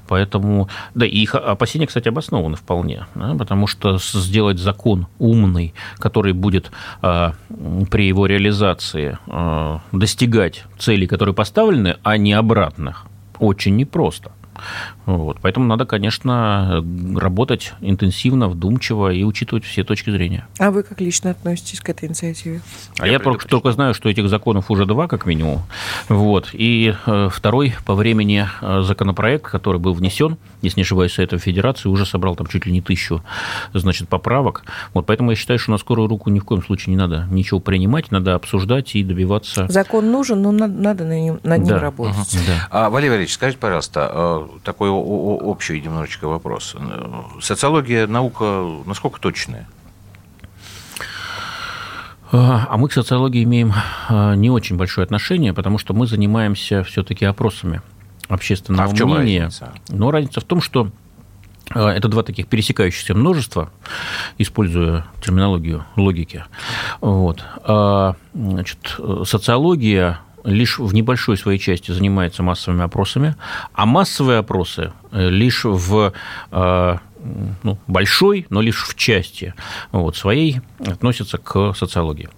Поэтому, 0.07 0.69
да, 0.93 1.05
и 1.05 1.17
их 1.17 1.35
опасения, 1.35 1.87
кстати, 1.87 2.07
обоснованы 2.07 2.55
вполне, 2.55 3.05
да, 3.15 3.35
потому 3.35 3.67
что 3.67 3.97
сделать 3.97 4.59
закон 4.59 5.07
умный, 5.19 5.73
который 5.97 6.33
будет 6.33 6.71
э, 7.01 7.31
при 7.89 8.07
его 8.07 8.25
реализации 8.25 9.17
э, 9.27 9.79
достигать 9.91 10.63
целей, 10.77 11.07
которые 11.07 11.35
поставлены, 11.35 11.97
а 12.03 12.17
не 12.17 12.33
обратных, 12.33 13.05
очень 13.39 13.75
непросто. 13.75 14.31
Вот. 15.05 15.37
Поэтому 15.41 15.65
надо, 15.67 15.85
конечно, 15.85 16.83
работать 17.15 17.73
интенсивно, 17.81 18.47
вдумчиво 18.49 19.11
и 19.11 19.23
учитывать 19.23 19.63
все 19.63 19.83
точки 19.83 20.09
зрения. 20.09 20.47
А 20.59 20.71
вы 20.71 20.83
как 20.83 20.99
лично 21.01 21.31
относитесь 21.31 21.79
к 21.79 21.89
этой 21.89 22.07
инициативе? 22.07 22.61
А 22.99 23.05
я, 23.05 23.13
я 23.13 23.19
только, 23.19 23.47
только 23.47 23.71
знаю, 23.71 23.93
что 23.93 24.09
этих 24.09 24.29
законов 24.29 24.71
уже 24.71 24.85
два, 24.85 25.07
как 25.07 25.25
минимум. 25.25 25.61
Вот. 26.09 26.49
И 26.53 26.95
э, 27.05 27.29
второй 27.31 27.75
по 27.85 27.93
времени 27.93 28.47
э, 28.61 28.81
законопроект, 28.81 29.45
который 29.45 29.79
был 29.79 29.93
внесен, 29.93 30.37
если 30.61 30.79
не 30.79 30.83
ошибаюсь, 30.83 31.13
Совета 31.13 31.37
Федерации, 31.37 31.89
уже 31.89 32.05
собрал 32.05 32.35
там 32.35 32.47
чуть 32.47 32.65
ли 32.65 32.71
не 32.71 32.81
тысячу 32.81 33.23
значит, 33.73 34.09
поправок. 34.09 34.63
Вот. 34.93 35.05
Поэтому 35.05 35.31
я 35.31 35.37
считаю, 35.37 35.59
что 35.59 35.71
на 35.71 35.77
скорую 35.77 36.07
руку 36.07 36.29
ни 36.29 36.39
в 36.39 36.45
коем 36.45 36.63
случае 36.63 36.95
не 36.95 36.97
надо 36.97 37.27
ничего 37.29 37.59
принимать, 37.59 38.11
надо 38.11 38.35
обсуждать 38.35 38.95
и 38.95 39.03
добиваться... 39.03 39.67
Закон 39.67 40.11
нужен, 40.11 40.41
но 40.41 40.51
надо, 40.51 40.73
надо 40.73 41.03
над 41.03 41.17
ним, 41.17 41.39
над 41.43 41.59
ним 41.59 41.67
да. 41.67 41.79
работать. 41.79 42.33
Угу. 42.33 42.43
Да. 42.47 42.67
А, 42.71 42.89
Валерий 42.89 43.09
Валерьевич, 43.09 43.33
скажите, 43.33 43.59
пожалуйста, 43.59 44.11
э, 44.13 44.47
такой 44.63 44.89
общий 44.95 45.81
немножечко 45.81 46.27
вопрос. 46.27 46.75
Социология 47.41 48.07
наука 48.07 48.65
насколько 48.85 49.19
точная? 49.19 49.67
А, 52.31 52.67
а 52.69 52.77
мы 52.77 52.89
к 52.89 52.93
социологии 52.93 53.43
имеем 53.43 53.73
а, 54.09 54.35
не 54.35 54.49
очень 54.49 54.77
большое 54.77 55.05
отношение, 55.05 55.53
потому 55.53 55.77
что 55.77 55.93
мы 55.93 56.07
занимаемся 56.07 56.83
все-таки 56.83 57.25
опросами 57.25 57.81
общественного 58.27 58.85
а 58.85 58.87
в 58.87 58.97
чем 58.97 59.09
мнения. 59.09 59.43
Разница? 59.43 59.73
Но 59.89 60.11
разница 60.11 60.41
в 60.41 60.43
том, 60.43 60.61
что 60.61 60.89
а, 61.69 61.91
это 61.91 62.07
два 62.07 62.23
таких 62.23 62.47
пересекающихся 62.47 63.13
множества, 63.13 63.71
используя 64.37 65.05
терминологию 65.23 65.85
логики. 65.95 66.43
Вот. 66.99 67.43
Значит, 68.33 68.99
социология 69.23 70.19
лишь 70.45 70.79
в 70.79 70.93
небольшой 70.93 71.37
своей 71.37 71.59
части 71.59 71.91
занимается 71.91 72.43
массовыми 72.43 72.83
опросами, 72.83 73.35
а 73.73 73.85
массовые 73.85 74.39
опросы 74.39 74.93
э, 75.11 75.29
лишь 75.29 75.65
в 75.65 76.13
э, 76.51 76.97
ну, 77.63 77.77
большой, 77.87 78.45
но 78.49 78.61
лишь 78.61 78.83
в 78.83 78.95
части 78.95 79.53
вот, 79.91 80.15
своей 80.15 80.61
относятся 80.79 81.37
к 81.37 81.73
социологии. 81.73 82.29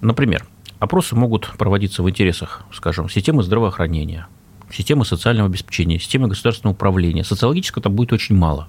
Например, 0.00 0.46
опросы 0.78 1.16
могут 1.16 1.50
проводиться 1.56 2.02
в 2.02 2.10
интересах, 2.10 2.64
скажем, 2.72 3.08
системы 3.08 3.42
здравоохранения, 3.42 4.28
системы 4.70 5.04
социального 5.04 5.48
обеспечения, 5.48 5.98
системы 5.98 6.28
государственного 6.28 6.74
управления. 6.74 7.24
Социологического 7.24 7.82
там 7.82 7.94
будет 7.94 8.12
очень 8.12 8.36
мало. 8.36 8.68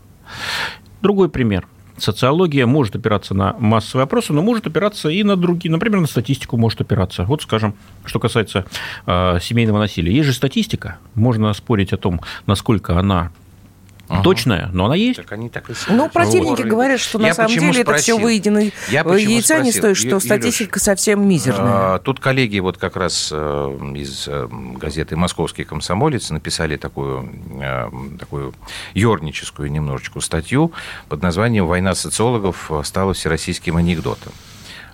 Другой 1.01 1.29
пример 1.29 1.67
социология 2.01 2.65
может 2.65 2.95
опираться 2.95 3.33
на 3.33 3.55
массовые 3.59 4.03
опросы, 4.03 4.33
но 4.33 4.41
может 4.41 4.67
опираться 4.67 5.09
и 5.09 5.23
на 5.23 5.35
другие, 5.35 5.71
например, 5.71 6.01
на 6.01 6.07
статистику 6.07 6.57
может 6.57 6.81
опираться. 6.81 7.23
Вот, 7.23 7.41
скажем, 7.41 7.75
что 8.05 8.19
касается 8.19 8.65
э, 9.05 9.39
семейного 9.41 9.79
насилия. 9.79 10.13
Есть 10.13 10.27
же 10.27 10.33
статистика, 10.33 10.97
можно 11.15 11.53
спорить 11.53 11.93
о 11.93 11.97
том, 11.97 12.21
насколько 12.45 12.97
она 12.97 13.31
Угу. 14.11 14.23
Точная, 14.23 14.69
но 14.73 14.85
она 14.85 14.95
есть. 14.95 15.21
Так 15.21 15.31
они 15.31 15.49
так 15.49 15.69
и 15.69 15.73
ну, 15.87 16.09
противники 16.09 16.63
говорят, 16.63 16.99
что 16.99 17.17
на 17.17 17.33
самом 17.33 17.49
деле 17.49 17.81
спросил? 17.81 17.81
это 17.81 18.01
все 18.01 18.17
выеденное 18.19 18.71
яйца 18.89 19.59
не 19.61 19.71
стоит, 19.71 19.95
что 19.95 20.07
Юлюш, 20.07 20.23
статистика 20.23 20.79
совсем 20.79 21.27
мизерная. 21.27 21.95
А, 21.95 21.99
тут 21.99 22.19
коллеги 22.19 22.59
вот 22.59 22.77
как 22.77 22.97
раз 22.97 23.29
э, 23.31 23.77
из 23.95 24.27
э, 24.27 24.47
газеты 24.51 25.15
«Московский 25.15 25.63
комсомолец» 25.63 26.29
написали 26.29 26.75
такую, 26.75 27.31
э, 27.61 27.89
такую 28.19 28.53
ерническую 28.93 29.71
немножечко 29.71 30.19
статью 30.19 30.73
под 31.07 31.21
названием 31.21 31.65
«Война 31.65 31.95
социологов 31.95 32.69
стала 32.83 33.13
всероссийским 33.13 33.77
анекдотом». 33.77 34.33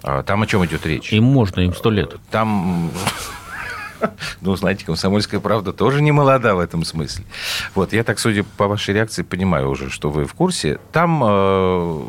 А, 0.03 0.21
там 0.23 0.43
о 0.43 0.47
чем 0.47 0.65
идет 0.65 0.85
речь? 0.85 1.11
Им 1.11 1.23
можно, 1.23 1.61
им 1.61 1.73
сто 1.73 1.89
лет. 1.89 2.15
Там 2.29 2.91
ну, 4.41 4.55
знаете, 4.55 4.85
комсомольская 4.85 5.39
правда 5.39 5.73
тоже 5.73 6.01
не 6.01 6.11
молода 6.11 6.55
в 6.55 6.59
этом 6.59 6.83
смысле. 6.83 7.25
Вот, 7.75 7.93
я 7.93 8.03
так, 8.03 8.19
судя 8.19 8.43
по 8.43 8.67
вашей 8.67 8.93
реакции, 8.93 9.23
понимаю 9.23 9.69
уже, 9.69 9.89
что 9.89 10.09
вы 10.09 10.25
в 10.25 10.33
курсе. 10.33 10.79
Там 10.91 11.23
э, 11.23 12.03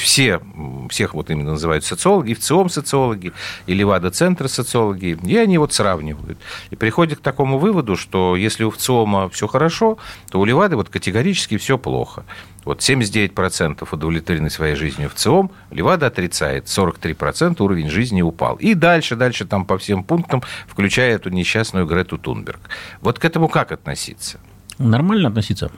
все, 0.00 0.40
всех 0.88 1.14
вот 1.14 1.30
именно 1.30 1.52
называют 1.52 1.84
социологи, 1.84 2.34
в 2.34 2.40
ЦИОМ 2.40 2.68
социологи, 2.70 3.32
и 3.66 3.74
Левада-центр 3.74 4.48
социологи, 4.48 5.18
и 5.24 5.36
они 5.36 5.58
вот 5.58 5.72
сравнивают. 5.72 6.38
И 6.70 6.76
приходят 6.76 7.18
к 7.18 7.22
такому 7.22 7.58
выводу, 7.58 7.96
что 7.96 8.36
если 8.36 8.64
у 8.64 8.70
ВЦИОМа 8.70 9.28
все 9.30 9.46
хорошо, 9.46 9.98
то 10.30 10.40
у 10.40 10.44
Левады 10.44 10.76
вот 10.76 10.88
категорически 10.88 11.56
все 11.58 11.78
плохо. 11.78 12.24
Вот 12.64 12.80
79% 12.80 13.88
удовлетворены 13.90 14.50
своей 14.50 14.74
жизнью 14.74 15.08
в 15.08 15.14
ЦИОМ, 15.14 15.50
Левада 15.70 16.06
отрицает, 16.06 16.66
43% 16.66 17.62
уровень 17.62 17.88
жизни 17.88 18.22
упал. 18.22 18.56
И 18.56 18.74
дальше, 18.74 19.16
дальше 19.16 19.46
там 19.46 19.64
по 19.64 19.78
всем 19.78 20.04
пунктам, 20.04 20.42
включая 20.66 21.14
эту 21.14 21.30
несчастную 21.30 21.86
Грету 21.86 22.18
Тунберг. 22.18 22.60
Вот 23.00 23.18
к 23.18 23.24
этому 23.24 23.48
как 23.48 23.72
относиться? 23.72 24.38
Нормально 24.78 25.28
относиться. 25.28 25.70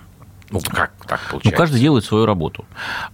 Ну, 0.52 0.60
как 0.60 0.92
так 1.06 1.20
получается? 1.30 1.50
Ну, 1.50 1.56
каждый 1.56 1.80
делает 1.80 2.04
свою 2.04 2.26
работу. 2.26 2.64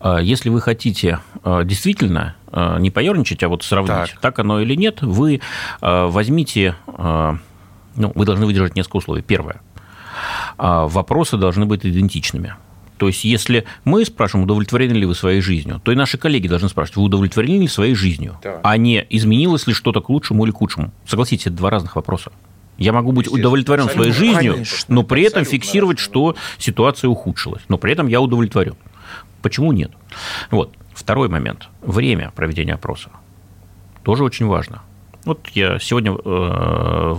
А, 0.01 0.19
если 0.19 0.49
вы 0.49 0.61
хотите 0.61 1.21
а, 1.43 1.63
действительно 1.63 2.35
а, 2.51 2.79
не 2.79 2.91
поерничать, 2.91 3.43
а 3.43 3.49
вот 3.49 3.63
сравнить, 3.63 4.13
так, 4.13 4.21
так 4.21 4.39
оно 4.41 4.61
или 4.61 4.75
нет, 4.75 5.03
вы 5.03 5.41
возьмите... 5.81 6.75
Ну, 6.87 8.13
вы 8.15 8.27
должны 8.27 8.47
выдержать 8.47 8.77
несколько 8.77 8.99
условий. 8.99 9.23
Первое. 9.23 9.61
Вопросы 10.57 11.37
должны 11.37 11.67
быть 11.67 11.85
идентичными. 11.85 12.55
То 12.97 13.09
есть, 13.09 13.25
если 13.25 13.65
мы 13.85 14.05
спрашиваем, 14.05 14.45
удовлетворены 14.45 14.93
ли 14.93 15.07
вы 15.07 15.15
своей 15.15 15.41
жизнью, 15.41 15.81
то 15.83 15.93
и 15.93 15.95
наши 15.95 16.19
коллеги 16.19 16.49
должны 16.49 16.69
спрашивать, 16.69 16.97
вы 16.97 17.03
удовлетворены 17.05 17.63
ли 17.63 17.69
своей 17.69 17.95
жизнью, 17.95 18.37
да. 18.43 18.61
а 18.63 18.77
не 18.77 19.05
изменилось 19.11 19.67
ли 19.67 19.75
что-то 19.75 20.01
к 20.01 20.09
лучшему 20.11 20.45
или 20.45 20.53
к 20.53 20.57
худшему. 20.57 20.93
Согласитесь, 21.07 21.47
это 21.47 21.57
два 21.57 21.71
разных 21.71 21.97
вопроса. 21.97 22.31
Я 22.79 22.93
могу 22.93 23.13
быть 23.13 23.29
удовлетворен 23.29 23.89
своей 23.89 24.13
жизнью, 24.13 24.55
конечно. 24.55 24.95
но 24.95 25.03
при 25.03 25.23
этом 25.25 25.45
фиксировать, 25.45 25.99
что 25.99 26.37
ситуация 26.59 27.09
ухудшилась. 27.09 27.63
Но 27.69 27.77
при 27.77 27.93
этом 27.93 28.07
я 28.07 28.21
удовлетворен. 28.21 28.77
Почему 29.43 29.73
нет? 29.73 29.91
Вот. 30.51 30.75
Второй 30.95 31.29
момент. 31.29 31.69
Время 31.83 32.33
проведения 32.35 32.75
опроса. 32.75 33.11
Тоже 34.05 34.25
очень 34.25 34.47
важно. 34.47 34.83
Вот 35.25 35.49
я 35.55 35.79
сегодня 35.79 36.17
э, 36.25 37.17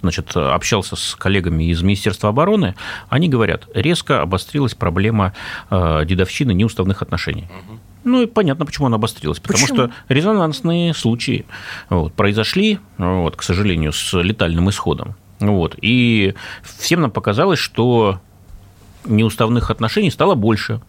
значит, 0.00 0.36
общался 0.36 0.96
с 0.96 1.14
коллегами 1.14 1.64
из 1.64 1.82
Министерства 1.82 2.30
обороны, 2.30 2.74
они 3.08 3.28
говорят, 3.28 3.68
резко 3.74 4.22
обострилась 4.22 4.74
проблема 4.74 5.34
э, 5.70 6.04
дедовщины 6.06 6.52
неуставных 6.52 7.02
отношений. 7.02 7.48
Ну 8.08 8.22
и 8.22 8.26
понятно, 8.26 8.66
почему 8.66 8.86
она 8.86 8.96
обострилась. 8.96 9.38
Потому 9.38 9.58
почему? 9.58 9.76
что 9.76 9.90
резонансные 10.08 10.94
случаи 10.94 11.46
вот, 11.90 12.14
произошли, 12.14 12.78
вот, 12.96 13.36
к 13.36 13.42
сожалению, 13.42 13.92
с 13.92 14.12
летальным 14.20 14.70
исходом. 14.70 15.14
Вот, 15.40 15.76
и 15.80 16.34
всем 16.78 17.00
нам 17.00 17.10
показалось, 17.10 17.60
что 17.60 18.20
неуставных 19.04 19.70
отношений 19.70 20.10
стало 20.10 20.34
больше. 20.34 20.80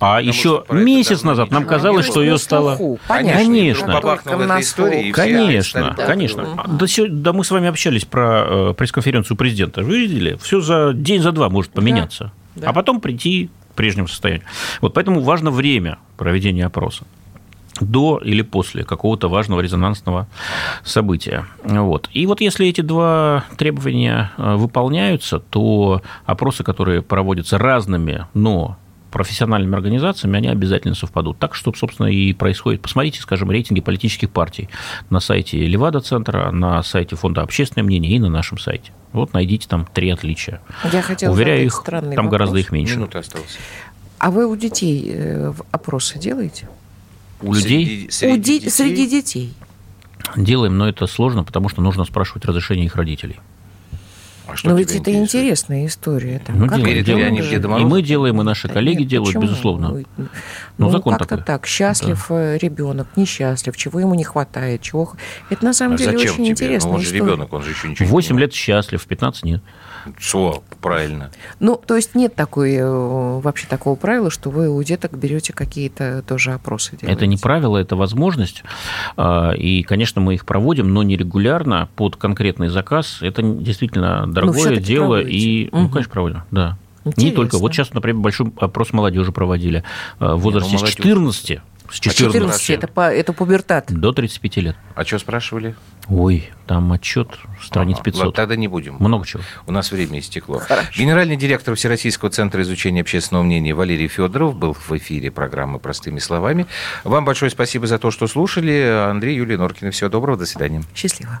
А 0.00 0.16
Потому 0.16 0.28
еще 0.28 0.64
месяц 0.70 1.22
назад 1.22 1.50
нам 1.50 1.64
казалось, 1.64 2.04
что 2.04 2.22
ее 2.22 2.36
стало... 2.36 2.76
Конечно, 3.06 4.00
конечно, 4.02 5.14
конечно, 5.14 5.94
конечно. 5.96 6.66
Да, 6.66 6.86
да 7.08 7.32
мы 7.32 7.44
с 7.44 7.50
вами 7.50 7.68
общались 7.68 8.04
про 8.04 8.44
э, 8.70 8.74
пресс-конференцию 8.74 9.36
президента. 9.36 9.82
Вы 9.82 10.00
видели? 10.00 10.38
Все 10.42 10.60
за 10.60 10.92
день, 10.92 11.22
за 11.22 11.32
два 11.32 11.48
может 11.48 11.70
поменяться. 11.72 12.32
Да. 12.56 12.68
А 12.68 12.72
потом 12.72 13.00
прийти 13.00 13.50
прежнему 13.74 14.08
состоянию. 14.08 14.46
Вот 14.80 14.94
поэтому 14.94 15.20
важно 15.20 15.50
время 15.50 15.98
проведения 16.16 16.66
опроса 16.66 17.04
до 17.80 18.18
или 18.18 18.42
после 18.42 18.84
какого-то 18.84 19.28
важного 19.28 19.60
резонансного 19.60 20.28
события. 20.84 21.46
Вот. 21.64 22.08
И 22.12 22.26
вот 22.26 22.40
если 22.40 22.68
эти 22.68 22.80
два 22.80 23.44
требования 23.56 24.30
э, 24.36 24.54
выполняются, 24.54 25.40
то 25.40 26.02
опросы, 26.24 26.62
которые 26.62 27.02
проводятся 27.02 27.58
разными, 27.58 28.26
но 28.34 28.76
профессиональными 29.14 29.76
организациями, 29.76 30.38
они 30.38 30.48
обязательно 30.48 30.96
совпадут. 30.96 31.38
Так 31.38 31.54
что, 31.54 31.72
собственно, 31.72 32.08
и 32.08 32.32
происходит. 32.32 32.82
Посмотрите, 32.82 33.20
скажем, 33.20 33.48
рейтинги 33.48 33.80
политических 33.80 34.28
партий 34.28 34.68
на 35.08 35.20
сайте 35.20 35.64
Левада-центра, 35.64 36.50
на 36.50 36.82
сайте 36.82 37.14
Фонда 37.14 37.42
общественное 37.42 37.84
мнение 37.84 38.10
и 38.10 38.18
на 38.18 38.28
нашем 38.28 38.58
сайте. 38.58 38.90
Вот 39.12 39.32
найдите 39.32 39.68
там 39.68 39.86
три 39.86 40.10
отличия. 40.10 40.60
Я 40.92 41.00
хотела 41.00 41.32
Уверяю, 41.32 41.64
их, 41.64 41.80
там 41.86 42.02
вопрос. 42.02 42.30
гораздо 42.32 42.58
их 42.58 42.72
меньше. 42.72 42.96
Минута 42.96 43.20
осталась. 43.20 43.56
А 44.18 44.32
вы 44.32 44.48
у 44.48 44.56
детей 44.56 45.04
э, 45.14 45.52
опросы 45.70 46.18
делаете? 46.18 46.68
У 47.40 47.54
людей? 47.54 48.08
Среди, 48.10 48.10
среди, 48.10 48.32
у 48.32 48.36
детей? 48.36 48.70
среди 48.70 49.06
детей. 49.08 49.54
Делаем, 50.34 50.76
но 50.76 50.88
это 50.88 51.06
сложно, 51.06 51.44
потому 51.44 51.68
что 51.68 51.82
нужно 51.82 52.04
спрашивать 52.04 52.44
разрешение 52.46 52.86
их 52.86 52.96
родителей. 52.96 53.38
А 54.46 54.56
что 54.56 54.70
Но 54.70 54.76
ведь 54.76 54.94
это 54.94 55.12
интересная 55.12 55.86
история. 55.86 56.40
Там, 56.44 56.58
ну, 56.58 56.68
делаем, 56.68 57.04
делаем. 57.04 57.26
Они 57.28 57.40
в 57.40 57.52
И 57.52 57.84
мы 57.84 58.02
делаем, 58.02 58.40
и 58.40 58.44
наши 58.44 58.68
коллеги 58.68 59.00
Нет, 59.00 59.08
делают, 59.08 59.34
почему? 59.34 59.42
безусловно. 59.42 59.88
Ну, 59.88 60.04
ну, 60.16 60.26
ну 60.78 60.90
закон 60.90 61.14
как-то 61.14 61.36
такой. 61.36 61.44
так. 61.44 61.66
Счастлив 61.66 62.26
да. 62.28 62.54
Э, 62.54 62.58
ребенок, 62.58 63.08
несчастлив, 63.16 63.76
чего 63.76 64.00
ему 64.00 64.14
не 64.14 64.24
хватает, 64.24 64.82
чего... 64.82 65.12
Это 65.48 65.64
на 65.64 65.72
самом 65.72 65.94
а 65.94 65.98
деле 65.98 66.18
очень 66.18 66.34
тебе? 66.34 66.48
интересная 66.50 66.90
ну, 66.90 66.98
он 66.98 67.02
же 67.02 67.14
ребенок, 67.14 67.52
он 67.52 67.62
же 67.62 67.70
еще 67.70 67.88
ничего 67.88 68.08
8 68.08 68.34
не 68.34 68.40
лет 68.40 68.52
счастлив, 68.52 69.04
15 69.04 69.44
нет. 69.44 69.62
Что, 70.18 70.62
правильно. 70.80 71.30
Ну, 71.60 71.76
то 71.76 71.96
есть 71.96 72.14
нет 72.14 72.34
такой, 72.34 72.74
э, 72.74 72.84
вообще 72.86 73.66
такого 73.66 73.94
правила, 73.94 74.30
что 74.30 74.50
вы 74.50 74.68
у 74.68 74.82
деток 74.82 75.16
берете 75.16 75.52
какие-то 75.52 76.22
тоже 76.26 76.52
опросы. 76.52 76.96
Делаете. 76.96 77.16
Это 77.16 77.26
не 77.26 77.36
правило, 77.36 77.78
это 77.78 77.96
возможность. 77.96 78.62
А, 79.16 79.52
и, 79.52 79.82
конечно, 79.82 80.20
мы 80.20 80.34
их 80.34 80.44
проводим, 80.44 80.92
но 80.92 81.02
не 81.02 81.16
регулярно, 81.16 81.88
под 81.96 82.16
конкретный 82.16 82.68
заказ. 82.68 83.18
Это 83.22 83.42
действительно 83.42 84.26
дорогое 84.34 84.76
дело. 84.76 85.16
Проводите. 85.16 85.36
И, 85.36 85.68
угу. 85.68 85.78
ну, 85.78 85.88
конечно, 85.88 86.12
проводим, 86.12 86.42
да. 86.50 86.76
Интересно. 87.04 87.22
Не 87.22 87.32
только. 87.32 87.58
Вот 87.58 87.72
сейчас, 87.72 87.92
например, 87.92 88.20
большой 88.20 88.52
опрос 88.56 88.92
молодежи 88.92 89.30
проводили 89.30 89.84
а, 90.18 90.36
в 90.36 90.40
возрасте 90.40 90.72
Нет, 90.72 90.80
ну, 90.80 90.86
14 90.86 91.60
с 91.90 92.00
14. 92.00 92.32
14 92.32 92.70
это, 92.70 92.88
по, 92.88 93.12
это 93.12 93.32
пубертат. 93.32 93.92
До 93.92 94.12
35 94.12 94.56
лет. 94.56 94.76
А 94.94 95.04
что 95.04 95.18
спрашивали? 95.18 95.76
Ой, 96.08 96.50
там 96.66 96.92
отчет 96.92 97.28
страниц 97.62 97.98
500. 97.98 98.18
Ладно, 98.18 98.32
тогда 98.32 98.56
не 98.56 98.68
будем. 98.68 98.96
Много 98.98 99.26
чего. 99.26 99.42
У 99.66 99.72
нас 99.72 99.92
время 99.92 100.18
истекло. 100.18 100.58
Хорошо. 100.58 100.90
Генеральный 100.96 101.36
директор 101.36 101.74
Всероссийского 101.74 102.30
центра 102.30 102.62
изучения 102.62 103.02
общественного 103.02 103.44
мнения 103.44 103.74
Валерий 103.74 104.08
Федоров 104.08 104.56
был 104.56 104.72
в 104.72 104.92
эфире 104.92 105.30
программы 105.30 105.78
«Простыми 105.78 106.18
словами». 106.18 106.66
Вам 107.04 107.24
большое 107.24 107.50
спасибо 107.50 107.86
за 107.86 107.98
то, 107.98 108.10
что 108.10 108.26
слушали. 108.26 109.08
Андрей, 109.10 109.36
Юлия 109.36 109.58
Норкина. 109.58 109.90
Всего 109.90 110.08
доброго. 110.08 110.38
До 110.38 110.46
свидания. 110.46 110.82
Счастливо. 110.94 111.40